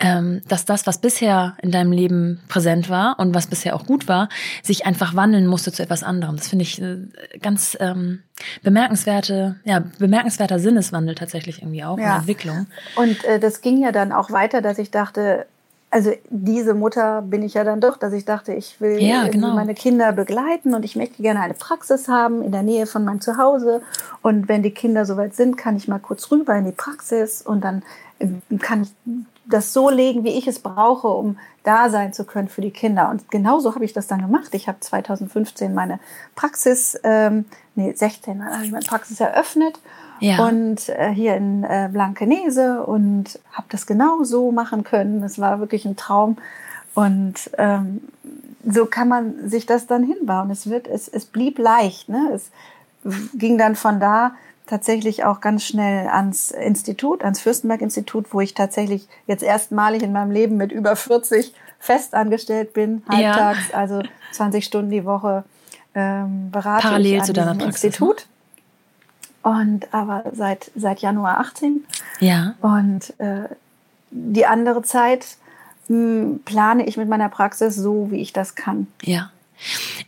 ähm, 0.00 0.40
dass 0.48 0.64
das, 0.64 0.86
was 0.86 0.98
bisher 0.98 1.56
in 1.62 1.70
deinem 1.70 1.92
Leben 1.92 2.40
präsent 2.48 2.88
war 2.88 3.18
und 3.18 3.34
was 3.34 3.46
bisher 3.46 3.76
auch 3.76 3.86
gut 3.86 4.08
war, 4.08 4.28
sich 4.62 4.86
einfach 4.86 5.14
wandeln 5.14 5.46
musste 5.46 5.72
zu 5.72 5.82
etwas 5.82 6.02
anderem. 6.02 6.36
Das 6.36 6.48
finde 6.48 6.62
ich 6.62 6.80
äh, 6.80 7.06
ganz 7.40 7.76
ähm, 7.80 8.22
bemerkenswerte, 8.62 9.56
ja, 9.64 9.84
bemerkenswerter 9.98 10.58
Sinneswandel 10.58 11.14
tatsächlich 11.14 11.60
irgendwie 11.60 11.84
auch, 11.84 11.98
ja. 11.98 12.16
Entwicklung. 12.16 12.66
Und 12.96 13.22
äh, 13.24 13.38
das 13.38 13.60
ging 13.60 13.82
ja 13.82 13.92
dann 13.92 14.12
auch 14.12 14.30
weiter, 14.30 14.62
dass 14.62 14.78
ich 14.78 14.90
dachte, 14.90 15.46
also 15.90 16.12
diese 16.28 16.74
Mutter 16.74 17.22
bin 17.22 17.42
ich 17.42 17.54
ja 17.54 17.64
dann 17.64 17.80
doch, 17.80 17.96
dass 17.96 18.12
ich 18.12 18.24
dachte, 18.24 18.52
ich 18.52 18.80
will 18.80 19.02
ja, 19.02 19.26
genau. 19.26 19.54
meine 19.54 19.74
Kinder 19.74 20.12
begleiten 20.12 20.72
und 20.74 20.84
ich 20.84 20.94
möchte 20.94 21.20
gerne 21.20 21.40
eine 21.40 21.54
Praxis 21.54 22.06
haben 22.06 22.42
in 22.42 22.52
der 22.52 22.62
Nähe 22.62 22.86
von 22.86 23.04
meinem 23.04 23.20
Zuhause. 23.20 23.82
Und 24.22 24.48
wenn 24.48 24.62
die 24.62 24.70
Kinder 24.70 25.04
soweit 25.04 25.34
sind, 25.34 25.56
kann 25.56 25.76
ich 25.76 25.88
mal 25.88 25.98
kurz 25.98 26.30
rüber 26.30 26.54
in 26.54 26.64
die 26.64 26.72
Praxis 26.72 27.42
und 27.42 27.64
dann 27.64 27.82
ähm, 28.20 28.40
kann 28.60 28.82
ich 28.82 28.92
das 29.46 29.72
so 29.72 29.90
legen, 29.90 30.22
wie 30.22 30.38
ich 30.38 30.46
es 30.46 30.60
brauche, 30.60 31.08
um 31.08 31.38
da 31.64 31.90
sein 31.90 32.12
zu 32.12 32.24
können 32.24 32.48
für 32.48 32.60
die 32.60 32.70
Kinder. 32.70 33.10
Und 33.10 33.28
genauso 33.32 33.74
habe 33.74 33.84
ich 33.84 33.92
das 33.92 34.06
dann 34.06 34.20
gemacht. 34.20 34.54
Ich 34.54 34.68
habe 34.68 34.78
2015 34.78 35.74
meine 35.74 35.98
Praxis, 36.36 37.00
ähm, 37.02 37.46
nee, 37.74 37.92
16 37.92 38.44
habe 38.44 38.64
ich 38.64 38.70
meine 38.70 38.86
Praxis 38.86 39.18
eröffnet 39.18 39.80
ja. 40.20 40.46
und 40.46 40.88
äh, 40.88 41.10
hier 41.10 41.36
in 41.36 41.64
äh, 41.64 41.88
Blankenese 41.92 42.84
und 42.84 43.38
habe 43.52 43.66
das 43.70 43.86
genau 43.86 44.22
so 44.24 44.52
machen 44.52 44.84
können. 44.84 45.22
Es 45.22 45.38
war 45.38 45.60
wirklich 45.60 45.84
ein 45.84 45.96
Traum 45.96 46.36
und 46.94 47.50
ähm, 47.58 48.00
so 48.64 48.86
kann 48.86 49.08
man 49.08 49.48
sich 49.48 49.66
das 49.66 49.86
dann 49.86 50.04
hinbauen. 50.04 50.50
Es 50.50 50.68
wird, 50.68 50.86
es, 50.86 51.08
es 51.08 51.24
blieb 51.24 51.58
leicht. 51.58 52.08
Ne? 52.08 52.30
Es 52.34 52.50
ging 53.34 53.58
dann 53.58 53.74
von 53.74 54.00
da 54.00 54.32
tatsächlich 54.66 55.24
auch 55.24 55.40
ganz 55.40 55.64
schnell 55.64 56.08
ans 56.08 56.50
Institut, 56.50 57.24
ans 57.24 57.40
Fürstenberg-Institut, 57.40 58.32
wo 58.32 58.40
ich 58.40 58.54
tatsächlich 58.54 59.08
jetzt 59.26 59.42
erstmalig 59.42 60.02
in 60.02 60.12
meinem 60.12 60.30
Leben 60.30 60.56
mit 60.56 60.72
über 60.72 60.94
40 60.94 61.52
festangestellt 61.78 62.72
bin, 62.72 63.02
halbtags, 63.08 63.70
ja. 63.72 63.78
also 63.78 64.02
20 64.32 64.64
Stunden 64.64 64.90
die 64.90 65.04
Woche 65.04 65.44
ähm, 65.94 66.50
berate 66.50 66.82
Parallel 66.82 67.14
ich 67.14 67.20
an 67.20 67.26
zu 67.26 67.32
deiner 67.32 67.54
Praxis, 67.54 67.82
ne? 67.82 67.88
Institut. 67.88 68.26
Und 69.42 69.92
aber 69.92 70.24
seit, 70.32 70.70
seit 70.76 71.00
Januar 71.00 71.40
18. 71.40 71.84
Ja. 72.20 72.54
Und 72.60 73.18
äh, 73.18 73.48
die 74.10 74.46
andere 74.46 74.82
Zeit 74.82 75.36
mh, 75.88 75.96
hm, 75.96 76.40
plane 76.44 76.86
ich 76.86 76.96
mit 76.96 77.08
meiner 77.08 77.28
Praxis 77.28 77.76
so, 77.76 78.10
wie 78.10 78.20
ich 78.20 78.32
das 78.32 78.54
kann. 78.54 78.86
Ja. 79.02 79.30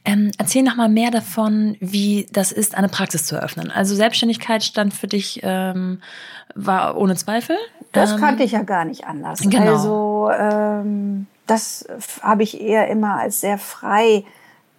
Ähm, 0.04 0.32
erzähl 0.38 0.62
noch 0.62 0.76
mal 0.76 0.88
mehr 0.88 1.10
davon, 1.10 1.76
wie 1.80 2.26
das 2.32 2.52
ist, 2.52 2.74
eine 2.74 2.88
Praxis 2.88 3.26
zu 3.26 3.36
eröffnen. 3.36 3.70
Also 3.70 3.94
Selbstständigkeit 3.94 4.64
stand 4.64 4.94
für 4.94 5.08
dich 5.08 5.40
ähm, 5.42 6.00
war 6.54 6.96
ohne 6.96 7.16
Zweifel. 7.16 7.56
Das 7.92 8.12
ähm, 8.12 8.20
kannte 8.20 8.42
ich 8.42 8.52
ja 8.52 8.62
gar 8.62 8.84
nicht 8.84 9.06
anders. 9.06 9.40
Genau. 9.40 9.72
Also 9.72 10.30
ähm, 10.38 11.26
das 11.46 11.86
habe 12.22 12.42
ich 12.42 12.60
eher 12.60 12.88
immer 12.88 13.16
als 13.16 13.40
sehr 13.40 13.58
frei 13.58 14.24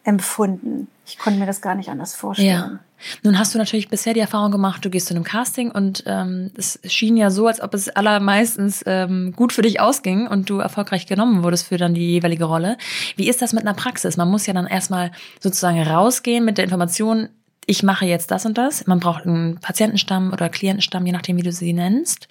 empfunden. 0.04 0.88
Ich 1.06 1.18
konnte 1.18 1.39
mir 1.39 1.46
das 1.46 1.62
gar 1.62 1.76
nicht 1.76 1.89
anders 1.89 2.16
vorstellen. 2.16 2.50
Ja. 2.50 2.80
Nun 3.24 3.39
hast 3.39 3.54
du 3.54 3.58
natürlich 3.58 3.89
bisher 3.89 4.13
die 4.13 4.20
Erfahrung 4.20 4.52
gemacht, 4.52 4.84
du 4.84 4.89
gehst 4.89 5.08
zu 5.08 5.16
einem 5.16 5.24
Casting 5.24 5.72
und 5.72 6.04
ähm, 6.08 6.52
es 6.58 6.80
schien 6.86 7.18
ja 7.18 7.30
so, 7.30 7.48
als 7.48 7.62
ob 7.62 7.74
es 7.74 7.89
allermeistens 7.89 8.84
ähm, 8.86 9.34
gut 9.36 9.54
für 9.54 9.62
dich 9.62 9.80
ausging 9.80 10.28
und 10.28 10.49
du 10.49 10.60
erfolgreich 10.60 11.06
genommen 11.06 11.43
wurdest 11.43 11.68
für 11.68 11.78
dann 11.78 11.93
die 11.93 12.12
jeweilige 12.12 12.45
Rolle. 12.45 12.78
Wie 13.16 13.30
ist 13.30 13.41
das 13.41 13.54
mit 13.54 13.64
einer 13.64 13.74
Praxis? 13.74 14.18
Man 14.18 14.30
muss 14.30 14.45
ja 14.45 14.54
dann 14.54 14.68
erstmal 14.68 15.12
sozusagen 15.39 15.82
rausgehen 15.82 16.45
mit 16.45 16.58
der 16.58 16.66
Information, 16.66 17.30
ich 17.66 17.84
mache 17.84 18.06
jetzt 18.06 18.32
das 18.32 18.45
und 18.45 18.58
das. 18.58 18.88
Man 18.88 18.99
braucht 18.99 19.26
einen 19.26 19.58
Patientenstamm 19.60 20.34
oder 20.34 20.49
Klientenstamm, 20.49 21.06
je 21.06 21.12
nachdem, 21.14 21.38
wie 21.38 21.43
du 21.43 21.51
sie 21.51 21.74
nennst. 21.74 22.28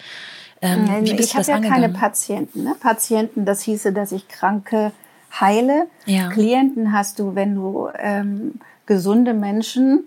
Ähm, 0.61 0.85
Nein, 0.85 1.07
ich 1.07 1.35
habe 1.35 1.51
ja 1.51 1.61
keine 1.61 1.89
Patienten. 1.89 2.65
Ne? 2.65 2.77
Patienten, 2.79 3.45
das 3.45 3.63
hieße, 3.63 3.93
dass 3.93 4.13
ich 4.13 4.29
Kranke 4.29 4.93
heile. 5.41 5.87
Ja. 6.07 6.29
Klienten 6.29 6.93
hast 6.93 7.19
du, 7.19 7.35
wenn 7.35 7.55
du 7.55 7.89
ähm, 7.99 8.61
gesunde 8.87 9.35
Menschen 9.35 10.05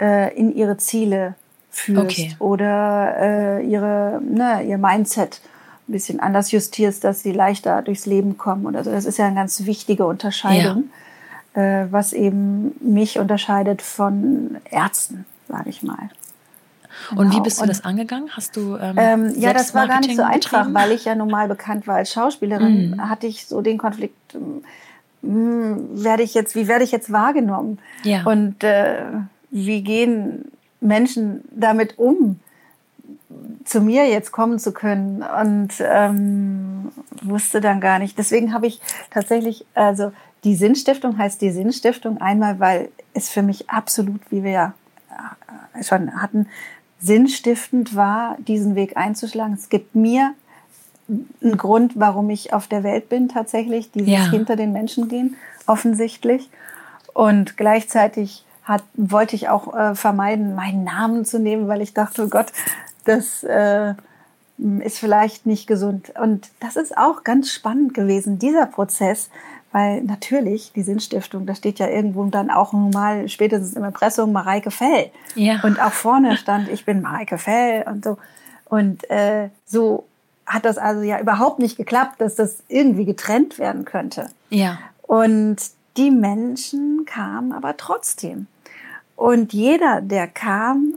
äh, 0.00 0.34
in 0.36 0.54
ihre 0.54 0.76
Ziele 0.76 1.34
führst 1.70 2.04
okay. 2.04 2.36
oder 2.38 3.14
äh, 3.18 3.66
ihre, 3.66 4.20
ne, 4.22 4.62
ihr 4.64 4.78
Mindset 4.78 5.40
ein 5.88 5.92
bisschen 5.92 6.20
anders 6.20 6.50
justierst, 6.50 7.04
dass 7.04 7.22
sie 7.22 7.32
leichter 7.32 7.82
durchs 7.82 8.06
Leben 8.06 8.38
kommen 8.38 8.66
oder 8.66 8.82
so. 8.82 8.90
Das 8.90 9.04
ist 9.04 9.18
ja 9.18 9.26
eine 9.26 9.36
ganz 9.36 9.66
wichtige 9.66 10.06
Unterscheidung, 10.06 10.90
ja. 11.54 11.82
äh, 11.82 11.92
was 11.92 12.12
eben 12.12 12.74
mich 12.80 13.18
unterscheidet 13.18 13.82
von 13.82 14.56
Ärzten, 14.70 15.26
sage 15.48 15.70
ich 15.70 15.82
mal. 15.82 16.08
Genau. 17.10 17.20
Und 17.20 17.34
wie 17.34 17.40
bist 17.40 17.60
du 17.60 17.66
das 17.66 17.84
angegangen? 17.84 18.30
Hast 18.34 18.56
du 18.56 18.76
ähm, 18.76 18.96
ähm, 18.98 19.34
ja, 19.36 19.52
das 19.52 19.74
war 19.74 19.86
gar 19.86 20.00
nicht 20.00 20.16
so 20.16 20.22
einfach, 20.22 20.66
weil 20.72 20.92
ich 20.92 21.04
ja 21.04 21.14
normal 21.14 21.46
bekannt 21.46 21.86
war 21.86 21.96
als 21.96 22.12
Schauspielerin. 22.12 22.92
Mhm. 22.92 23.08
Hatte 23.08 23.26
ich 23.26 23.46
so 23.46 23.60
den 23.60 23.78
Konflikt, 23.78 24.34
mh, 24.34 24.62
hm, 25.22 26.02
werde 26.02 26.22
ich 26.22 26.34
jetzt, 26.34 26.54
wie 26.54 26.68
werde 26.68 26.84
ich 26.84 26.92
jetzt 26.92 27.12
wahrgenommen? 27.12 27.78
Ja. 28.02 28.22
Und 28.24 28.64
äh, 28.64 29.02
wie 29.50 29.82
gehen 29.82 30.50
Menschen 30.80 31.44
damit 31.50 31.98
um, 31.98 32.40
zu 33.64 33.80
mir 33.80 34.08
jetzt 34.08 34.32
kommen 34.32 34.58
zu 34.58 34.72
können? 34.72 35.22
Und 35.22 35.72
ähm, 35.80 36.92
wusste 37.22 37.60
dann 37.60 37.80
gar 37.80 37.98
nicht. 37.98 38.18
Deswegen 38.18 38.52
habe 38.52 38.66
ich 38.66 38.80
tatsächlich, 39.10 39.66
also 39.74 40.12
die 40.44 40.54
Sinnstiftung 40.54 41.18
heißt 41.18 41.40
die 41.40 41.50
Sinnstiftung 41.50 42.20
einmal, 42.20 42.60
weil 42.60 42.88
es 43.14 43.28
für 43.28 43.42
mich 43.42 43.68
absolut, 43.68 44.20
wie 44.30 44.44
wir 44.44 44.50
ja 44.50 44.74
äh, 45.74 45.82
schon 45.82 46.20
hatten, 46.22 46.46
sinnstiftend 47.00 47.94
war, 47.94 48.36
diesen 48.38 48.74
Weg 48.74 48.96
einzuschlagen. 48.96 49.54
Es 49.54 49.68
gibt 49.68 49.94
mir 49.94 50.34
einen 51.42 51.56
Grund, 51.56 51.92
warum 51.96 52.30
ich 52.30 52.52
auf 52.52 52.66
der 52.66 52.82
Welt 52.82 53.08
bin 53.08 53.28
tatsächlich, 53.28 53.90
dieses 53.92 54.08
ja. 54.08 54.30
hinter 54.30 54.56
den 54.56 54.72
Menschen 54.72 55.08
gehen, 55.08 55.36
offensichtlich. 55.66 56.48
Und 57.12 57.56
gleichzeitig 57.56 58.44
hat, 58.66 58.82
wollte 58.94 59.36
ich 59.36 59.48
auch 59.48 59.74
äh, 59.74 59.94
vermeiden, 59.94 60.54
meinen 60.54 60.84
Namen 60.84 61.24
zu 61.24 61.38
nehmen, 61.38 61.68
weil 61.68 61.80
ich 61.80 61.94
dachte, 61.94 62.24
oh 62.24 62.28
Gott, 62.28 62.48
das 63.04 63.44
äh, 63.44 63.94
ist 64.80 64.98
vielleicht 64.98 65.46
nicht 65.46 65.66
gesund. 65.66 66.12
Und 66.20 66.48
das 66.60 66.76
ist 66.76 66.98
auch 66.98 67.22
ganz 67.22 67.52
spannend 67.52 67.94
gewesen, 67.94 68.38
dieser 68.38 68.66
Prozess, 68.66 69.30
weil 69.70 70.02
natürlich 70.02 70.72
die 70.74 70.82
Sinnstiftung, 70.82 71.46
da 71.46 71.54
steht 71.54 71.78
ja 71.78 71.86
irgendwo 71.86 72.24
dann 72.24 72.50
auch 72.50 72.72
normal, 72.72 73.28
spätestens 73.28 73.74
im 73.74 73.84
Impressum 73.84 74.32
Mareike 74.32 74.72
Fell. 74.72 75.10
Ja. 75.36 75.60
Und 75.62 75.80
auch 75.80 75.92
vorne 75.92 76.36
stand, 76.36 76.68
ich 76.68 76.84
bin 76.84 77.02
Mareike 77.02 77.38
Fell 77.38 77.84
und 77.86 78.04
so. 78.04 78.18
Und 78.64 79.08
äh, 79.10 79.50
so 79.64 80.06
hat 80.44 80.64
das 80.64 80.76
also 80.76 81.02
ja 81.02 81.20
überhaupt 81.20 81.60
nicht 81.60 81.76
geklappt, 81.76 82.20
dass 82.20 82.34
das 82.34 82.64
irgendwie 82.68 83.04
getrennt 83.04 83.58
werden 83.58 83.84
könnte. 83.84 84.30
Ja. 84.50 84.78
Und 85.02 85.58
die 85.96 86.10
Menschen 86.10 87.04
kamen 87.04 87.52
aber 87.52 87.76
trotzdem. 87.76 88.48
Und 89.16 89.54
jeder, 89.54 90.02
der 90.02 90.28
kam, 90.28 90.94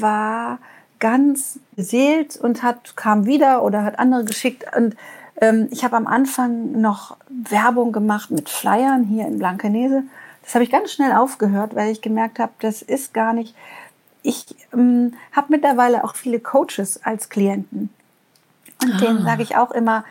war 0.00 0.58
ganz 1.00 1.58
beseelt 1.74 2.36
und 2.36 2.62
hat, 2.62 2.96
kam 2.96 3.26
wieder 3.26 3.64
oder 3.64 3.82
hat 3.82 3.98
andere 3.98 4.24
geschickt. 4.24 4.64
Und 4.76 4.96
ähm, 5.40 5.68
ich 5.70 5.82
habe 5.82 5.96
am 5.96 6.06
Anfang 6.06 6.80
noch 6.80 7.16
Werbung 7.28 7.90
gemacht 7.92 8.30
mit 8.30 8.48
Flyern 8.48 9.04
hier 9.04 9.26
in 9.26 9.38
Blankenese. 9.38 10.04
Das 10.42 10.54
habe 10.54 10.64
ich 10.64 10.70
ganz 10.70 10.92
schnell 10.92 11.12
aufgehört, 11.12 11.74
weil 11.74 11.90
ich 11.90 12.00
gemerkt 12.00 12.38
habe, 12.38 12.52
das 12.60 12.82
ist 12.82 13.12
gar 13.12 13.32
nicht. 13.32 13.54
Ich 14.22 14.46
ähm, 14.72 15.14
habe 15.32 15.48
mittlerweile 15.50 16.04
auch 16.04 16.14
viele 16.14 16.38
Coaches 16.38 17.00
als 17.02 17.30
Klienten. 17.30 17.90
Und 18.82 18.92
ah. 18.94 18.98
denen 18.98 19.22
sage 19.22 19.42
ich 19.42 19.56
auch 19.56 19.70
immer, 19.70 20.04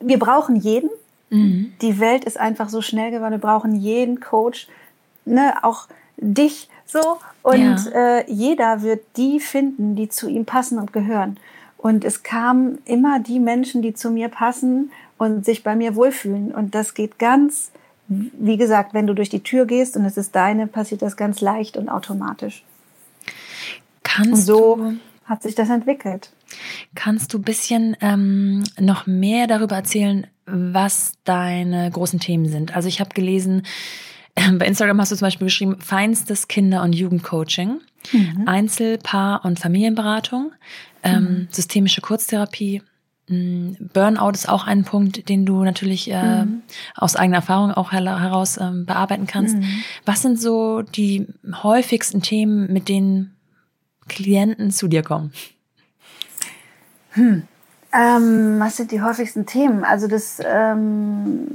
wir 0.00 0.18
brauchen 0.18 0.56
jeden. 0.56 0.90
Mhm. 1.30 1.74
Die 1.82 2.00
Welt 2.00 2.24
ist 2.24 2.38
einfach 2.38 2.68
so 2.68 2.82
schnell 2.82 3.10
geworden. 3.10 3.32
Wir 3.32 3.38
brauchen 3.38 3.74
jeden 3.74 4.20
Coach, 4.20 4.68
ne, 5.24 5.54
auch 5.62 5.88
dich 6.16 6.68
so. 6.84 7.18
Und 7.42 7.84
ja. 7.86 8.18
äh, 8.18 8.30
jeder 8.30 8.82
wird 8.82 9.04
die 9.16 9.40
finden, 9.40 9.96
die 9.96 10.08
zu 10.08 10.28
ihm 10.28 10.44
passen 10.44 10.78
und 10.78 10.92
gehören. 10.92 11.38
Und 11.76 12.04
es 12.04 12.22
kamen 12.22 12.78
immer 12.84 13.20
die 13.20 13.38
Menschen, 13.38 13.82
die 13.82 13.94
zu 13.94 14.10
mir 14.10 14.28
passen 14.28 14.90
und 15.18 15.44
sich 15.44 15.62
bei 15.62 15.76
mir 15.76 15.94
wohlfühlen. 15.94 16.52
Und 16.52 16.74
das 16.74 16.94
geht 16.94 17.18
ganz, 17.18 17.70
wie 18.08 18.56
gesagt, 18.56 18.94
wenn 18.94 19.06
du 19.06 19.14
durch 19.14 19.28
die 19.28 19.42
Tür 19.42 19.66
gehst 19.66 19.96
und 19.96 20.04
es 20.04 20.16
ist 20.16 20.34
deine, 20.34 20.66
passiert 20.66 21.02
das 21.02 21.16
ganz 21.16 21.40
leicht 21.40 21.76
und 21.76 21.88
automatisch. 21.88 22.64
Kannst 24.02 24.32
und 24.32 24.36
so 24.36 24.76
du, 24.76 24.94
hat 25.26 25.42
sich 25.42 25.54
das 25.54 25.70
entwickelt. 25.70 26.30
Kannst 26.94 27.34
du 27.34 27.38
ein 27.38 27.42
bisschen 27.42 27.96
ähm, 28.00 28.64
noch 28.78 29.06
mehr 29.06 29.46
darüber 29.46 29.76
erzählen, 29.76 30.26
was 30.46 31.12
deine 31.24 31.90
großen 31.90 32.20
Themen 32.20 32.48
sind? 32.48 32.74
Also 32.74 32.88
ich 32.88 33.00
habe 33.00 33.10
gelesen, 33.10 33.62
bei 34.58 34.66
Instagram 34.66 35.00
hast 35.00 35.12
du 35.12 35.16
zum 35.16 35.26
Beispiel 35.26 35.46
geschrieben, 35.46 35.80
feinstes 35.80 36.48
Kinder- 36.48 36.82
und 36.82 36.94
Jugendcoaching, 36.94 37.80
mhm. 38.12 38.42
Einzel-, 38.46 38.98
Paar- 38.98 39.44
und 39.44 39.58
Familienberatung, 39.58 40.52
ähm, 41.02 41.22
mhm. 41.22 41.48
systemische 41.50 42.00
Kurztherapie. 42.00 42.82
Mm, 43.28 43.72
Burnout 43.92 44.32
ist 44.32 44.48
auch 44.48 44.66
ein 44.66 44.84
Punkt, 44.84 45.28
den 45.28 45.46
du 45.46 45.64
natürlich 45.64 46.10
äh, 46.10 46.44
mhm. 46.44 46.62
aus 46.94 47.16
eigener 47.16 47.38
Erfahrung 47.38 47.72
auch 47.72 47.92
heraus 47.92 48.58
ähm, 48.58 48.86
bearbeiten 48.86 49.26
kannst. 49.26 49.56
Mhm. 49.56 49.82
Was 50.04 50.22
sind 50.22 50.40
so 50.40 50.82
die 50.82 51.26
häufigsten 51.62 52.22
Themen, 52.22 52.72
mit 52.72 52.88
denen 52.88 53.34
Klienten 54.08 54.70
zu 54.70 54.86
dir 54.86 55.02
kommen? 55.02 55.32
Hm. 57.10 57.42
Ähm, 57.92 58.60
was 58.60 58.76
sind 58.76 58.92
die 58.92 59.00
häufigsten 59.00 59.46
Themen? 59.46 59.82
Also 59.82 60.06
das 60.06 60.38
ähm, 60.44 61.46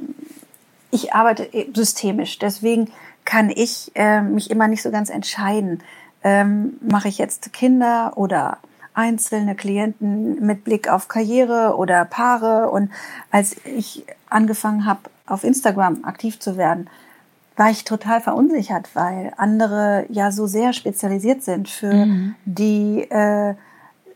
ich 0.91 1.13
arbeite 1.13 1.49
systemisch, 1.73 2.37
deswegen 2.39 2.91
kann 3.25 3.49
ich 3.49 3.91
äh, 3.95 4.21
mich 4.21 4.51
immer 4.51 4.67
nicht 4.67 4.81
so 4.81 4.91
ganz 4.91 5.09
entscheiden. 5.09 5.81
Ähm, 6.23 6.73
mache 6.81 7.07
ich 7.07 7.17
jetzt 7.17 7.51
Kinder 7.53 8.13
oder 8.15 8.57
einzelne 8.93 9.55
Klienten 9.55 10.45
mit 10.45 10.63
Blick 10.63 10.89
auf 10.89 11.07
Karriere 11.07 11.75
oder 11.77 12.05
Paare. 12.05 12.69
Und 12.69 12.91
als 13.31 13.55
ich 13.65 14.05
angefangen 14.29 14.85
habe, 14.85 15.01
auf 15.25 15.43
Instagram 15.43 16.03
aktiv 16.03 16.39
zu 16.39 16.57
werden, 16.57 16.89
war 17.55 17.69
ich 17.69 17.83
total 17.83 18.21
verunsichert, 18.21 18.89
weil 18.93 19.33
andere 19.37 20.05
ja 20.09 20.31
so 20.31 20.47
sehr 20.47 20.73
spezialisiert 20.73 21.43
sind 21.43 21.69
für 21.69 21.93
mhm. 21.93 22.35
die 22.45 23.01
äh, 23.09 23.55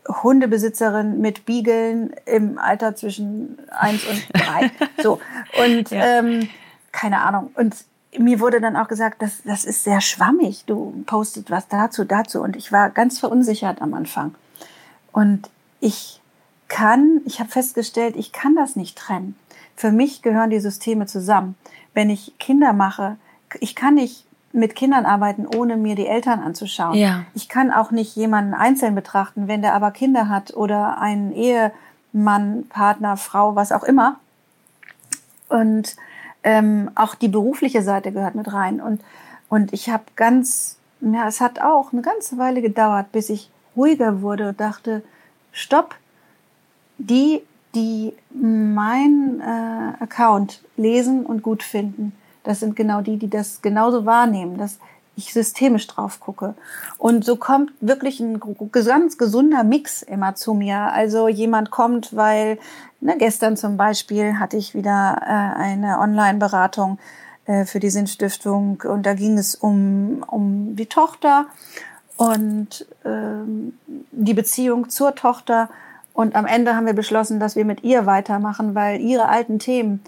Hundebesitzerin 0.08 1.20
mit 1.20 1.46
Biegeln 1.46 2.12
im 2.26 2.58
Alter 2.58 2.94
zwischen 2.96 3.58
eins 3.70 4.04
und 4.04 4.26
drei. 4.32 4.70
so. 5.02 5.20
Und 5.64 5.90
ja. 5.90 6.18
ähm, 6.18 6.48
keine 6.92 7.20
Ahnung. 7.20 7.50
Und 7.54 7.76
mir 8.18 8.40
wurde 8.40 8.60
dann 8.60 8.76
auch 8.76 8.88
gesagt, 8.88 9.22
das, 9.22 9.42
das 9.44 9.64
ist 9.64 9.84
sehr 9.84 10.00
schwammig. 10.00 10.64
Du 10.66 11.02
postet 11.06 11.50
was 11.50 11.68
dazu, 11.68 12.04
dazu. 12.04 12.40
Und 12.40 12.56
ich 12.56 12.72
war 12.72 12.90
ganz 12.90 13.18
verunsichert 13.18 13.82
am 13.82 13.94
Anfang. 13.94 14.34
Und 15.12 15.50
ich 15.80 16.20
kann, 16.68 17.20
ich 17.24 17.40
habe 17.40 17.50
festgestellt, 17.50 18.16
ich 18.16 18.32
kann 18.32 18.54
das 18.54 18.76
nicht 18.76 18.98
trennen. 18.98 19.36
Für 19.76 19.92
mich 19.92 20.22
gehören 20.22 20.50
die 20.50 20.60
Systeme 20.60 21.06
zusammen. 21.06 21.54
Wenn 21.94 22.10
ich 22.10 22.38
Kinder 22.38 22.72
mache, 22.72 23.16
ich 23.60 23.74
kann 23.74 23.94
nicht 23.94 24.24
mit 24.52 24.74
Kindern 24.74 25.04
arbeiten, 25.04 25.46
ohne 25.46 25.76
mir 25.76 25.94
die 25.94 26.06
Eltern 26.06 26.40
anzuschauen. 26.40 26.94
Ja. 26.94 27.24
Ich 27.34 27.48
kann 27.48 27.70
auch 27.70 27.90
nicht 27.90 28.16
jemanden 28.16 28.54
einzeln 28.54 28.94
betrachten, 28.94 29.48
wenn 29.48 29.60
der 29.60 29.74
aber 29.74 29.90
Kinder 29.90 30.28
hat 30.28 30.56
oder 30.56 30.98
einen 30.98 31.32
Ehemann, 31.32 32.64
Partner, 32.68 33.16
Frau, 33.18 33.54
was 33.54 33.70
auch 33.70 33.84
immer. 33.84 34.18
Und 35.48 35.96
ähm, 36.46 36.90
auch 36.94 37.16
die 37.16 37.28
berufliche 37.28 37.82
Seite 37.82 38.12
gehört 38.12 38.36
mit 38.36 38.52
rein. 38.52 38.80
Und, 38.80 39.02
und 39.48 39.72
ich 39.72 39.90
habe 39.90 40.04
ganz, 40.14 40.78
ja, 41.00 41.26
es 41.26 41.40
hat 41.40 41.60
auch 41.60 41.92
eine 41.92 42.02
ganze 42.02 42.38
Weile 42.38 42.62
gedauert, 42.62 43.10
bis 43.10 43.28
ich 43.30 43.50
ruhiger 43.76 44.22
wurde 44.22 44.50
und 44.50 44.60
dachte, 44.60 45.02
stopp, 45.50 45.96
die, 46.98 47.42
die 47.74 48.14
mein 48.30 49.40
äh, 49.40 50.02
Account 50.02 50.62
lesen 50.76 51.26
und 51.26 51.42
gut 51.42 51.64
finden, 51.64 52.12
das 52.44 52.60
sind 52.60 52.76
genau 52.76 53.00
die, 53.00 53.16
die 53.16 53.28
das 53.28 53.60
genauso 53.60 54.06
wahrnehmen, 54.06 54.56
dass 54.56 54.78
ich 55.16 55.32
systemisch 55.32 55.86
drauf 55.86 56.20
gucke. 56.20 56.54
Und 56.98 57.24
so 57.24 57.36
kommt 57.36 57.72
wirklich 57.80 58.20
ein 58.20 58.38
ganz 58.70 59.18
gesunder 59.18 59.64
Mix 59.64 60.02
immer 60.02 60.34
zu 60.34 60.54
mir. 60.54 60.92
Also 60.92 61.28
jemand 61.28 61.70
kommt, 61.70 62.14
weil 62.14 62.58
ne, 63.00 63.16
gestern 63.18 63.56
zum 63.56 63.76
Beispiel 63.76 64.38
hatte 64.38 64.58
ich 64.58 64.74
wieder 64.74 65.20
äh, 65.22 65.60
eine 65.60 65.98
Online-Beratung 66.00 66.98
äh, 67.46 67.64
für 67.64 67.80
die 67.80 67.90
Sinnstiftung 67.90 68.82
und 68.84 69.06
da 69.06 69.14
ging 69.14 69.38
es 69.38 69.54
um, 69.54 70.22
um 70.26 70.76
die 70.76 70.86
Tochter 70.86 71.46
und 72.16 72.86
ähm, 73.04 73.74
die 74.12 74.34
Beziehung 74.34 74.90
zur 74.90 75.14
Tochter. 75.14 75.70
Und 76.12 76.34
am 76.34 76.46
Ende 76.46 76.74
haben 76.74 76.86
wir 76.86 76.94
beschlossen, 76.94 77.40
dass 77.40 77.56
wir 77.56 77.64
mit 77.64 77.84
ihr 77.84 78.04
weitermachen, 78.06 78.74
weil 78.74 79.00
ihre 79.00 79.28
alten 79.28 79.58
Themen 79.58 80.02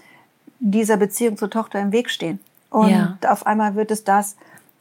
dieser 0.58 0.96
Beziehung 0.96 1.36
zur 1.36 1.50
Tochter 1.50 1.80
im 1.80 1.92
Weg 1.92 2.10
stehen. 2.10 2.40
Und 2.70 2.90
ja. 2.90 3.16
auf 3.28 3.46
einmal 3.46 3.74
wird 3.74 3.90
es 3.90 4.04
das, 4.04 4.36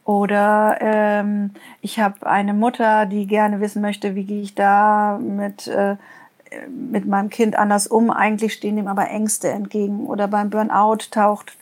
oder 0.07 0.77
ähm, 0.79 1.51
ich 1.81 1.99
habe 1.99 2.25
eine 2.25 2.53
Mutter, 2.53 3.05
die 3.05 3.27
gerne 3.27 3.59
wissen 3.59 3.81
möchte, 3.81 4.15
wie 4.15 4.23
gehe 4.23 4.41
ich 4.41 4.55
da 4.55 5.19
mit 5.21 5.67
äh, 5.67 5.97
mit 6.69 7.05
meinem 7.05 7.29
Kind 7.29 7.57
anders 7.57 7.87
um, 7.87 8.09
eigentlich 8.09 8.53
stehen 8.53 8.77
ihm 8.77 8.87
aber 8.87 9.09
Ängste 9.09 9.49
entgegen. 9.49 10.07
Oder 10.07 10.29
beim 10.29 10.49
Burnout 10.49 11.09
taucht 11.11 11.57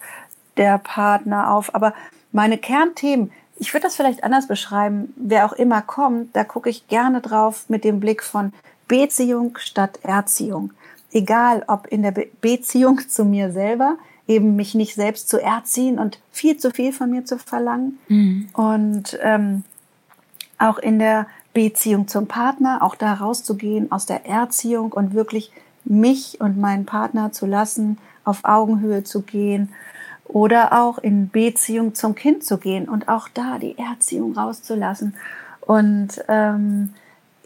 der 0.58 0.78
Partner 0.78 1.52
auf. 1.52 1.74
Aber 1.74 1.96
meine 2.32 2.60
Kernthemen, 2.60 3.32
ich 3.58 3.74
würde 3.74 3.88
das 3.88 3.96
vielleicht 3.96 4.24
anders 4.24 4.48
beschreiben, 4.48 5.12
wer 5.16 5.48
auch 5.48 5.54
immer 5.54 5.82
kommt, 5.82 6.36
da 6.36 6.44
gucke 6.44 6.70
ich 6.70 6.88
gerne 6.88 7.22
drauf 7.22 7.66
mit 7.68 7.84
dem 7.84 8.00
Blick 8.00 8.22
von 8.22 8.54
Beziehung 8.88 9.58
statt 9.58 10.00
Erziehung. 10.04 10.72
Egal 11.12 11.64
ob 11.68 11.88
in 11.88 12.04
der 12.04 12.12
Be 12.12 12.28
Beziehung 12.42 13.00
zu 13.10 13.26
mir 13.26 13.52
selber, 13.52 13.98
eben 14.28 14.56
mich 14.56 14.76
nicht 14.76 14.96
selbst 14.96 15.30
zu 15.30 15.42
erziehen 15.42 16.00
und 16.00 16.20
viel 16.32 16.58
zu 16.58 16.72
viel 16.72 16.92
von 16.92 17.10
mir 17.10 17.26
zu 17.26 17.38
verlangen. 17.38 18.00
Mhm. 18.08 18.50
Und 18.54 19.18
ähm, 19.22 19.64
auch 20.58 20.78
in 20.80 21.00
der 21.00 21.28
Beziehung 21.54 22.08
zum 22.08 22.28
Partner, 22.28 22.82
auch 22.82 22.96
da 22.96 23.14
rauszugehen 23.14 23.92
aus 23.92 24.06
der 24.06 24.26
Erziehung 24.26 24.92
und 24.92 25.14
wirklich 25.14 25.52
mich 25.84 26.42
und 26.42 26.58
meinen 26.58 26.86
Partner 26.86 27.32
zu 27.32 27.46
lassen, 27.46 27.98
auf 28.24 28.40
Augenhöhe 28.44 29.04
zu 29.04 29.22
gehen 29.22 29.70
oder 30.26 30.82
auch 30.82 30.98
in 30.98 31.30
Beziehung 31.30 31.94
zum 31.94 32.16
Kind 32.16 32.44
zu 32.44 32.58
gehen 32.58 32.90
und 32.90 33.08
auch 33.08 33.30
da 33.34 33.60
die 33.60 33.78
Erziehung 33.78 34.34
rauszulassen. 34.34 35.16
Und 35.62 36.24
ähm, 36.28 36.94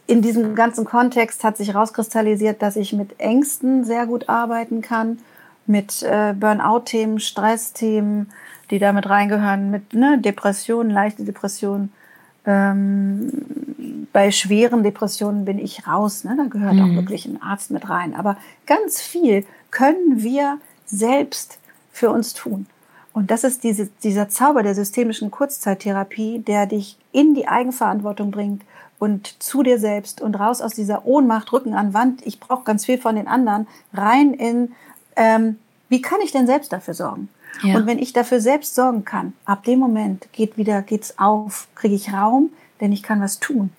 in 0.08 0.22
diesem 0.22 0.56
ganzen 0.56 0.86
Kontext 0.86 1.44
hat 1.44 1.58
sich 1.58 1.74
herauskristallisiert, 1.74 2.62
dass 2.62 2.78
ich 2.78 2.94
mit 2.94 3.20
Ängsten 3.20 3.84
sehr 3.84 4.08
gut 4.08 4.28
arbeiten 4.28 4.82
kann, 4.82 5.20
mit 5.70 6.04
äh, 6.04 6.34
Burnout-Themen, 6.38 7.20
Stress-Themen, 7.20 8.32
die 8.72 8.80
damit 8.80 9.08
reingehören, 9.08 9.72
mit 9.72 9.94
ne, 9.94 10.18
Depressionen, 10.20 10.92
leichte 10.92 11.24
Depressionen. 11.24 11.94
Ähm, 12.46 14.08
bei 14.12 14.32
schweren 14.32 14.84
Depressionen 14.84 15.46
bin 15.46 15.60
ich 15.60 15.88
raus, 15.88 16.24
ne? 16.24 16.36
da 16.36 16.46
gehört 16.46 16.74
mhm. 16.74 16.82
auch 16.82 16.96
wirklich 16.96 17.26
ein 17.26 17.42
Arzt 17.42 17.70
mit 17.70 17.88
rein. 17.90 18.16
Aber 18.16 18.38
ganz 18.66 19.02
viel 19.02 19.46
können 19.70 20.24
wir 20.24 20.58
selbst 20.86 21.60
für 21.92 22.10
uns 22.10 22.34
tun. 22.34 22.66
Und 23.14 23.32
das 23.32 23.44
ist 23.44 23.64
diese, 23.64 23.90
dieser 24.04 24.30
Zauber 24.30 24.64
der 24.64 24.76
systemischen 24.76 25.30
Kurzzeittherapie, 25.30 26.40
der 26.40 26.66
dich 26.66 26.98
in 27.12 27.36
die 27.36 27.48
Eigenverantwortung 27.48 28.32
bringt 28.32 28.64
und 28.98 29.42
zu 29.42 29.64
dir 29.64 29.80
selbst 29.80 30.22
und 30.22 30.40
raus 30.40 30.62
aus 30.62 30.74
dieser 30.74 31.06
Ohnmacht, 31.06 31.52
Rücken 31.52 31.74
an 31.74 31.94
Wand, 31.94 32.26
ich 32.26 32.40
brauche 32.40 32.64
ganz 32.64 32.86
viel 32.86 32.98
von 32.98 33.16
den 33.16 33.28
anderen, 33.28 33.68
rein 33.94 34.34
in, 34.34 34.74
ähm, 35.20 35.58
wie 35.90 36.02
kann 36.02 36.20
ich 36.24 36.32
denn 36.32 36.48
selbst 36.48 36.72
dafür 36.74 36.94
sorgen? 36.96 37.30
Ja. 37.62 37.76
Und 37.76 37.86
wenn 37.86 38.00
ich 38.00 38.14
dafür 38.14 38.40
selbst 38.40 38.74
sorgen 38.74 39.04
kann, 39.06 39.34
ab 39.46 39.64
dem 39.66 39.80
Moment 39.80 40.32
geht 40.32 40.58
wieder, 40.58 40.82
geht's 40.82 41.20
auf, 41.20 41.68
kriege 41.76 41.96
ich 41.96 42.14
Raum, 42.14 42.52
denn 42.80 42.92
ich 42.92 43.04
kann 43.04 43.22
was 43.22 43.40
tun. 43.40 43.72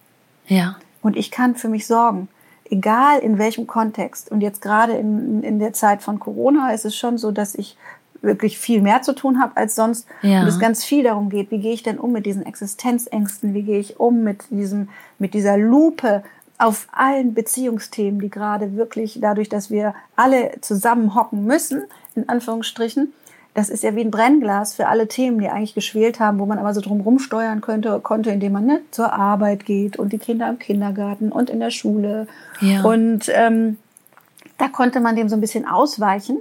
Ja. 0.46 0.76
Und 1.02 1.16
ich 1.16 1.30
kann 1.30 1.54
für 1.54 1.68
mich 1.68 1.86
sorgen. 1.86 2.28
Egal 2.68 3.20
in 3.20 3.38
welchem 3.38 3.66
Kontext. 3.66 4.30
Und 4.30 4.42
jetzt 4.42 4.60
gerade 4.60 4.92
in, 4.92 5.42
in 5.42 5.58
der 5.58 5.72
Zeit 5.72 6.02
von 6.02 6.20
Corona 6.20 6.72
ist 6.72 6.84
es 6.84 6.94
schon 6.94 7.16
so, 7.16 7.32
dass 7.32 7.54
ich 7.54 7.76
wirklich 8.22 8.58
viel 8.58 8.82
mehr 8.82 9.00
zu 9.00 9.14
tun 9.14 9.40
habe 9.40 9.56
als 9.56 9.74
sonst. 9.74 10.06
Ja. 10.22 10.42
Und 10.42 10.48
es 10.48 10.58
ganz 10.58 10.84
viel 10.84 11.02
darum 11.02 11.30
geht, 11.30 11.50
wie 11.50 11.58
gehe 11.58 11.72
ich 11.72 11.82
denn 11.82 11.98
um 11.98 12.12
mit 12.12 12.26
diesen 12.26 12.44
Existenzängsten, 12.44 13.54
wie 13.54 13.62
gehe 13.62 13.78
ich 13.78 13.98
um 13.98 14.22
mit 14.22 14.44
diesem, 14.50 14.88
mit 15.18 15.32
dieser 15.32 15.56
Lupe 15.56 16.22
auf 16.60 16.88
allen 16.92 17.34
Beziehungsthemen, 17.34 18.20
die 18.20 18.30
gerade 18.30 18.76
wirklich 18.76 19.18
dadurch, 19.20 19.48
dass 19.48 19.70
wir 19.70 19.94
alle 20.16 20.52
zusammen 20.60 21.14
hocken 21.14 21.44
müssen, 21.44 21.84
in 22.14 22.28
Anführungsstrichen, 22.28 23.12
das 23.54 23.68
ist 23.68 23.82
ja 23.82 23.96
wie 23.96 24.02
ein 24.02 24.10
Brennglas 24.10 24.74
für 24.74 24.86
alle 24.86 25.08
Themen, 25.08 25.40
die 25.40 25.48
eigentlich 25.48 25.74
geschwelt 25.74 26.20
haben, 26.20 26.38
wo 26.38 26.46
man 26.46 26.58
aber 26.58 26.72
so 26.72 26.80
drum 26.80 27.00
rumsteuern 27.00 27.60
könnte, 27.60 27.98
konnte, 28.00 28.30
indem 28.30 28.52
man 28.52 28.66
ne, 28.66 28.80
zur 28.90 29.12
Arbeit 29.12 29.66
geht 29.66 29.96
und 29.96 30.12
die 30.12 30.18
Kinder 30.18 30.48
im 30.48 30.58
Kindergarten 30.58 31.32
und 31.32 31.50
in 31.50 31.58
der 31.58 31.70
Schule. 31.70 32.28
Ja. 32.60 32.82
Und 32.82 33.30
ähm, 33.34 33.78
da 34.58 34.68
konnte 34.68 35.00
man 35.00 35.16
dem 35.16 35.28
so 35.28 35.36
ein 35.36 35.40
bisschen 35.40 35.66
ausweichen. 35.66 36.38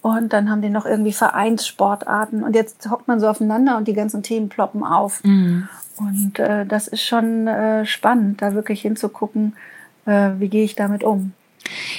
Und 0.00 0.32
dann 0.32 0.50
haben 0.50 0.62
die 0.62 0.68
noch 0.68 0.84
irgendwie 0.84 1.12
Vereinssportarten. 1.12 2.42
Und 2.42 2.56
jetzt 2.56 2.90
hockt 2.90 3.06
man 3.06 3.20
so 3.20 3.28
aufeinander 3.28 3.76
und 3.76 3.86
die 3.86 3.92
ganzen 3.92 4.24
Themen 4.24 4.48
ploppen 4.48 4.82
auf. 4.82 5.22
Mhm. 5.22 5.68
Und 5.96 6.38
äh, 6.38 6.66
das 6.66 6.88
ist 6.88 7.02
schon 7.02 7.46
äh, 7.46 7.86
spannend, 7.86 8.42
da 8.42 8.52
wirklich 8.54 8.82
hinzugucken, 8.82 9.54
äh, 10.06 10.30
wie 10.38 10.48
gehe 10.48 10.64
ich 10.64 10.74
damit 10.74 11.04
um. 11.04 11.32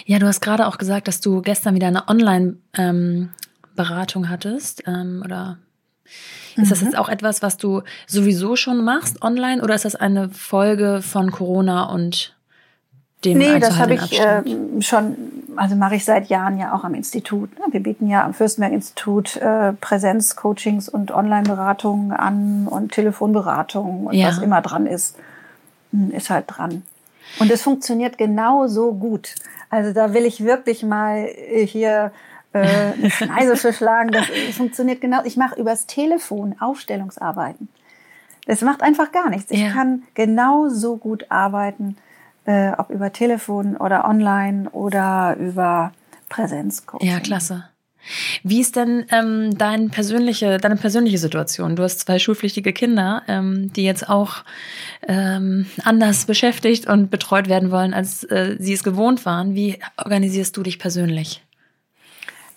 Ja, 0.05 0.19
du 0.19 0.27
hast 0.27 0.41
gerade 0.41 0.67
auch 0.67 0.77
gesagt, 0.77 1.07
dass 1.07 1.21
du 1.21 1.41
gestern 1.41 1.75
wieder 1.75 1.87
eine 1.87 2.07
Online-Beratung 2.07 4.23
ähm, 4.23 4.29
hattest. 4.29 4.83
Ähm, 4.87 5.21
oder 5.23 5.57
ist 6.55 6.71
das 6.71 6.81
mhm. 6.81 6.87
jetzt 6.87 6.97
auch 6.97 7.09
etwas, 7.09 7.41
was 7.41 7.57
du 7.57 7.81
sowieso 8.07 8.55
schon 8.55 8.83
machst 8.83 9.21
online 9.21 9.61
oder 9.61 9.75
ist 9.75 9.85
das 9.85 9.95
eine 9.95 10.29
Folge 10.29 11.01
von 11.01 11.31
Corona 11.31 11.85
und 11.85 12.35
dem 13.26 13.38
Nee, 13.38 13.59
das 13.59 13.78
habe 13.78 13.95
ich 13.95 14.19
äh, 14.19 14.43
schon, 14.82 15.15
also 15.55 15.76
mache 15.76 15.95
ich 15.95 16.05
seit 16.05 16.28
Jahren 16.28 16.57
ja 16.57 16.74
auch 16.74 16.84
am 16.84 16.93
Institut. 16.93 17.57
Ne? 17.59 17.65
Wir 17.71 17.82
bieten 17.82 18.07
ja 18.07 18.24
am 18.24 18.34
Fürstenberg-Institut 18.34 19.38
äh, 19.38 19.74
Präsenzcoachings 19.74 20.89
und 20.89 21.11
Online-Beratungen 21.11 22.11
an 22.11 22.67
und 22.67 22.91
Telefonberatungen 22.91 24.07
und 24.07 24.13
ja. 24.13 24.28
was 24.28 24.39
immer 24.39 24.61
dran 24.61 24.88
ist, 24.88 25.17
hm, 25.91 26.11
ist 26.11 26.30
halt 26.30 26.45
dran. 26.47 26.84
Und 27.39 27.51
es 27.51 27.61
funktioniert 27.61 28.17
genauso 28.17 28.93
gut. 28.93 29.36
Also 29.69 29.93
da 29.93 30.13
will 30.13 30.26
ich 30.26 30.43
wirklich 30.43 30.84
mal 30.84 31.26
äh, 31.26 31.65
hier 31.65 32.11
äh, 32.53 32.59
eine 32.59 33.09
Schneise 33.09 33.74
schlagen. 33.74 34.11
Das 34.11 34.26
funktioniert 34.55 35.01
genau. 35.01 35.21
Ich 35.24 35.38
mache 35.38 35.59
übers 35.59 35.88
Telefon 35.88 36.55
Aufstellungsarbeiten. 36.59 37.69
Das 38.45 38.61
macht 38.61 38.82
einfach 38.82 39.11
gar 39.11 39.30
nichts. 39.30 39.51
Ich 39.51 39.61
ja. 39.61 39.71
kann 39.71 40.03
genauso 40.13 40.97
gut 40.97 41.28
arbeiten 41.30 41.97
äh, 42.45 42.71
ob 42.77 42.89
über 42.89 43.11
Telefon 43.11 43.77
oder 43.77 44.05
online 44.05 44.69
oder 44.71 45.35
über 45.37 45.91
Präsenzcoaching. 46.29 47.09
Ja, 47.09 47.19
klasse. 47.19 47.65
Wie 48.43 48.59
ist 48.59 48.75
denn 48.75 49.05
ähm, 49.11 49.57
dein 49.57 49.89
persönliche, 49.89 50.57
deine 50.57 50.75
persönliche 50.75 51.17
Situation? 51.17 51.75
Du 51.75 51.83
hast 51.83 52.01
zwei 52.01 52.19
schulpflichtige 52.19 52.73
Kinder, 52.73 53.23
ähm, 53.27 53.71
die 53.73 53.83
jetzt 53.83 54.09
auch 54.09 54.43
ähm, 55.07 55.67
anders 55.83 56.25
beschäftigt 56.25 56.87
und 56.87 57.09
betreut 57.09 57.47
werden 57.47 57.71
wollen, 57.71 57.93
als 57.93 58.23
äh, 58.25 58.57
sie 58.59 58.73
es 58.73 58.83
gewohnt 58.83 59.25
waren. 59.25 59.55
Wie 59.55 59.79
organisierst 59.97 60.57
du 60.57 60.63
dich 60.63 60.79
persönlich? 60.79 61.43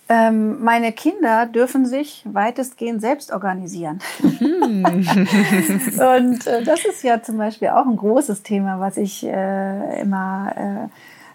Ähm, 0.08 0.62
meine 0.62 0.92
Kinder 0.92 1.46
dürfen 1.46 1.84
sich 1.84 2.22
weitestgehend 2.24 3.00
selbst 3.00 3.32
organisieren. 3.32 3.98
Mhm. 4.20 4.84
und 4.84 6.46
äh, 6.46 6.62
das 6.62 6.84
ist 6.84 7.02
ja 7.02 7.22
zum 7.22 7.38
Beispiel 7.38 7.68
auch 7.68 7.86
ein 7.86 7.96
großes 7.96 8.44
Thema, 8.44 8.78
was 8.78 8.98
ich 8.98 9.26
äh, 9.26 10.00
immer 10.00 10.88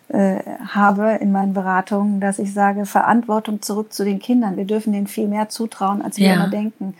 äh, 0.10 0.18
äh, 0.18 0.42
habe 0.68 1.18
in 1.20 1.34
meinen 1.34 1.54
Beratungen, 1.54 2.22
dass 2.22 2.40
ich 2.40 2.54
sage, 2.54 2.86
Verantwortung 2.86 3.62
zurück 3.62 3.92
zu 3.92 4.06
den 4.06 4.20
Kindern. 4.20 4.56
Wir 4.56 4.66
dürfen 4.66 4.94
denen 4.94 5.08
viel 5.08 5.28
mehr 5.28 5.50
zutrauen, 5.50 6.02
als 6.02 6.18
wir 6.18 6.28
ja. 6.28 6.36
immer 6.36 6.50
denken. 6.50 6.96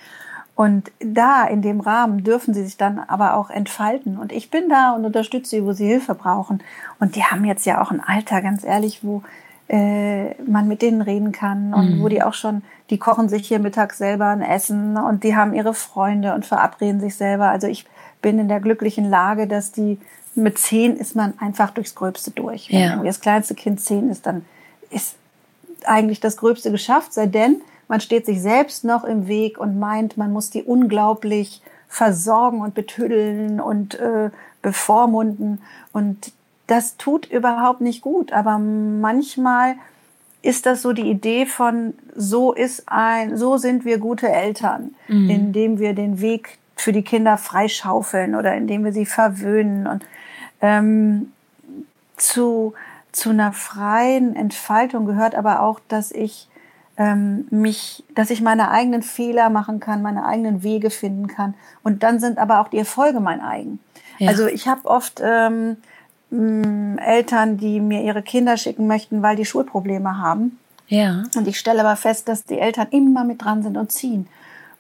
Und 0.56 0.92
da, 1.00 1.46
in 1.46 1.62
dem 1.62 1.80
Rahmen, 1.80 2.24
dürfen 2.24 2.54
sie 2.54 2.64
sich 2.64 2.78
dann 2.78 3.00
aber 3.00 3.36
auch 3.36 3.50
entfalten. 3.50 4.18
Und 4.18 4.32
ich 4.32 4.52
bin 4.52 4.70
da 4.70 4.92
und 4.92 5.06
unterstütze 5.06 5.52
sie, 5.52 5.66
wo 5.66 5.72
sie 5.72 5.88
Hilfe 5.88 6.16
brauchen. 6.16 6.62
Und 7.00 7.16
die 7.16 7.24
haben 7.24 7.46
jetzt 7.46 7.66
ja 7.66 7.82
auch 7.82 7.92
ein 7.92 8.02
Alter, 8.02 8.42
ganz 8.42 8.64
ehrlich, 8.64 9.04
wo 9.04 9.24
äh, 9.72 10.34
man 10.44 10.68
mit 10.68 10.82
denen 10.82 11.02
reden 11.02 11.32
kann 11.32 11.74
und 11.74 11.98
mhm. 11.98 12.04
wo 12.04 12.10
die 12.10 12.22
auch 12.22 12.34
schon, 12.34 12.62
die 12.90 12.98
kochen 12.98 13.30
sich 13.30 13.48
hier 13.48 13.60
mittags 13.60 13.98
selber 13.98 14.28
ein 14.28 14.42
Essen 14.42 14.98
und 14.98 15.24
die 15.24 15.36
haben 15.36 15.54
ihre 15.54 15.74
Freunde 15.74 16.36
und 16.36 16.46
verabreden 16.46 17.00
sich 17.00 17.16
selber. 17.16 17.48
Also 17.48 17.68
ich 17.68 17.86
bin 18.22 18.38
in 18.38 18.50
der 18.50 18.60
glücklichen 18.60 19.10
Lage, 19.10 19.48
dass 19.48 19.72
die 19.72 19.98
mit 20.36 20.58
zehn 20.58 20.98
ist 20.98 21.16
man 21.16 21.34
einfach 21.40 21.72
durchs 21.72 21.96
Gröbste 21.96 22.32
durch. 22.32 22.70
Ja. 22.70 22.98
Wenn 22.98 23.06
das 23.06 23.22
kleinste 23.22 23.56
Kind 23.56 23.80
zehn 23.80 24.10
ist, 24.10 24.26
dann 24.26 24.46
ist 24.90 25.16
eigentlich 25.86 26.20
das 26.20 26.36
Gröbste 26.36 26.70
geschafft, 26.70 27.14
sei 27.14 27.28
denn 27.28 27.62
man 27.88 28.02
steht 28.02 28.26
sich 28.26 28.42
selbst 28.42 28.84
noch 28.84 29.06
im 29.06 29.28
Weg 29.28 29.58
und 29.58 29.80
meint, 29.80 30.18
man 30.18 30.34
muss 30.34 30.50
die 30.50 30.64
unglaublich 30.64 31.62
versorgen 31.88 32.60
und 32.60 32.74
betüddeln 32.74 33.62
und 33.62 33.96
äh, 33.96 34.32
bevormunden. 34.62 35.62
Und 35.94 36.34
das 36.72 36.96
tut 36.96 37.26
überhaupt 37.26 37.82
nicht 37.82 38.02
gut. 38.02 38.32
Aber 38.32 38.58
manchmal 38.58 39.76
ist 40.42 40.66
das 40.66 40.82
so 40.82 40.94
die 40.94 41.10
Idee 41.10 41.46
von, 41.46 41.94
so 42.16 42.54
ist 42.54 42.84
ein, 42.86 43.36
so 43.36 43.58
sind 43.58 43.84
wir 43.84 43.98
gute 43.98 44.30
Eltern, 44.30 44.96
mhm. 45.10 45.30
indem 45.30 45.80
wir 45.80 45.94
den 45.94 46.22
Weg 46.22 46.58
für 46.78 46.94
die 46.94 47.04
Kinder 47.04 47.38
freischaufeln 47.38 48.36
oder 48.36 48.56
indem 48.56 48.86
wir 48.86 48.94
sie 48.94 49.06
verwöhnen 49.06 49.86
und 49.86 50.06
ähm, 50.62 51.34
zu 52.16 52.74
zu 53.12 53.30
einer 53.30 53.52
freien 53.52 54.38
Entfaltung 54.38 55.06
gehört 55.06 55.36
aber 55.36 55.62
auch, 55.62 55.82
dass 55.90 56.12
ich 56.14 56.48
ähm, 56.96 57.46
mich, 57.50 58.06
dass 58.16 58.30
ich 58.30 58.42
meine 58.42 58.72
eigenen 58.72 59.04
Fehler 59.04 59.50
machen 59.50 59.82
kann, 59.82 60.02
meine 60.02 60.26
eigenen 60.26 60.64
Wege 60.64 60.90
finden 60.90 61.28
kann 61.28 61.54
und 61.84 62.04
dann 62.04 62.22
sind 62.22 62.38
aber 62.38 62.62
auch 62.62 62.70
die 62.70 62.78
Erfolge 62.78 63.20
mein 63.20 63.42
eigen. 63.42 63.80
Ja. 64.18 64.30
Also 64.30 64.48
ich 64.48 64.68
habe 64.68 64.86
oft 64.86 65.22
ähm, 65.22 65.78
Eltern, 66.32 67.58
die 67.58 67.80
mir 67.80 68.04
ihre 68.04 68.22
Kinder 68.22 68.58
schicken 68.58 68.88
möchten, 68.88 69.22
weil 69.22 69.36
die 69.36 69.46
Schulprobleme 69.46 70.18
haben. 70.18 70.58
Ja. 70.88 71.24
Und 71.36 71.48
ich 71.48 71.60
stelle 71.60 71.82
aber 71.82 71.96
fest, 71.96 72.28
dass 72.28 72.46
die 72.46 72.60
Eltern 72.60 72.88
immer 72.92 73.24
mit 73.24 73.44
dran 73.44 73.64
sind 73.64 73.78
und 73.78 73.92
ziehen. 73.92 74.28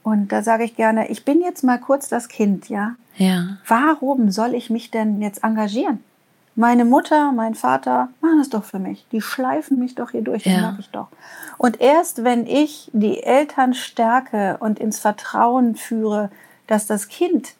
Und 0.03 0.31
da 0.31 0.43
sage 0.43 0.63
ich 0.63 0.75
gerne, 0.75 1.09
ich 1.09 1.25
bin 1.25 1.41
jetzt 1.41 1.63
mal 1.63 1.77
kurz 1.77 2.09
das 2.09 2.27
Kind, 2.27 2.69
ja? 2.69 2.95
Ja. 3.17 3.57
Warum 3.67 4.31
soll 4.31 4.55
ich 4.55 4.69
mich 4.69 4.91
denn 4.91 5.21
jetzt 5.21 5.43
engagieren? 5.43 6.03
Meine 6.55 6.85
Mutter, 6.85 7.31
mein 7.31 7.55
Vater 7.55 8.09
machen 8.19 8.39
das 8.39 8.49
doch 8.49 8.63
für 8.63 8.79
mich. 8.79 9.05
Die 9.11 9.21
schleifen 9.21 9.79
mich 9.79 9.95
doch 9.95 10.11
hier 10.11 10.21
durch, 10.21 10.43
das 10.43 10.53
ja. 10.53 10.61
mag 10.61 10.75
ich 10.79 10.89
doch. 10.89 11.07
Und 11.57 11.79
erst 11.79 12.23
wenn 12.23 12.45
ich 12.45 12.89
die 12.93 13.23
Eltern 13.23 13.73
stärke 13.73 14.57
und 14.59 14.79
ins 14.79 14.99
Vertrauen 14.99 15.75
führe, 15.75 16.29
dass 16.67 16.87
das 16.87 17.07
Kind 17.07 17.53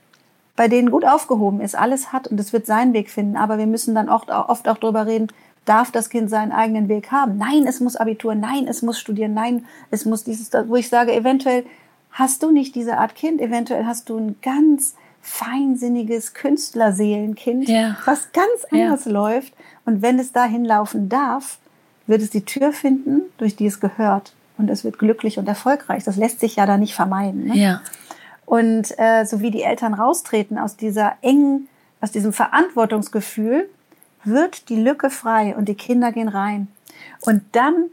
bei 0.55 0.67
denen 0.67 0.91
gut 0.91 1.05
aufgehoben 1.05 1.61
ist, 1.61 1.77
alles 1.77 2.11
hat 2.11 2.27
und 2.27 2.39
es 2.39 2.53
wird 2.53 2.65
seinen 2.65 2.93
Weg 2.93 3.09
finden, 3.09 3.37
aber 3.37 3.57
wir 3.57 3.67
müssen 3.67 3.95
dann 3.95 4.09
oft, 4.09 4.29
oft 4.29 4.67
auch 4.67 4.77
darüber 4.77 5.05
reden, 5.05 5.27
darf 5.65 5.91
das 5.91 6.09
Kind 6.09 6.29
seinen 6.29 6.51
eigenen 6.51 6.89
Weg 6.89 7.11
haben? 7.11 7.37
Nein, 7.37 7.65
es 7.67 7.79
muss 7.79 7.95
Abitur, 7.95 8.35
nein, 8.35 8.67
es 8.67 8.81
muss 8.81 8.99
studieren, 8.99 9.33
nein, 9.33 9.65
es 9.91 10.05
muss 10.05 10.23
dieses, 10.23 10.51
wo 10.67 10.75
ich 10.75 10.89
sage, 10.89 11.13
eventuell 11.13 11.65
hast 12.11 12.43
du 12.43 12.51
nicht 12.51 12.75
diese 12.75 12.97
Art 12.97 13.15
Kind, 13.15 13.41
eventuell 13.41 13.85
hast 13.85 14.09
du 14.09 14.17
ein 14.17 14.35
ganz 14.41 14.95
feinsinniges 15.21 16.33
Künstlerseelenkind, 16.33 17.69
ja. 17.69 17.95
was 18.05 18.31
ganz 18.31 18.65
anders 18.71 19.05
ja. 19.05 19.11
läuft. 19.11 19.53
Und 19.85 20.01
wenn 20.01 20.19
es 20.19 20.31
dahin 20.31 20.65
laufen 20.65 21.09
darf, 21.09 21.59
wird 22.07 22.21
es 22.21 22.31
die 22.31 22.43
Tür 22.43 22.73
finden, 22.73 23.21
durch 23.37 23.55
die 23.55 23.67
es 23.67 23.79
gehört. 23.79 24.33
Und 24.57 24.69
es 24.69 24.83
wird 24.83 24.99
glücklich 24.99 25.37
und 25.37 25.47
erfolgreich. 25.47 26.03
Das 26.03 26.17
lässt 26.17 26.39
sich 26.39 26.55
ja 26.55 26.65
da 26.65 26.77
nicht 26.77 26.93
vermeiden. 26.93 27.45
Ne? 27.45 27.57
Ja. 27.57 27.81
Und 28.51 28.99
äh, 28.99 29.23
so 29.23 29.39
wie 29.39 29.49
die 29.49 29.63
Eltern 29.63 29.93
raustreten 29.93 30.57
aus 30.57 30.75
dieser 30.75 31.13
engen, 31.21 31.69
aus 32.01 32.11
diesem 32.11 32.33
Verantwortungsgefühl, 32.33 33.69
wird 34.25 34.67
die 34.67 34.75
Lücke 34.75 35.09
frei 35.09 35.55
und 35.55 35.69
die 35.69 35.75
Kinder 35.75 36.11
gehen 36.11 36.27
rein. 36.27 36.67
Und 37.21 37.43
dann 37.53 37.85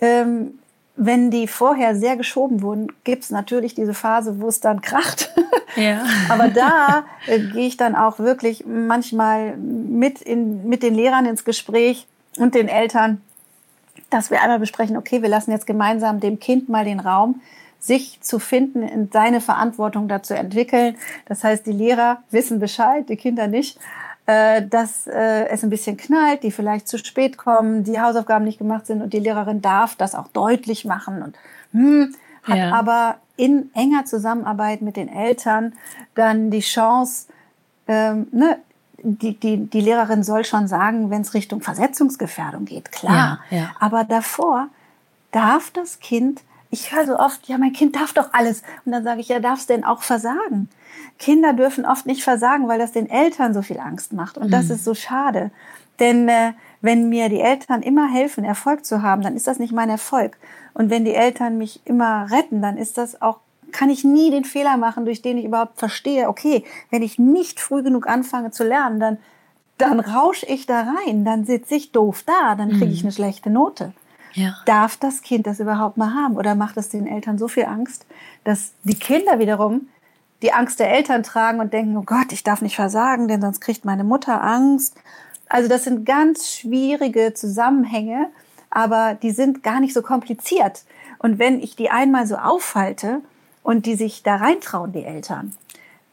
ähm, 0.00 0.58
wenn 0.96 1.30
die 1.30 1.48
vorher 1.48 1.96
sehr 1.96 2.16
geschoben 2.16 2.62
wurden, 2.62 2.92
gibt's 3.02 3.30
natürlich 3.30 3.74
diese 3.74 3.94
Phase, 3.94 4.40
wo 4.40 4.48
es 4.48 4.60
dann 4.60 4.80
kracht. 4.80 5.32
Ja. 5.76 6.04
Aber 6.28 6.46
da 6.46 7.04
äh, 7.26 7.40
gehe 7.40 7.66
ich 7.66 7.76
dann 7.76 7.96
auch 7.96 8.20
wirklich 8.20 8.64
manchmal 8.64 9.56
mit, 9.56 10.22
in, 10.22 10.68
mit 10.68 10.84
den 10.84 10.94
Lehrern 10.94 11.26
ins 11.26 11.44
Gespräch 11.44 12.06
und 12.36 12.54
den 12.54 12.68
Eltern, 12.68 13.20
dass 14.08 14.30
wir 14.30 14.40
einmal 14.40 14.60
besprechen, 14.60 14.96
okay, 14.96 15.20
wir 15.20 15.28
lassen 15.28 15.50
jetzt 15.50 15.66
gemeinsam 15.66 16.20
dem 16.20 16.38
Kind 16.38 16.68
mal 16.68 16.84
den 16.84 17.00
Raum, 17.00 17.40
sich 17.84 18.20
zu 18.20 18.38
finden, 18.38 18.82
in 18.82 19.10
seine 19.12 19.40
Verantwortung 19.40 20.08
dazu 20.08 20.34
entwickeln. 20.34 20.96
Das 21.26 21.44
heißt, 21.44 21.66
die 21.66 21.72
Lehrer 21.72 22.22
wissen 22.30 22.58
Bescheid, 22.58 23.08
die 23.08 23.16
Kinder 23.16 23.46
nicht 23.46 23.78
äh, 24.26 24.66
dass 24.66 25.06
äh, 25.06 25.48
es 25.48 25.62
ein 25.64 25.70
bisschen 25.70 25.96
knallt, 25.96 26.42
die 26.44 26.50
vielleicht 26.50 26.88
zu 26.88 26.96
spät 26.96 27.36
kommen, 27.36 27.84
die 27.84 28.00
Hausaufgaben 28.00 28.44
nicht 28.44 28.58
gemacht 28.58 28.86
sind 28.86 29.02
und 29.02 29.12
die 29.12 29.18
Lehrerin 29.18 29.60
darf 29.60 29.96
das 29.96 30.14
auch 30.14 30.28
deutlich 30.28 30.86
machen 30.86 31.22
und 31.22 31.36
hm, 31.72 32.14
hat 32.42 32.56
ja. 32.56 32.72
aber 32.72 33.16
in 33.36 33.70
enger 33.74 34.06
Zusammenarbeit 34.06 34.80
mit 34.80 34.96
den 34.96 35.08
Eltern 35.08 35.74
dann 36.14 36.50
die 36.50 36.60
Chance, 36.60 37.26
ähm, 37.86 38.28
ne, 38.32 38.58
die, 39.02 39.38
die, 39.38 39.66
die 39.66 39.80
Lehrerin 39.82 40.22
soll 40.22 40.46
schon 40.46 40.68
sagen, 40.68 41.10
wenn 41.10 41.20
es 41.20 41.34
Richtung 41.34 41.60
Versetzungsgefährdung 41.60 42.64
geht, 42.64 42.92
klar. 42.92 43.40
Ja, 43.50 43.58
ja. 43.58 43.70
Aber 43.78 44.04
davor 44.04 44.68
darf 45.32 45.70
das 45.70 46.00
Kind, 46.00 46.40
ich 46.74 46.92
höre 46.92 47.06
so 47.06 47.18
oft, 47.18 47.48
ja, 47.48 47.56
mein 47.56 47.72
Kind 47.72 47.94
darf 47.94 48.12
doch 48.12 48.32
alles. 48.32 48.62
Und 48.84 48.92
dann 48.92 49.04
sage 49.04 49.20
ich, 49.20 49.28
ja, 49.28 49.38
darf 49.38 49.60
es 49.60 49.66
denn 49.66 49.84
auch 49.84 50.02
versagen? 50.02 50.68
Kinder 51.18 51.52
dürfen 51.52 51.86
oft 51.86 52.04
nicht 52.04 52.24
versagen, 52.24 52.66
weil 52.66 52.80
das 52.80 52.92
den 52.92 53.08
Eltern 53.08 53.54
so 53.54 53.62
viel 53.62 53.78
Angst 53.78 54.12
macht. 54.12 54.36
Und 54.36 54.50
das 54.50 54.66
mhm. 54.66 54.72
ist 54.72 54.84
so 54.84 54.94
schade. 54.94 55.52
Denn 56.00 56.28
äh, 56.28 56.52
wenn 56.80 57.08
mir 57.08 57.28
die 57.28 57.40
Eltern 57.40 57.82
immer 57.82 58.10
helfen, 58.10 58.44
Erfolg 58.44 58.84
zu 58.84 59.02
haben, 59.02 59.22
dann 59.22 59.36
ist 59.36 59.46
das 59.46 59.60
nicht 59.60 59.72
mein 59.72 59.88
Erfolg. 59.88 60.36
Und 60.74 60.90
wenn 60.90 61.04
die 61.04 61.14
Eltern 61.14 61.56
mich 61.56 61.80
immer 61.84 62.28
retten, 62.30 62.60
dann 62.60 62.76
ist 62.76 62.98
das 62.98 63.22
auch 63.22 63.38
kann 63.72 63.90
ich 63.90 64.04
nie 64.04 64.30
den 64.30 64.44
Fehler 64.44 64.76
machen, 64.76 65.04
durch 65.04 65.20
den 65.20 65.36
ich 65.36 65.46
überhaupt 65.46 65.80
verstehe, 65.80 66.28
okay, 66.28 66.62
wenn 66.90 67.02
ich 67.02 67.18
nicht 67.18 67.58
früh 67.58 67.82
genug 67.82 68.06
anfange 68.06 68.52
zu 68.52 68.62
lernen, 68.62 69.00
dann, 69.00 69.18
dann 69.78 69.98
rausche 69.98 70.46
ich 70.46 70.66
da 70.66 70.86
rein, 71.06 71.24
dann 71.24 71.44
sitze 71.44 71.74
ich 71.74 71.90
doof 71.90 72.22
da, 72.24 72.54
dann 72.54 72.70
kriege 72.70 72.92
ich 72.92 73.02
mhm. 73.02 73.06
eine 73.06 73.12
schlechte 73.12 73.50
Note. 73.50 73.92
Ja. 74.34 74.56
Darf 74.66 74.96
das 74.96 75.22
Kind 75.22 75.46
das 75.46 75.60
überhaupt 75.60 75.96
mal 75.96 76.12
haben? 76.12 76.36
Oder 76.36 76.54
macht 76.54 76.76
es 76.76 76.88
den 76.88 77.06
Eltern 77.06 77.38
so 77.38 77.48
viel 77.48 77.64
Angst, 77.64 78.06
dass 78.42 78.72
die 78.82 78.98
Kinder 78.98 79.38
wiederum 79.38 79.88
die 80.42 80.52
Angst 80.52 80.78
der 80.78 80.92
Eltern 80.92 81.22
tragen 81.22 81.60
und 81.60 81.72
denken, 81.72 81.96
oh 81.96 82.02
Gott, 82.02 82.32
ich 82.32 82.44
darf 82.44 82.60
nicht 82.60 82.76
versagen, 82.76 83.28
denn 83.28 83.40
sonst 83.40 83.60
kriegt 83.60 83.84
meine 83.84 84.04
Mutter 84.04 84.42
Angst. 84.42 84.96
Also 85.48 85.68
das 85.68 85.84
sind 85.84 86.04
ganz 86.04 86.50
schwierige 86.50 87.32
Zusammenhänge, 87.32 88.28
aber 88.68 89.14
die 89.14 89.30
sind 89.30 89.62
gar 89.62 89.80
nicht 89.80 89.94
so 89.94 90.02
kompliziert. 90.02 90.84
Und 91.18 91.38
wenn 91.38 91.60
ich 91.60 91.76
die 91.76 91.90
einmal 91.90 92.26
so 92.26 92.36
aufhalte 92.36 93.20
und 93.62 93.86
die 93.86 93.94
sich 93.94 94.22
da 94.22 94.36
reintrauen, 94.36 94.92
die 94.92 95.04
Eltern, 95.04 95.52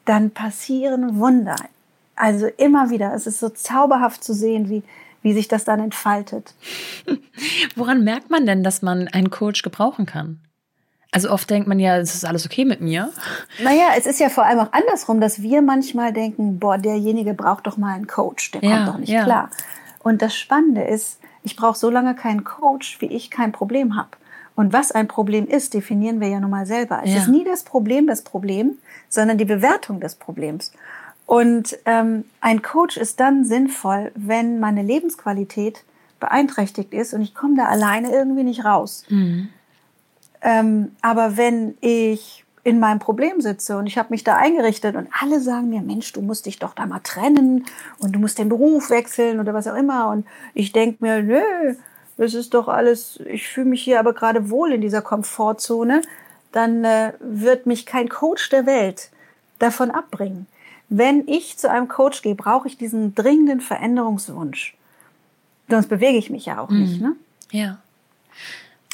dann 0.06 0.32
passieren 0.32 1.20
Wunder. 1.20 1.56
Also 2.16 2.46
immer 2.46 2.90
wieder. 2.90 3.14
Es 3.14 3.28
ist 3.28 3.40
so 3.40 3.50
zauberhaft 3.50 4.24
zu 4.24 4.34
sehen, 4.34 4.70
wie, 4.70 4.84
wie 5.22 5.34
sich 5.34 5.48
das 5.48 5.64
dann 5.64 5.80
entfaltet. 5.80 6.54
Woran 7.76 8.04
merkt 8.04 8.30
man 8.30 8.46
denn, 8.46 8.64
dass 8.64 8.82
man 8.82 9.08
einen 9.08 9.30
Coach 9.30 9.62
gebrauchen 9.62 10.06
kann? 10.06 10.40
Also 11.12 11.30
oft 11.30 11.50
denkt 11.50 11.68
man 11.68 11.80
ja, 11.80 11.98
es 11.98 12.16
ist 12.16 12.26
alles 12.26 12.46
okay 12.46 12.64
mit 12.64 12.80
mir. 12.80 13.12
Naja, 13.62 13.90
es 13.98 14.06
ist 14.06 14.22
ja 14.22 14.30
vor 14.30 14.46
allem 14.46 14.60
auch 14.60 14.72
andersrum, 14.72 15.20
dass 15.20 15.42
wir 15.42 15.62
manchmal 15.62 16.14
denken, 16.14 16.58
boah, 16.58 16.78
derjenige 16.78 17.34
braucht 17.34 17.68
doch 17.68 17.76
mal 17.76 17.94
einen 17.94 18.08
Coach, 18.08 18.52
der 18.52 18.64
ja, 18.64 18.76
kommt 18.78 18.88
doch 18.88 18.98
nicht 18.98 19.10
ja. 19.10 19.26
klar. 19.26 19.50
Und 20.00 20.22
das 20.22 20.36
Spannende 20.36 20.84
ist, 20.84 21.20
ich 21.44 21.58
brauche 21.58 21.78
so 21.78 21.90
lange 21.90 22.16
keinen 22.16 22.46
Coach, 22.46 23.02
wie 23.02 23.08
ich 23.08 23.30
kein 23.30 23.52
Problem 23.52 23.98
habe. 23.98 24.12
Und 24.56 24.74
was 24.74 24.92
ein 24.92 25.08
Problem 25.08 25.48
ist, 25.48 25.74
definieren 25.74 26.22
wir 26.22 26.28
ja 26.28 26.40
nun 26.40 26.52
mal 26.52 26.66
selber. 26.66 27.02
Es 27.04 27.14
ja. 27.14 27.18
ist 27.22 27.28
nie 27.28 27.44
das 27.44 27.64
Problem 27.64 28.08
das 28.08 28.22
Problem, 28.22 28.78
sondern 29.10 29.38
die 29.38 29.46
Bewertung 29.46 30.00
des 30.00 30.16
Problems. 30.16 30.72
Und 31.32 31.78
ähm, 31.86 32.26
ein 32.42 32.62
Coach 32.62 32.98
ist 32.98 33.22
dann 33.22 33.46
sinnvoll, 33.46 34.12
wenn 34.16 34.60
meine 34.60 34.84
Lebensqualität 34.84 35.86
beeinträchtigt 36.20 36.94
ist 36.94 37.14
und 37.14 37.22
ich 37.22 37.34
komme 37.34 37.56
da 37.56 37.68
alleine 37.68 38.12
irgendwie 38.12 38.44
nicht 38.44 38.66
raus. 38.66 39.06
Mhm. 39.08 39.48
Ähm, 40.42 40.92
aber 41.02 41.38
wenn 41.38 41.78
ich 41.80 42.44
in 42.66 42.82
meinem 42.82 43.00
Problem 43.00 43.40
sitze 43.40 43.78
und 43.78 43.88
ich 43.88 43.98
habe 43.98 44.10
mich 44.10 44.26
da 44.26 44.36
eingerichtet 44.36 44.98
und 44.98 45.08
alle 45.22 45.40
sagen 45.40 45.70
mir, 45.70 45.82
Mensch, 45.82 46.12
du 46.12 46.22
musst 46.22 46.48
dich 46.48 46.60
doch 46.60 46.74
da 46.74 46.86
mal 46.86 47.00
trennen 47.00 47.64
und 48.00 48.12
du 48.12 48.20
musst 48.20 48.38
den 48.38 48.50
Beruf 48.50 48.90
wechseln 48.90 49.40
oder 49.40 49.54
was 49.54 49.70
auch 49.70 49.78
immer. 49.78 50.10
Und 50.10 50.28
ich 50.54 50.74
denke 50.74 50.98
mir, 51.00 51.24
nö, 51.24 51.76
das 52.18 52.34
ist 52.34 52.54
doch 52.54 52.68
alles, 52.68 53.22
ich 53.26 53.48
fühle 53.48 53.70
mich 53.70 53.84
hier 53.84 54.02
aber 54.02 54.12
gerade 54.12 54.50
wohl 54.50 54.74
in 54.74 54.82
dieser 54.82 55.02
Komfortzone, 55.02 56.02
dann 56.52 56.84
äh, 56.84 57.14
wird 57.22 57.68
mich 57.68 57.86
kein 57.86 58.10
Coach 58.10 58.50
der 58.50 58.66
Welt 58.66 59.12
davon 59.60 59.92
abbringen. 59.92 60.46
Wenn 60.94 61.26
ich 61.30 61.58
zu 61.58 61.70
einem 61.70 61.88
Coach 61.88 62.22
gehe, 62.22 62.36
brauche 62.36 62.68
ich 62.68 62.78
diesen 62.78 63.16
dringenden 63.16 63.62
Veränderungswunsch. 63.62 64.76
Sonst 65.70 65.88
bewege 65.88 66.18
ich 66.18 66.30
mich 66.30 66.46
ja 66.46 66.60
auch 66.60 66.70
mhm. 66.70 66.80
nicht. 66.82 67.02
Ne? 67.02 67.16
Ja. 67.52 67.78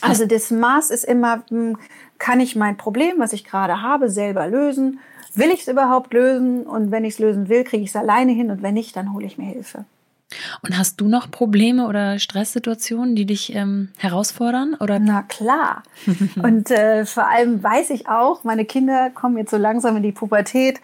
Also 0.02 0.28
das 0.28 0.52
Maß 0.52 0.92
ist 0.92 1.06
immer, 1.06 1.42
hm, 1.50 1.76
kann 2.20 2.40
ich 2.40 2.56
mein 2.56 2.78
Problem, 2.78 3.16
was 3.18 3.34
ich 3.34 3.44
gerade 3.44 3.82
habe, 3.82 4.12
selber 4.12 4.48
lösen? 4.48 5.00
Will 5.34 5.50
ich 5.50 5.62
es 5.62 5.68
überhaupt 5.68 6.14
lösen? 6.14 6.68
Und 6.68 6.92
wenn 6.92 7.04
ich 7.04 7.16
es 7.16 7.20
lösen 7.20 7.50
will, 7.50 7.64
kriege 7.64 7.84
ich 7.84 7.90
es 7.90 7.96
alleine 7.96 8.32
hin. 8.32 8.52
Und 8.52 8.62
wenn 8.62 8.76
nicht, 8.76 8.96
dann 8.96 9.12
hole 9.12 9.26
ich 9.26 9.40
mir 9.40 9.46
Hilfe. 9.46 9.86
Und 10.62 10.78
hast 10.78 11.00
du 11.02 11.08
noch 11.08 11.30
Probleme 11.30 11.88
oder 11.88 12.20
Stresssituationen, 12.20 13.16
die 13.16 13.26
dich 13.26 13.54
ähm, 13.56 13.90
herausfordern? 13.98 14.76
Oder? 14.80 15.00
Na 15.00 15.24
klar. 15.24 15.84
und 16.42 16.72
äh, 16.72 17.06
vor 17.06 17.28
allem 17.28 17.62
weiß 17.62 17.90
ich 17.92 18.08
auch, 18.08 18.44
meine 18.44 18.66
Kinder 18.66 19.10
kommen 19.10 19.38
jetzt 19.38 19.52
so 19.52 19.58
langsam 19.58 19.98
in 19.98 20.04
die 20.04 20.12
Pubertät, 20.12 20.80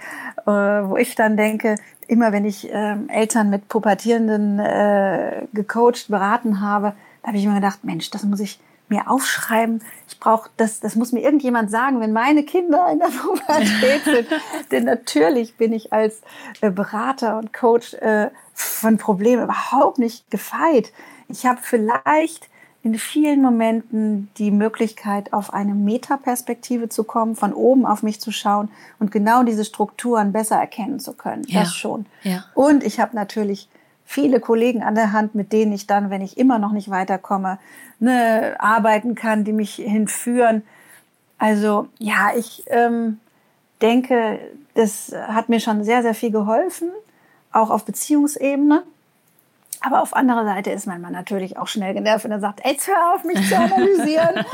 äh, 0.46 0.52
wo 0.52 0.98
ich 0.98 1.16
dann 1.16 1.38
denke, 1.38 1.76
immer 2.08 2.32
wenn 2.32 2.46
ich 2.46 2.72
äh, 2.72 2.96
Eltern 3.08 3.50
mit 3.50 3.68
Pubertierenden 3.68 4.60
äh, 4.60 5.48
gecoacht, 5.54 6.08
beraten 6.10 6.62
habe, 6.62 6.94
da 7.22 7.30
habe 7.30 7.38
ich 7.38 7.48
mir 7.48 7.56
gedacht, 7.56 7.84
Mensch, 7.84 8.10
das 8.12 8.24
muss 8.24 8.40
ich 8.40 8.60
mir 8.94 9.10
aufschreiben. 9.10 9.82
Ich 10.08 10.20
brauche 10.20 10.50
das, 10.58 10.80
das 10.80 10.96
muss 10.96 11.12
mir 11.12 11.22
irgendjemand 11.22 11.72
sagen, 11.72 12.00
wenn 12.00 12.14
meine 12.14 12.44
Kinder 12.44 12.88
in 12.92 13.00
der 13.00 13.08
Pubertät 13.22 14.04
sind. 14.04 14.28
Denn 14.72 14.86
natürlich 14.86 15.58
bin 15.58 15.74
ich 15.74 15.92
als 15.92 16.22
äh, 16.62 16.70
Berater 16.70 17.38
und 17.38 17.54
Coach 17.54 17.94
äh, 17.96 18.30
von 18.54 18.98
Problemen 18.98 19.44
überhaupt 19.44 20.00
nicht 20.00 20.30
gefeit. 20.30 20.92
Ich 21.28 21.46
habe 21.46 21.60
vielleicht 21.62 22.50
in 22.84 22.96
vielen 22.96 23.42
Momenten 23.42 24.30
die 24.38 24.52
Möglichkeit, 24.52 25.32
auf 25.32 25.54
eine 25.54 25.74
Metaperspektive 25.74 26.90
zu 26.90 27.06
kommen, 27.06 27.36
von 27.36 27.54
oben 27.54 27.86
auf 27.86 28.04
mich 28.04 28.20
zu 28.20 28.32
schauen 28.32 28.70
und 29.00 29.10
genau 29.10 29.44
diese 29.44 29.64
Strukturen 29.64 30.34
besser 30.34 30.58
erkennen 30.58 31.00
zu 31.00 31.14
können. 31.14 31.44
Ja. 31.48 31.62
Das 31.62 31.74
schon. 31.74 32.06
Ja. 32.24 32.44
Und 32.56 32.84
ich 32.84 33.00
habe 33.00 33.16
natürlich 33.16 33.70
viele 34.06 34.40
Kollegen 34.40 34.84
an 34.84 34.96
der 34.96 35.12
Hand, 35.12 35.36
mit 35.36 35.52
denen 35.54 35.74
ich 35.74 35.88
dann, 35.88 36.10
wenn 36.10 36.22
ich 36.22 36.38
immer 36.38 36.60
noch 36.60 36.72
nicht 36.72 36.90
weiterkomme, 36.90 37.60
ne, 38.00 38.56
arbeiten 38.60 39.16
kann, 39.16 39.44
die 39.44 39.54
mich 39.54 39.76
hinführen. 39.76 40.64
Also 41.38 41.88
ja, 42.00 42.32
ich 42.36 42.64
ähm, 42.68 43.20
denke, 43.82 44.40
das 44.76 45.14
hat 45.28 45.50
mir 45.50 45.60
schon 45.60 45.84
sehr, 45.84 46.02
sehr 46.02 46.14
viel 46.14 46.32
geholfen, 46.32 46.90
auch 47.52 47.70
auf 47.70 47.86
Beziehungsebene. 47.86 48.84
Aber 49.86 50.02
auf 50.02 50.16
anderer 50.16 50.46
Seite 50.46 50.72
ist 50.72 50.88
mein 50.88 51.02
Mann 51.02 51.12
natürlich 51.12 51.58
auch 51.58 51.68
schnell 51.68 51.94
genervt 51.94 52.24
und 52.24 52.32
er 52.32 52.40
sagt, 52.40 52.66
jetzt 52.66 52.88
hör 52.88 53.14
auf, 53.14 53.26
mich 53.26 53.50
zu 53.50 53.58
analysieren. 53.58 54.46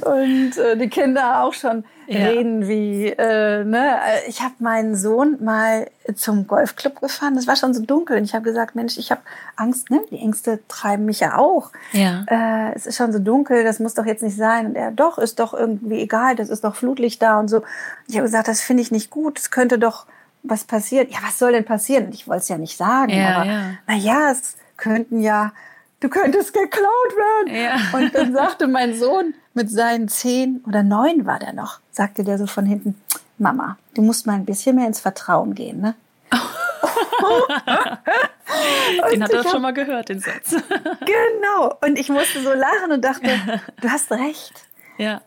und 0.02 0.56
äh, 0.56 0.76
die 0.76 0.88
Kinder 0.88 1.42
auch 1.42 1.54
schon 1.54 1.82
ja. 2.06 2.26
reden 2.26 2.68
wie, 2.68 3.08
äh, 3.08 3.64
ne? 3.64 3.98
Ich 4.28 4.42
habe 4.42 4.54
meinen 4.60 4.94
Sohn 4.94 5.42
mal 5.42 5.90
zum 6.14 6.46
Golfclub 6.46 7.00
gefahren. 7.00 7.36
Es 7.36 7.48
war 7.48 7.56
schon 7.56 7.74
so 7.74 7.82
dunkel 7.82 8.18
und 8.18 8.22
ich 8.22 8.34
habe 8.34 8.44
gesagt, 8.44 8.76
Mensch, 8.76 8.96
ich 8.96 9.10
habe 9.10 9.22
Angst, 9.56 9.90
ne? 9.90 10.02
Die 10.12 10.20
Ängste 10.20 10.60
treiben 10.68 11.04
mich 11.04 11.18
ja 11.18 11.36
auch. 11.36 11.72
Ja. 11.90 12.24
Äh, 12.28 12.74
es 12.76 12.86
ist 12.86 12.96
schon 12.96 13.12
so 13.12 13.18
dunkel, 13.18 13.64
das 13.64 13.80
muss 13.80 13.94
doch 13.94 14.06
jetzt 14.06 14.22
nicht 14.22 14.36
sein. 14.36 14.66
Und 14.66 14.76
er, 14.76 14.92
doch, 14.92 15.18
ist 15.18 15.40
doch 15.40 15.52
irgendwie 15.52 16.00
egal, 16.00 16.36
das 16.36 16.48
ist 16.48 16.62
doch 16.62 16.76
Flutlicht 16.76 17.20
da 17.22 17.40
und 17.40 17.48
so. 17.48 17.56
Und 17.56 17.64
ich 18.06 18.14
habe 18.14 18.26
gesagt, 18.26 18.46
das 18.46 18.60
finde 18.60 18.84
ich 18.84 18.92
nicht 18.92 19.10
gut. 19.10 19.36
Es 19.36 19.50
könnte 19.50 19.80
doch 19.80 20.06
was 20.44 20.64
passiert. 20.64 21.10
Ja, 21.10 21.18
was 21.22 21.38
soll 21.38 21.52
denn 21.52 21.64
passieren? 21.64 22.10
Ich 22.12 22.28
wollte 22.28 22.42
es 22.42 22.48
ja 22.48 22.58
nicht 22.58 22.76
sagen, 22.76 23.10
ja, 23.10 23.36
aber 23.36 23.46
ja. 23.46 23.62
na 23.86 23.94
ja, 23.96 24.30
es 24.30 24.56
könnten 24.76 25.20
ja, 25.20 25.52
du 26.00 26.08
könntest 26.08 26.52
geklaut 26.52 27.12
werden. 27.16 27.54
Ja. 27.54 27.76
Und 27.98 28.14
dann 28.14 28.32
sagte 28.32 28.68
mein 28.68 28.94
Sohn 28.94 29.34
mit 29.54 29.70
seinen 29.70 30.08
zehn 30.08 30.62
oder 30.68 30.82
neun 30.82 31.26
war 31.26 31.38
der 31.38 31.54
noch, 31.54 31.80
sagte 31.90 32.24
der 32.24 32.38
so 32.38 32.46
von 32.46 32.64
hinten, 32.66 33.00
Mama, 33.38 33.78
du 33.94 34.02
musst 34.02 34.26
mal 34.26 34.34
ein 34.34 34.44
bisschen 34.44 34.76
mehr 34.76 34.86
ins 34.86 35.00
Vertrauen 35.00 35.54
gehen, 35.54 35.80
ne? 35.80 35.94
den 39.10 39.22
hat 39.22 39.32
er 39.32 39.48
schon 39.48 39.62
mal 39.62 39.72
gehört, 39.72 40.10
den 40.10 40.20
Satz. 40.20 40.50
genau. 40.50 41.78
Und 41.80 41.98
ich 41.98 42.08
musste 42.08 42.40
so 42.42 42.52
lachen 42.52 42.92
und 42.92 43.04
dachte, 43.04 43.60
du 43.80 43.88
hast 43.88 44.12
recht. 44.12 44.66
Ja. 44.98 45.22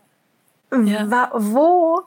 ja. 0.72 1.32
Wo 1.34 2.04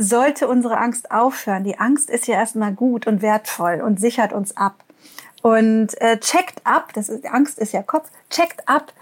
sollte 0.00 0.48
unsere 0.48 0.78
Angst 0.78 1.10
aufhören. 1.10 1.62
Die 1.62 1.78
Angst 1.78 2.08
ist 2.08 2.26
ja 2.26 2.36
erstmal 2.36 2.72
gut 2.72 3.06
und 3.06 3.20
wertvoll 3.20 3.82
und 3.84 4.00
sichert 4.00 4.32
uns 4.32 4.56
ab. 4.56 4.82
Und 5.42 6.00
äh, 6.00 6.18
checkt 6.18 6.62
ab, 6.64 6.92
das 6.94 7.10
ist, 7.10 7.26
Angst 7.26 7.58
ist 7.58 7.72
ja 7.72 7.82
Kopf, 7.82 8.08
checkt 8.30 8.66
ab, 8.66 8.92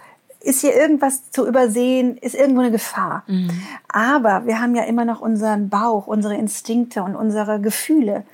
ist 0.41 0.61
hier 0.61 0.75
irgendwas 0.75 1.31
zu 1.31 1.47
übersehen, 1.47 2.17
ist 2.19 2.35
irgendwo 2.35 2.61
eine 2.61 2.73
Gefahr. 2.73 3.23
Mhm. 3.29 3.51
Aber 3.89 4.47
wir 4.47 4.61
haben 4.61 4.75
ja 4.75 4.85
immer 4.85 5.05
noch 5.05 5.21
unseren 5.21 5.69
Bauch, 5.69 6.09
unsere 6.09 6.35
Instinkte 6.35 7.03
und 7.05 7.15
unsere 7.15 7.61
Gefühle. 7.61 8.25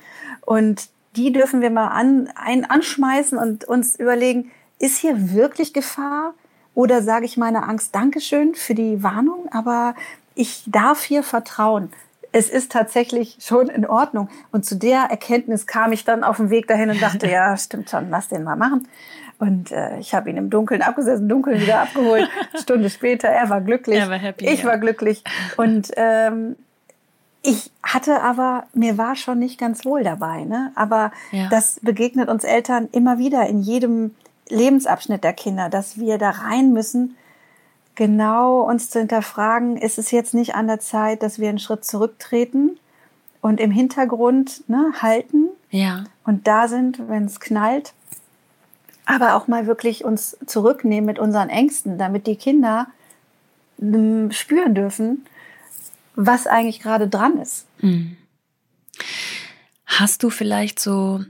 Und 0.41 0.89
die 1.15 1.31
dürfen 1.31 1.61
wir 1.61 1.69
mal 1.69 1.89
an, 1.89 2.29
ein, 2.35 2.65
anschmeißen 2.65 3.37
und 3.37 3.65
uns 3.65 3.95
überlegen, 3.95 4.51
ist 4.79 4.97
hier 4.97 5.33
wirklich 5.33 5.71
Gefahr? 5.71 6.33
Oder 6.73 7.03
sage 7.03 7.25
ich 7.25 7.37
meiner 7.37 7.69
Angst 7.69 7.93
Dankeschön 7.95 8.55
für 8.55 8.73
die 8.73 9.01
Warnung, 9.01 9.47
aber 9.51 9.95
ich 10.33 10.63
darf 10.67 11.03
hier 11.03 11.23
vertrauen 11.23 11.91
es 12.35 12.49
ist 12.49 12.69
tatsächlich 12.69 13.37
schon 13.39 13.69
in 13.69 13.85
Ordnung. 13.85 14.27
Und 14.51 14.65
zu 14.65 14.75
der 14.75 15.03
Erkenntnis 15.03 15.67
kam 15.67 15.93
ich 15.93 16.03
dann 16.03 16.25
auf 16.25 16.35
dem 16.35 16.49
Weg 16.49 16.67
dahin 16.67 16.89
und 16.89 17.01
dachte, 17.01 17.29
ja, 17.29 17.55
stimmt 17.57 17.89
schon, 17.89 18.09
lass 18.09 18.27
den 18.27 18.43
mal 18.43 18.57
machen. 18.57 18.89
Und 19.39 19.71
äh, 19.71 19.97
ich 19.99 20.13
habe 20.13 20.29
ihn 20.29 20.35
im 20.35 20.49
Dunkeln 20.49 20.81
abgesetzt, 20.81 21.21
im 21.21 21.29
Dunkeln 21.29 21.61
wieder 21.61 21.79
abgeholt. 21.79 22.29
Stunde 22.61 22.89
später, 22.89 23.29
er 23.29 23.49
war 23.49 23.61
glücklich, 23.61 23.99
er 23.99 24.09
war 24.09 24.17
happy, 24.17 24.47
ich 24.47 24.63
ja. 24.63 24.65
war 24.67 24.77
glücklich. 24.77 25.23
Und 25.55 25.91
ähm, 25.95 26.57
ich 27.41 27.71
hatte 27.81 28.21
aber, 28.21 28.65
mir 28.73 28.97
war 28.97 29.15
schon 29.15 29.39
nicht 29.39 29.57
ganz 29.57 29.85
wohl 29.85 30.03
dabei. 30.03 30.43
Ne? 30.43 30.73
Aber 30.75 31.13
ja. 31.31 31.47
das 31.47 31.79
begegnet 31.81 32.27
uns 32.27 32.43
Eltern 32.43 32.89
immer 32.91 33.17
wieder 33.17 33.47
in 33.47 33.61
jedem 33.61 34.13
Lebensabschnitt 34.49 35.23
der 35.23 35.33
Kinder, 35.33 35.69
dass 35.69 35.97
wir 35.97 36.17
da 36.17 36.31
rein 36.31 36.73
müssen 36.73 37.15
genau 37.95 38.61
uns 38.61 38.89
zu 38.89 38.99
hinterfragen, 38.99 39.77
ist 39.77 39.97
es 39.97 40.11
jetzt 40.11 40.33
nicht 40.33 40.55
an 40.55 40.67
der 40.67 40.79
Zeit, 40.79 41.23
dass 41.23 41.39
wir 41.39 41.49
einen 41.49 41.59
Schritt 41.59 41.85
zurücktreten 41.85 42.77
und 43.41 43.59
im 43.59 43.71
Hintergrund 43.71 44.67
ne, 44.67 44.91
halten 45.01 45.49
ja. 45.69 46.05
und 46.23 46.47
da 46.47 46.67
sind, 46.67 47.07
wenn 47.07 47.25
es 47.25 47.39
knallt, 47.39 47.93
aber 49.05 49.35
auch 49.35 49.47
mal 49.47 49.67
wirklich 49.67 50.03
uns 50.03 50.37
zurücknehmen 50.45 51.05
mit 51.05 51.19
unseren 51.19 51.49
Ängsten, 51.49 51.97
damit 51.97 52.27
die 52.27 52.35
Kinder 52.35 52.87
hm, 53.79 54.31
spüren 54.31 54.73
dürfen, 54.73 55.25
was 56.15 56.47
eigentlich 56.47 56.79
gerade 56.79 57.07
dran 57.07 57.39
ist. 57.39 57.65
Hm. 57.79 58.17
Hast 59.85 60.23
du 60.23 60.29
vielleicht 60.29 60.79
so 60.79 61.23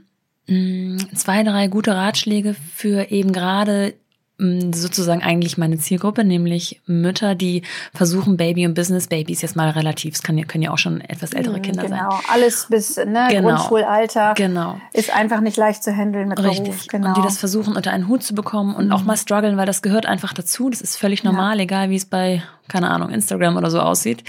hm, 0.48 0.98
zwei, 1.14 1.42
drei 1.42 1.68
gute 1.68 1.94
Ratschläge 1.94 2.54
für 2.54 3.10
eben 3.10 3.32
gerade 3.32 3.94
sozusagen 4.38 5.22
eigentlich 5.22 5.56
meine 5.56 5.78
Zielgruppe, 5.78 6.22
nämlich 6.22 6.82
Mütter, 6.84 7.34
die 7.34 7.62
versuchen, 7.94 8.36
Baby- 8.36 8.66
und 8.66 8.74
Business-Babys 8.74 9.40
jetzt 9.40 9.56
mal 9.56 9.70
relativ, 9.70 10.14
es 10.14 10.22
kann, 10.22 10.46
können 10.46 10.62
ja 10.62 10.72
auch 10.72 10.78
schon 10.78 11.00
etwas 11.00 11.32
ältere 11.32 11.60
Kinder 11.60 11.84
genau. 11.84 11.96
sein. 11.96 12.08
Genau, 12.10 12.20
alles 12.30 12.66
bis 12.68 12.96
ne, 12.96 13.28
genau. 13.30 13.48
Grundschulalter 13.48 14.34
genau. 14.34 14.78
ist 14.92 15.14
einfach 15.14 15.40
nicht 15.40 15.56
leicht 15.56 15.82
zu 15.82 15.96
handeln 15.96 16.28
mit 16.28 16.38
Richtig. 16.38 16.64
Beruf. 16.64 16.86
Genau. 16.88 17.08
Und 17.08 17.16
die 17.16 17.22
das 17.22 17.38
versuchen, 17.38 17.76
unter 17.76 17.92
einen 17.92 18.08
Hut 18.08 18.22
zu 18.22 18.34
bekommen 18.34 18.74
und 18.74 18.86
mhm. 18.86 18.92
auch 18.92 19.04
mal 19.04 19.16
strugglen, 19.16 19.56
weil 19.56 19.64
das 19.64 19.80
gehört 19.80 20.04
einfach 20.04 20.34
dazu. 20.34 20.68
Das 20.68 20.82
ist 20.82 20.96
völlig 20.96 21.24
normal, 21.24 21.56
ja. 21.56 21.62
egal 21.62 21.88
wie 21.88 21.96
es 21.96 22.04
bei, 22.04 22.42
keine 22.68 22.90
Ahnung, 22.90 23.08
Instagram 23.08 23.56
oder 23.56 23.70
so 23.70 23.80
aussieht. 23.80 24.22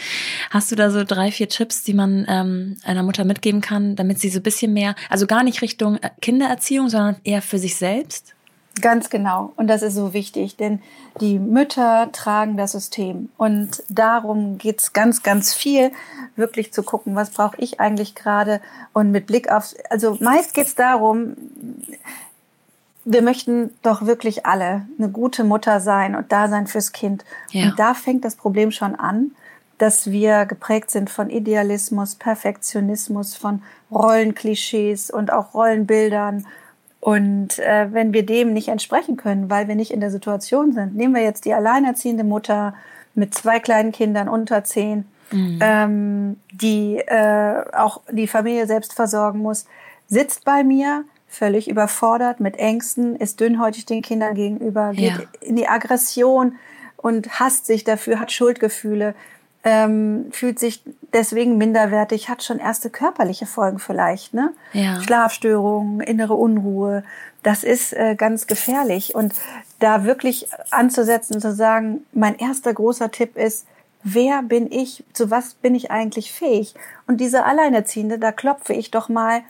Hast 0.52 0.72
du 0.72 0.78
da 0.78 0.90
so 0.90 1.04
drei, 1.04 1.32
vier 1.32 1.50
Tipps, 1.50 1.84
die 1.84 1.94
man 1.94 2.26
ähm, 2.30 2.78
einer 2.86 3.04
Mutter 3.04 3.26
mitgeben 3.26 3.60
kann, 3.60 3.98
damit 3.98 4.20
sie 4.20 4.30
so 4.30 4.40
ein 4.40 4.44
bisschen 4.44 4.72
mehr, 4.72 4.96
also 5.10 5.28
gar 5.28 5.44
nicht 5.44 5.62
Richtung 5.62 6.00
Kindererziehung, 6.22 6.88
sondern 6.88 7.18
eher 7.26 7.42
für 7.42 7.60
sich 7.60 7.76
selbst? 7.76 8.37
Ganz 8.82 9.10
genau. 9.10 9.54
Und 9.56 9.68
das 9.68 9.82
ist 9.82 9.96
so 9.96 10.14
wichtig, 10.14 10.58
denn 10.58 10.82
die 11.20 11.40
Mütter 11.40 12.10
tragen 12.12 12.58
das 12.58 12.74
System. 12.74 13.30
Und 13.38 13.84
darum 13.90 14.58
geht's 14.58 14.94
ganz, 14.94 15.24
ganz 15.24 15.54
viel, 15.54 15.92
wirklich 16.36 16.74
zu 16.74 16.84
gucken, 16.84 17.16
was 17.16 17.32
brauche 17.32 17.58
ich 17.60 17.80
eigentlich 17.80 18.16
gerade. 18.16 18.62
Und 18.94 19.12
mit 19.12 19.28
Blick 19.28 19.52
auf, 19.52 19.74
also 19.90 20.18
meist 20.20 20.54
geht's 20.54 20.76
darum, 20.76 21.36
wir 23.06 23.22
möchten 23.22 23.74
doch 23.84 24.06
wirklich 24.06 24.46
alle 24.46 24.86
eine 24.98 25.10
gute 25.10 25.46
Mutter 25.46 25.80
sein 25.80 26.14
und 26.16 26.32
da 26.32 26.50
sein 26.50 26.68
fürs 26.68 26.92
Kind. 26.92 27.24
Ja. 27.52 27.70
Und 27.70 27.80
da 27.80 27.94
fängt 27.94 28.26
das 28.26 28.36
Problem 28.36 28.72
schon 28.72 28.96
an, 28.96 29.32
dass 29.78 30.12
wir 30.12 30.46
geprägt 30.46 30.92
sind 30.92 31.10
von 31.10 31.30
Idealismus, 31.30 32.16
Perfektionismus, 32.16 33.36
von 33.36 33.62
Rollenklischees 33.92 35.10
und 35.10 35.32
auch 35.32 35.54
Rollenbildern 35.54 36.46
und 37.08 37.58
äh, 37.60 37.88
wenn 37.94 38.12
wir 38.12 38.26
dem 38.26 38.52
nicht 38.52 38.68
entsprechen 38.68 39.16
können, 39.16 39.50
weil 39.50 39.70
wir 39.70 39.76
nicht 39.76 39.92
in 39.92 40.02
der 40.02 40.12
Situation 40.12 40.74
sind, 40.74 40.94
nehmen 40.94 41.16
wir 41.16 41.22
jetzt 41.22 41.46
die 41.46 41.54
alleinerziehende 41.54 42.26
Mutter 42.26 42.76
mit 43.16 43.34
zwei 43.34 43.60
kleinen 43.62 43.94
Kindern 43.94 44.28
unter 44.28 44.66
zehn, 44.66 45.06
mhm. 45.32 45.58
ähm, 45.62 46.38
die 46.52 46.98
äh, 46.98 47.64
auch 47.72 48.02
die 48.12 48.28
Familie 48.28 48.68
selbst 48.68 48.92
versorgen 48.92 49.40
muss, 49.40 49.68
sitzt 50.08 50.44
bei 50.44 50.66
mir 50.66 51.06
völlig 51.30 51.70
überfordert 51.70 52.42
mit 52.42 52.58
Ängsten, 52.58 53.16
ist 53.16 53.40
dünnhäutig 53.40 53.86
den 53.86 54.02
Kindern 54.02 54.36
gegenüber, 54.36 54.92
geht 54.92 55.14
ja. 55.14 55.20
in 55.40 55.56
die 55.56 55.70
Aggression 55.70 56.58
und 56.98 57.40
hasst 57.40 57.68
sich 57.68 57.86
dafür, 57.86 58.20
hat 58.20 58.34
Schuldgefühle, 58.34 59.16
ähm, 59.64 60.28
fühlt 60.32 60.60
sich 60.60 60.84
deswegen 61.14 61.58
minderwertig, 61.58 62.30
hat 62.30 62.44
schon 62.44 62.60
erste 62.60 62.90
körperliche 62.90 63.46
Folgen 63.46 63.80
vielleicht, 63.80 64.34
ne? 64.34 64.54
Ja. 64.74 65.02
Schlafstörungen, 65.02 66.00
innere 66.00 66.36
Unruhe. 66.36 67.04
Das 67.44 67.64
ist 67.64 67.94
äh, 67.94 68.16
ganz 68.16 68.48
gefährlich. 68.48 69.16
Und 69.16 69.34
da 69.80 70.04
wirklich 70.04 70.48
anzusetzen 70.72 71.36
und 71.36 71.42
zu 71.42 71.54
sagen, 71.54 72.06
mein 72.14 72.38
erster 72.38 72.74
großer 72.74 73.12
Tipp 73.12 73.36
ist, 73.36 73.66
wer 74.04 74.42
bin 74.42 74.72
ich, 74.72 75.04
zu 75.14 75.32
was 75.32 75.54
bin 75.56 75.76
ich 75.76 75.92
eigentlich 75.92 76.32
fähig? 76.32 76.76
Und 77.08 77.20
diese 77.20 77.46
Alleinerziehende, 77.46 78.20
da 78.20 78.32
klopfe 78.32 78.74
ich 78.74 78.92
doch 78.92 79.10
mal 79.10 79.42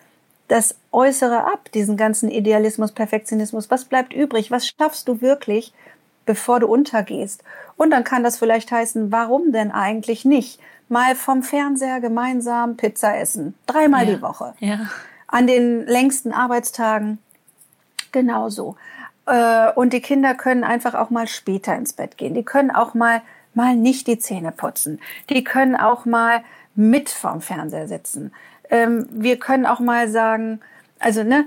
das 0.48 0.76
Äußere 0.92 1.44
ab, 1.46 1.72
diesen 1.74 1.98
ganzen 1.98 2.32
Idealismus, 2.32 2.92
Perfektionismus. 2.94 3.70
Was 3.70 3.86
bleibt 3.86 4.14
übrig? 4.14 4.50
Was 4.50 4.68
schaffst 4.68 5.08
du 5.08 5.22
wirklich? 5.22 5.74
Bevor 6.28 6.60
du 6.60 6.68
untergehst. 6.68 7.44
Und 7.76 7.90
dann 7.90 8.04
kann 8.04 8.24
das 8.24 8.38
vielleicht 8.38 8.72
heißen, 8.72 9.12
warum 9.12 9.52
denn 9.52 9.72
eigentlich 9.72 10.26
nicht? 10.26 10.60
Mal 10.90 11.16
vom 11.16 11.42
Fernseher 11.42 12.00
gemeinsam 12.00 12.78
Pizza 12.78 13.18
essen. 13.18 13.56
Dreimal 13.66 14.08
ja. 14.08 14.16
die 14.16 14.22
Woche. 14.22 14.54
Ja. 14.60 14.80
An 15.28 15.48
den 15.48 15.88
längsten 15.88 16.32
Arbeitstagen 16.32 17.18
genauso. 18.12 18.76
Äh, 19.26 19.72
und 19.72 19.94
die 19.94 20.02
Kinder 20.02 20.36
können 20.36 20.64
einfach 20.64 20.94
auch 20.94 21.10
mal 21.10 21.28
später 21.28 21.76
ins 21.76 21.94
Bett 21.94 22.18
gehen. 22.18 22.36
Die 22.36 22.44
können 22.44 22.72
auch 22.72 22.94
mal, 22.94 23.22
mal 23.54 23.76
nicht 23.76 24.08
die 24.08 24.20
Zähne 24.20 24.52
putzen. 24.52 25.00
Die 25.30 25.44
können 25.44 25.76
auch 25.76 26.06
mal 26.06 26.44
mit 26.76 27.10
vorm 27.10 27.42
Fernseher 27.42 27.88
sitzen. 27.88 28.32
Ähm, 28.70 29.08
wir 29.12 29.40
können 29.40 29.66
auch 29.66 29.80
mal 29.80 30.10
sagen, 30.10 30.62
also, 31.00 31.24
ne, 31.24 31.46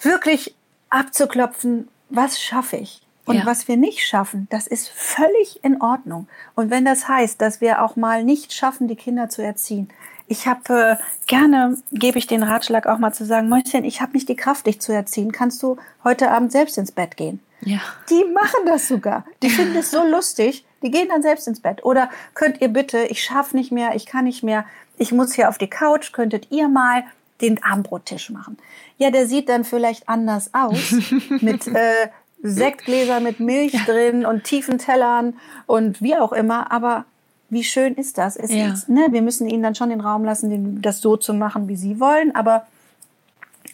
wirklich 0.00 0.54
abzuklopfen, 0.90 1.88
was 2.10 2.40
schaffe 2.40 2.76
ich? 2.76 3.02
Und 3.28 3.36
ja. 3.36 3.46
was 3.46 3.68
wir 3.68 3.76
nicht 3.76 4.06
schaffen, 4.06 4.46
das 4.50 4.66
ist 4.66 4.88
völlig 4.88 5.62
in 5.62 5.80
Ordnung. 5.82 6.28
Und 6.54 6.70
wenn 6.70 6.84
das 6.84 7.08
heißt, 7.08 7.40
dass 7.40 7.60
wir 7.60 7.82
auch 7.82 7.96
mal 7.96 8.24
nicht 8.24 8.52
schaffen, 8.52 8.88
die 8.88 8.96
Kinder 8.96 9.28
zu 9.28 9.42
erziehen, 9.42 9.88
ich 10.28 10.46
habe 10.46 10.98
äh, 11.00 11.26
gerne 11.26 11.78
gebe 11.90 12.18
ich 12.18 12.26
den 12.26 12.42
Ratschlag 12.42 12.86
auch 12.86 12.98
mal 12.98 13.12
zu 13.12 13.24
sagen, 13.24 13.48
Mäuschen, 13.48 13.84
ich 13.84 14.00
habe 14.00 14.12
nicht 14.12 14.28
die 14.28 14.36
Kraft, 14.36 14.66
dich 14.66 14.80
zu 14.80 14.92
erziehen. 14.92 15.32
Kannst 15.32 15.62
du 15.62 15.78
heute 16.04 16.30
Abend 16.30 16.52
selbst 16.52 16.76
ins 16.76 16.92
Bett 16.92 17.16
gehen? 17.16 17.40
Ja. 17.62 17.80
Die 18.10 18.24
machen 18.32 18.66
das 18.66 18.88
sogar. 18.88 19.24
Die 19.42 19.50
finden 19.50 19.76
es 19.76 19.90
so 19.90 20.04
lustig. 20.08 20.64
Die 20.82 20.90
gehen 20.90 21.08
dann 21.08 21.22
selbst 21.22 21.48
ins 21.48 21.60
Bett. 21.60 21.84
Oder 21.84 22.10
könnt 22.34 22.60
ihr 22.60 22.68
bitte, 22.68 23.04
ich 23.06 23.22
schaffe 23.22 23.56
nicht 23.56 23.72
mehr, 23.72 23.94
ich 23.94 24.06
kann 24.06 24.24
nicht 24.24 24.42
mehr, 24.42 24.64
ich 24.96 25.12
muss 25.12 25.32
hier 25.32 25.48
auf 25.48 25.58
die 25.58 25.70
Couch, 25.70 26.12
könntet 26.12 26.50
ihr 26.50 26.68
mal 26.68 27.04
den 27.40 27.62
Abendbrottisch 27.62 28.30
machen. 28.30 28.58
Ja, 28.98 29.10
der 29.10 29.26
sieht 29.26 29.48
dann 29.48 29.64
vielleicht 29.64 30.08
anders 30.08 30.52
aus 30.54 30.94
mit 31.40 31.66
äh, 31.68 32.08
Sektgläser 32.42 33.20
mit 33.20 33.40
Milch 33.40 33.72
drin 33.84 34.24
und 34.24 34.44
tiefen 34.44 34.78
Tellern 34.78 35.34
und 35.66 36.00
wie 36.00 36.16
auch 36.16 36.32
immer. 36.32 36.70
Aber 36.72 37.04
wie 37.50 37.64
schön 37.64 37.94
ist 37.94 38.18
das? 38.18 38.36
Es 38.36 38.50
Ja. 38.52 38.72
ist, 38.72 38.88
ne, 38.88 39.08
wir 39.10 39.22
müssen 39.22 39.48
ihnen 39.48 39.62
dann 39.62 39.74
schon 39.74 39.90
den 39.90 40.00
Raum 40.00 40.24
lassen, 40.24 40.50
den, 40.50 40.82
das 40.82 41.00
so 41.00 41.16
zu 41.16 41.34
machen, 41.34 41.68
wie 41.68 41.76
sie 41.76 41.98
wollen. 42.00 42.34
Aber 42.34 42.66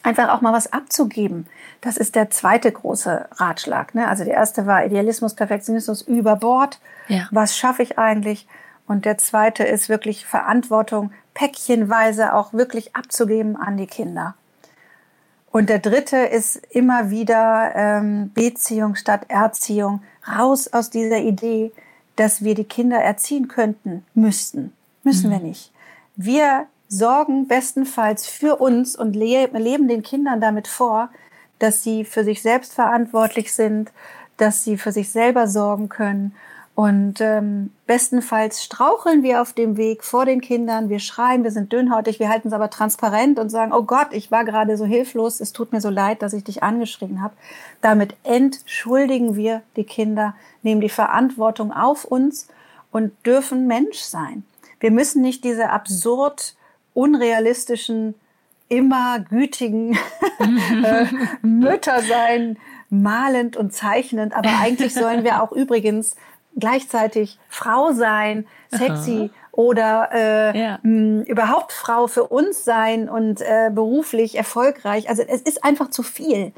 einfach 0.03 0.29
auch 0.29 0.41
mal 0.41 0.53
was 0.53 0.71
abzugeben. 0.71 1.47
Das 1.81 1.97
ist 1.97 2.15
der 2.15 2.29
zweite 2.29 2.71
große 2.71 3.27
Ratschlag. 3.33 3.93
Ne? 3.95 4.07
Also 4.07 4.23
der 4.23 4.33
erste 4.33 4.65
war 4.65 4.85
Idealismus, 4.85 5.33
Perfektionismus 5.35 6.01
über 6.01 6.35
Bord. 6.35 6.79
Ja. 7.07 7.27
Was 7.31 7.57
schaffe 7.57 7.83
ich 7.83 7.97
eigentlich? 7.99 8.47
Und 8.87 9.05
der 9.05 9.17
zweite 9.17 9.63
ist 9.63 9.89
wirklich 9.89 10.25
Verantwortung 10.25 11.11
päckchenweise 11.33 12.33
auch 12.33 12.53
wirklich 12.53 12.95
abzugeben 12.95 13.55
an 13.55 13.77
die 13.77 13.87
Kinder. 13.87 14.35
Und 15.55 15.69
der 15.69 15.79
dritte 15.79 16.17
ist 16.17 16.57
immer 16.71 17.11
wieder 17.11 17.71
ähm, 17.75 18.29
Beziehung 18.33 18.95
statt 18.95 19.21
Erziehung. 19.29 20.01
Raus 20.27 20.67
aus 20.67 20.89
dieser 20.89 21.19
Idee, 21.19 21.71
dass 22.17 22.43
wir 22.43 22.55
die 22.55 22.65
Kinder 22.65 22.97
erziehen 22.97 23.47
könnten, 23.47 24.03
müssten. 24.13 24.73
Müssen 25.03 25.31
wir 25.31 25.39
nicht. 25.39 25.71
Wir 26.17 26.65
sorgen 26.89 27.47
bestenfalls 27.47 28.27
für 28.27 28.57
uns 28.57 28.97
und 28.97 29.15
le 29.15 29.47
leben 29.53 29.87
den 29.87 30.03
Kindern 30.03 30.41
damit 30.41 30.67
vor, 30.67 31.07
dass 31.57 31.83
sie 31.83 32.03
für 32.03 32.25
sich 32.25 32.41
selbst 32.41 32.73
verantwortlich 32.73 33.53
sind, 33.53 33.93
dass 34.35 34.65
sie 34.65 34.77
für 34.77 34.91
sich 34.91 35.09
selber 35.09 35.47
sorgen 35.47 35.87
können. 35.87 36.35
Und 36.75 37.21
ähm, 37.21 37.71
bestenfalls 37.87 38.61
straucheln 38.61 39.23
wir 39.23 39.41
auf 39.41 39.53
dem 39.53 39.77
Weg 39.77 40.03
vor 40.03 40.25
den 40.25 40.41
Kindern, 40.41 40.89
wir 40.89 40.99
schreien, 40.99 41.45
wir 41.45 41.51
sind 41.51 41.71
dünnhäutig, 41.71 42.19
wir 42.19 42.27
halten 42.27 42.49
es 42.49 42.53
aber 42.53 42.69
transparent 42.69 43.39
und 43.39 43.49
sagen, 43.49 43.71
oh 43.71 43.83
Gott, 43.83 44.09
ich 44.11 44.29
war 44.29 44.43
gerade 44.43 44.75
so 44.75 44.83
hilflos, 44.83 45.39
es 45.39 45.53
tut 45.53 45.71
mir 45.71 45.79
so 45.79 45.89
leid, 45.89 46.21
dass 46.21 46.33
ich 46.33 46.43
dich 46.43 46.63
angeschrien 46.63 47.21
habe. 47.21 47.33
Damit 47.79 48.15
entschuldigen 48.23 49.37
wir 49.37 49.61
die 49.77 49.85
Kinder, 49.85 50.35
nehmen 50.63 50.81
die 50.81 50.89
Verantwortung 50.89 51.71
auf 51.71 52.03
uns 52.03 52.49
und 52.91 53.13
dürfen 53.25 53.67
Mensch 53.67 53.99
sein. 53.99 54.43
Wir 54.81 54.91
müssen 54.91 55.21
nicht 55.21 55.45
diese 55.45 55.69
absurd 55.69 56.55
unrealistischen, 56.93 58.15
immer 58.67 59.19
gütigen 59.19 59.93
äh, 60.83 61.05
Mütter 61.41 62.01
sein, 62.01 62.57
malend 62.89 63.55
und 63.55 63.73
zeichnend. 63.73 64.35
Aber 64.35 64.49
eigentlich 64.59 64.93
sollen 64.93 65.23
wir 65.23 65.41
auch 65.41 65.53
übrigens 65.53 66.15
gleichzeitig 66.57 67.37
Frau 67.49 67.91
sein, 67.93 68.45
sexy 68.71 69.31
oder 69.51 70.09
äh, 70.13 70.59
Ja. 70.59 70.79
mh, 70.83 71.23
überhaupt 71.25 71.71
Frau 71.73 72.07
für 72.07 72.25
uns 72.25 72.63
sein 72.65 73.07
und 73.09 73.41
äh, 73.41 73.69
beruflich 73.73 74.35
erfolgreich. 74.35 75.09
Also 75.09 75.23
es 75.23 75.41
ist 75.41 75.63
einfach 75.63 75.89
zu 75.89 76.03
viel. 76.03 76.51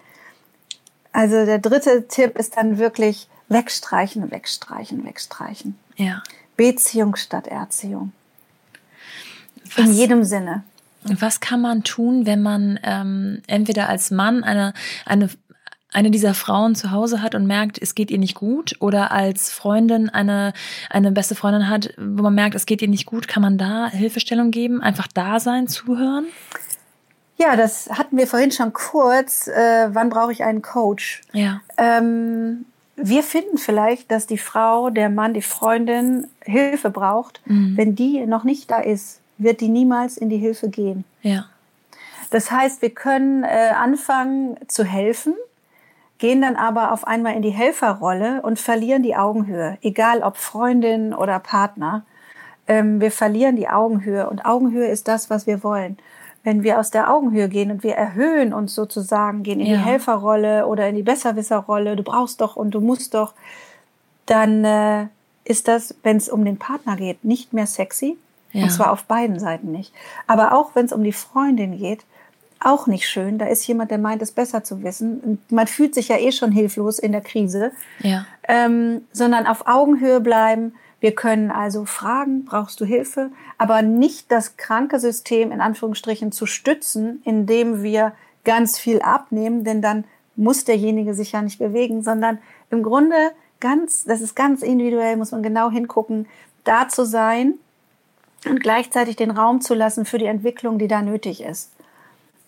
Also 1.12 1.46
der 1.46 1.60
dritte 1.60 2.08
Tipp 2.08 2.38
ist 2.38 2.58
dann 2.58 2.78
wirklich 2.78 3.28
wegstreichen, 3.50 4.30
wegstreichen, 4.32 5.04
wegstreichen. 5.06 5.78
Ja. 5.96 6.22
Beziehung 6.58 7.16
statt 7.16 7.48
Erziehung. 7.48 8.12
In 9.78 9.88
Was- 9.90 9.96
jedem 9.96 10.24
Sinne. 10.24 10.64
Was 11.04 11.40
kann 11.40 11.62
man 11.62 11.84
tun, 11.84 12.26
wenn 12.26 12.42
man 12.42 12.80
ähm, 12.84 13.42
entweder 13.48 13.88
als 13.88 14.12
Mann 14.12 14.44
eine, 14.44 14.74
eine, 15.06 15.30
eine 15.94 16.12
dieser 16.12 16.34
Frauen 16.34 16.76
zu 16.76 16.92
Hause 16.92 17.22
hat 17.22 17.34
und 17.34 17.48
merkt, 17.48 17.82
es 17.82 17.96
geht 17.96 18.12
ihr 18.12 18.18
nicht 18.18 18.36
gut, 18.36 18.76
oder 18.80 19.12
als 19.12 19.52
Freundin 19.52 20.10
eine, 20.10 20.54
eine 20.90 21.12
beste 21.12 21.36
Freundin 21.36 21.70
hat, 21.70 21.94
wo 21.98 22.24
man 22.24 22.36
merkt, 22.36 22.56
es 22.56 22.66
geht 22.66 22.82
ihr 22.82 22.88
nicht 22.88 23.06
gut, 23.06 23.28
kann 23.28 23.42
man 23.42 23.58
da 23.58 23.88
Hilfestellung 23.88 24.52
geben, 24.52 24.82
einfach 24.82 25.08
da 25.08 25.40
sein, 25.40 25.68
zuhören? 25.68 26.26
Ja, 27.38 27.56
das 27.56 27.90
hatten 27.92 28.18
wir 28.18 28.28
vorhin 28.28 28.52
schon 28.52 28.74
kurz. 28.74 29.48
Äh, 29.48 29.90
wann 29.94 30.10
brauche 30.10 30.32
ich 30.32 30.44
einen 30.44 30.62
Coach? 30.62 31.22
Ja. 31.34 31.62
Ähm, 31.78 32.66
wir 32.96 33.22
finden 33.22 33.60
vielleicht, 33.60 34.10
dass 34.10 34.26
die 34.26 34.40
Frau, 34.40 34.90
der 34.90 35.10
Mann, 35.10 35.36
die 35.36 35.44
Freundin 35.44 36.28
Hilfe 36.42 36.90
braucht. 36.90 37.42
Wenn 37.46 37.96
die 37.96 38.26
noch 38.26 38.44
nicht 38.44 38.72
da 38.72 38.80
ist, 38.80 39.20
wird 39.38 39.62
die 39.62 39.70
niemals 39.70 40.18
in 40.18 40.30
die 40.30 40.38
Hilfe 40.38 40.70
gehen. 40.70 41.06
Ja. 41.22 41.46
Das 42.32 42.52
heißt, 42.52 42.82
wir 42.82 42.90
können 42.90 43.44
äh, 43.44 43.72
anfangen 43.76 44.58
zu 44.68 44.84
helfen, 44.84 45.36
gehen 46.18 46.42
dann 46.42 46.56
aber 46.56 46.92
auf 46.92 47.06
einmal 47.08 47.36
in 47.36 47.42
die 47.42 47.52
Helferrolle 47.52 48.42
und 48.42 48.60
verlieren 48.60 49.04
die 49.04 49.16
Augenhöhe, 49.16 49.78
egal 49.82 50.24
ob 50.24 50.38
Freundin 50.38 51.14
oder 51.14 51.40
Partner. 51.40 52.04
Ähm, 52.68 53.00
wir 53.00 53.12
verlieren 53.12 53.56
die 53.56 53.70
Augenhöhe 53.70 54.30
und 54.30 54.46
Augenhöhe 54.46 54.88
ist 54.88 55.08
das, 55.08 55.30
was 55.30 55.48
wir 55.48 55.64
wollen. 55.64 55.98
Wenn 56.44 56.64
wir 56.64 56.80
aus 56.80 56.92
der 56.92 57.14
Augenhöhe 57.14 57.50
gehen 57.50 57.72
und 57.72 57.84
wir 57.84 57.96
erhöhen 57.96 58.54
uns 58.54 58.74
sozusagen, 58.74 59.44
gehen 59.44 59.60
in 59.60 59.68
Ja. 59.68 59.78
die 59.78 59.84
Helferrolle 59.84 60.66
oder 60.66 60.88
in 60.88 60.96
die 60.96 61.04
Besserwisserrolle, 61.04 61.96
du 61.96 62.04
brauchst 62.04 62.42
doch 62.42 62.56
und 62.56 62.72
du 62.72 62.80
musst 62.82 63.14
doch, 63.14 63.34
dann 64.26 64.64
äh, 64.66 65.08
ist 65.46 65.68
das, 65.68 65.96
wenn 66.04 66.18
es 66.18 66.30
um 66.30 66.44
den 66.46 66.58
Partner 66.58 66.96
geht, 66.96 67.24
nicht 67.24 67.54
mehr 67.54 67.68
sexy. 67.68 68.18
Ja. 68.54 68.64
Und 68.64 68.70
zwar 68.72 68.92
auf 68.92 69.04
beiden 69.04 69.40
Seiten 69.40 69.72
nicht. 69.72 69.94
Aber 70.26 70.54
auch 70.54 70.72
wenn 70.74 70.86
es 70.86 70.94
um 70.94 71.04
die 71.04 71.12
Freundin 71.14 71.78
geht, 71.78 72.06
auch 72.60 72.88
nicht 72.88 73.08
schön. 73.08 73.38
Da 73.38 73.48
ist 73.48 73.66
jemand, 73.68 73.92
der 73.92 73.98
meint, 73.98 74.22
es 74.22 74.32
besser 74.32 74.64
zu 74.64 74.84
wissen. 74.84 75.20
Und 75.20 75.52
man 75.52 75.68
fühlt 75.68 75.94
sich 75.96 76.08
ja 76.08 76.18
eh 76.18 76.32
schon 76.32 76.52
hilflos 76.52 77.00
in 77.00 77.12
der 77.12 77.22
Krise. 77.22 77.72
Ja. 78.00 78.26
Ähm, 78.48 79.02
sondern 79.12 79.48
auf 79.48 79.68
Augenhöhe 79.68 80.20
bleiben. 80.22 80.74
Wir 81.00 81.14
können 81.14 81.52
also 81.52 81.86
fragen, 81.86 82.46
brauchst 82.46 82.82
du 82.82 82.86
Hilfe? 82.86 83.30
Aber 83.58 83.82
nicht 83.82 84.32
das 84.32 84.58
kranke 84.58 85.00
System 85.00 85.52
in 85.52 85.62
Anführungsstrichen 85.62 86.32
zu 86.32 86.46
stützen, 86.46 87.22
indem 87.24 87.84
wir 87.84 88.14
ganz 88.44 88.80
viel 88.80 89.02
abnehmen, 89.02 89.64
denn 89.64 89.82
dann 89.82 90.06
muss 90.36 90.64
derjenige 90.64 91.14
sich 91.14 91.34
ja 91.34 91.42
nicht 91.42 91.60
bewegen, 91.60 92.02
sondern 92.04 92.40
im 92.70 92.84
Grunde 92.84 93.32
ganz, 93.60 94.06
das 94.06 94.22
ist 94.22 94.36
ganz 94.36 94.62
individuell, 94.62 95.18
muss 95.18 95.32
man 95.32 95.44
genau 95.44 95.70
hingucken, 95.70 96.28
da 96.64 96.88
zu 96.88 97.06
sein 97.06 97.56
und 98.46 98.62
gleichzeitig 98.62 99.16
den 99.16 99.32
Raum 99.32 99.62
zu 99.62 99.74
lassen 99.74 100.06
für 100.06 100.18
die 100.18 100.26
Entwicklung, 100.26 100.80
die 100.80 100.88
da 100.88 101.02
nötig 101.02 101.42
ist. 101.42 101.72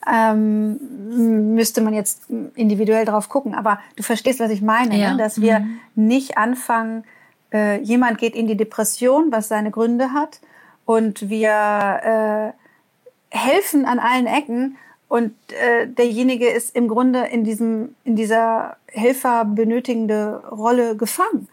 Ähm, 0.07 1.53
müsste 1.55 1.81
man 1.81 1.93
jetzt 1.93 2.29
individuell 2.55 3.05
drauf 3.05 3.27
gucken, 3.27 3.53
aber 3.53 3.79
du 3.97 4.03
verstehst, 4.03 4.39
was 4.39 4.49
ich 4.51 4.61
meine, 4.61 4.97
Ja. 4.97 5.11
ne? 5.11 5.17
dass 5.17 5.41
wir 5.41 5.65
nicht 5.95 6.37
anfangen, 6.37 7.03
äh, 7.51 7.81
jemand 7.81 8.17
geht 8.17 8.35
in 8.35 8.47
die 8.47 8.55
Depression, 8.55 9.31
was 9.31 9.49
seine 9.49 9.71
Gründe 9.71 10.13
hat, 10.13 10.39
und 10.85 11.29
wir 11.29 12.53
äh, 13.31 13.37
helfen 13.37 13.85
an 13.85 13.99
allen 13.99 14.25
Ecken 14.25 14.77
und 15.07 15.33
äh, 15.49 15.85
derjenige 15.87 16.47
ist 16.47 16.75
im 16.75 16.87
Grunde 16.87 17.25
in 17.25 17.43
diesem 17.43 17.95
in 18.05 18.15
dieser 18.15 18.77
Helfer 18.87 19.45
benötigende 19.45 20.41
Rolle 20.49 20.95
gefangen, 20.95 21.47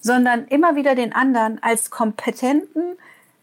sondern 0.00 0.44
immer 0.48 0.76
wieder 0.76 0.94
den 0.94 1.12
anderen 1.12 1.60
als 1.62 1.90
kompetenten 1.90 2.96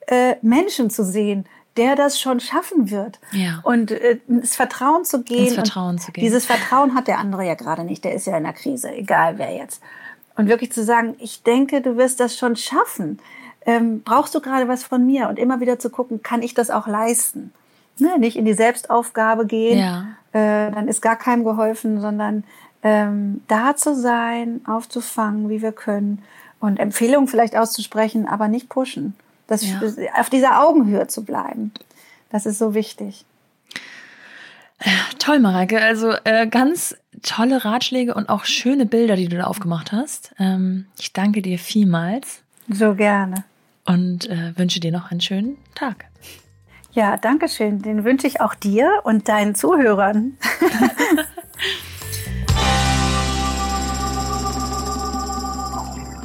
äh, 0.08 0.36
Menschen 0.42 0.90
zu 0.90 1.04
sehen, 1.04 1.46
der 1.78 1.96
das 1.96 2.20
schon 2.20 2.40
schaffen 2.40 2.90
wird 2.92 3.20
Ja. 3.32 3.60
und 3.64 3.92
äh, 3.92 4.20
ins 4.28 4.56
Vertrauen 4.56 5.06
zu 5.06 5.22
gehen. 5.24 5.46
Ins 5.46 5.54
Vertrauen 5.56 5.98
zu 6.00 6.12
gehen. 6.12 6.24
Dieses 6.24 6.46
Vertrauen 6.46 6.96
hat 6.96 7.08
der 7.08 7.20
andere 7.20 7.46
ja 7.46 7.54
gerade 7.56 7.84
nicht, 7.84 8.04
der 8.04 8.14
ist 8.14 8.28
ja 8.28 8.38
in 8.38 8.44
der 8.44 8.54
Krise, 8.54 8.92
egal 8.92 9.38
wer 9.38 9.54
jetzt. 9.56 9.82
Und 10.36 10.48
wirklich 10.48 10.72
zu 10.72 10.84
sagen, 10.84 11.16
ich 11.20 11.44
denke, 11.44 11.82
du 11.82 11.98
wirst 11.98 12.20
das 12.20 12.38
schon 12.38 12.56
schaffen. 12.56 13.20
Ähm, 13.66 14.02
brauchst 14.04 14.34
du 14.36 14.40
gerade 14.42 14.68
was 14.68 14.84
von 14.84 15.06
mir? 15.06 15.30
Und 15.30 15.40
immer 15.40 15.60
wieder 15.60 15.80
zu 15.80 15.90
gucken, 15.90 16.22
kann 16.22 16.42
ich 16.42 16.54
das 16.54 16.70
auch 16.70 16.88
leisten? 16.88 17.52
Ne, 18.00 18.20
nicht 18.20 18.38
in 18.38 18.46
die 18.46 18.54
Selbstaufgabe 18.54 19.46
gehen, 19.48 19.80
Ja. 19.80 20.06
äh, 20.32 20.72
dann 20.72 20.88
ist 20.88 21.02
gar 21.02 21.16
keinem 21.16 21.44
geholfen, 21.44 22.00
sondern 22.00 22.44
ähm, 22.84 23.42
da 23.48 23.76
zu 23.76 23.96
sein, 23.96 24.62
aufzufangen, 24.68 25.50
wie 25.50 25.64
wir 25.64 25.72
können 25.72 26.22
und 26.60 26.80
Empfehlungen 26.80 27.28
vielleicht 27.28 27.56
auszusprechen, 27.58 28.28
aber 28.28 28.48
nicht 28.48 28.70
pushen. 28.70 29.16
Das, 29.48 29.66
Ja. 29.66 29.82
Auf 30.20 30.30
dieser 30.30 30.62
Augenhöhe 30.64 31.08
zu 31.08 31.24
bleiben, 31.24 31.72
das 32.30 32.46
ist 32.46 32.60
so 32.60 32.74
wichtig. 32.74 33.26
Toll, 35.18 35.40
Mareike. 35.40 35.82
Also 35.82 36.14
äh, 36.24 36.46
ganz 36.48 36.96
tolle 37.24 37.66
Ratschläge 37.66 38.14
und 38.14 38.30
auch 38.30 38.46
schöne 38.46 38.86
Bilder, 38.86 39.16
die 39.16 39.28
du 39.28 39.38
da 39.38 39.46
aufgemacht 39.46 39.92
hast. 39.92 40.34
Ähm, 40.38 40.86
ich 41.00 41.14
danke 41.14 41.42
dir 41.42 41.58
vielmals 41.58 42.42
So 42.70 42.94
gerne. 42.94 43.44
und 43.86 44.30
äh, 44.30 44.54
wünsche 44.58 44.80
dir 44.80 44.92
noch 44.92 45.10
einen 45.10 45.22
schönen 45.22 45.58
Tag. 45.74 46.06
Ja, 46.92 47.18
danke 47.18 47.48
schön. 47.50 47.82
Den 47.82 48.04
wünsche 48.04 48.28
ich 48.28 48.40
auch 48.42 48.54
dir 48.54 49.02
und 49.04 49.28
deinen 49.28 49.56
Zuhörern. 49.56 50.38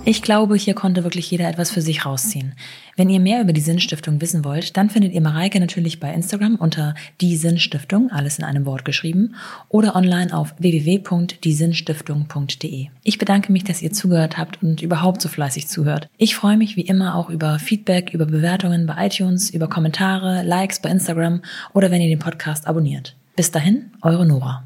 Ich 0.05 0.21
glaube, 0.21 0.57
hier 0.57 0.75
konnte 0.75 1.05
wirklich 1.05 1.31
jeder 1.31 1.49
etwas 1.49 1.71
für 1.71 1.81
sich 1.81 2.05
rausziehen. 2.05 2.55
Wenn 2.97 3.09
ihr 3.09 3.21
mehr 3.21 3.41
über 3.41 3.53
die 3.53 3.61
Sinnstiftung 3.61 4.21
wissen 4.21 4.45
wollt, 4.45 4.77
dann 4.77 4.91
findet 4.91 5.13
ihr 5.13 5.21
Mareike 5.21 5.61
natürlich 5.61 6.01
bei 6.01 6.13
Instagram 6.13 6.57
unter 6.57 6.97
die 7.21 7.37
Sinnstiftung, 7.37 8.11
alles 8.11 8.37
in 8.37 8.45
einem 8.45 8.67
Wort 8.67 8.85
geschrieben, 8.85 9.37
oder 9.69 9.95
online 9.95 10.37
auf 10.37 10.57
www.diesinnstiftung.de. 10.59 12.89
Ich 13.05 13.19
bedanke 13.19 13.53
mich, 13.53 13.63
dass 13.63 13.81
ihr 13.81 13.93
zugehört 13.93 14.39
habt 14.39 14.61
und 14.61 14.83
überhaupt 14.83 15.23
so 15.23 15.29
fleißig 15.29 15.69
zuhört. 15.69 16.09
Ich 16.19 16.35
freue 16.35 16.57
mich 16.57 16.75
wie 16.75 16.81
immer 16.81 17.15
auch 17.15 17.31
über 17.31 17.61
Feedback, 17.61 18.13
über 18.13 18.27
Bewertungen 18.27 18.87
bei 18.87 19.07
iTunes, 19.07 19.51
über 19.51 19.69
Kommentare, 19.69 20.43
Likes 20.43 20.83
bei 20.83 20.91
Instagram 20.91 21.43
oder 21.75 21.93
wenn 21.93 22.03
ihr 22.03 22.09
den 22.09 22.19
Podcast 22.19 22.67
abonniert. 22.67 23.15
Bis 23.37 23.53
dahin, 23.53 23.93
eure 24.03 24.27
Nora. 24.27 24.65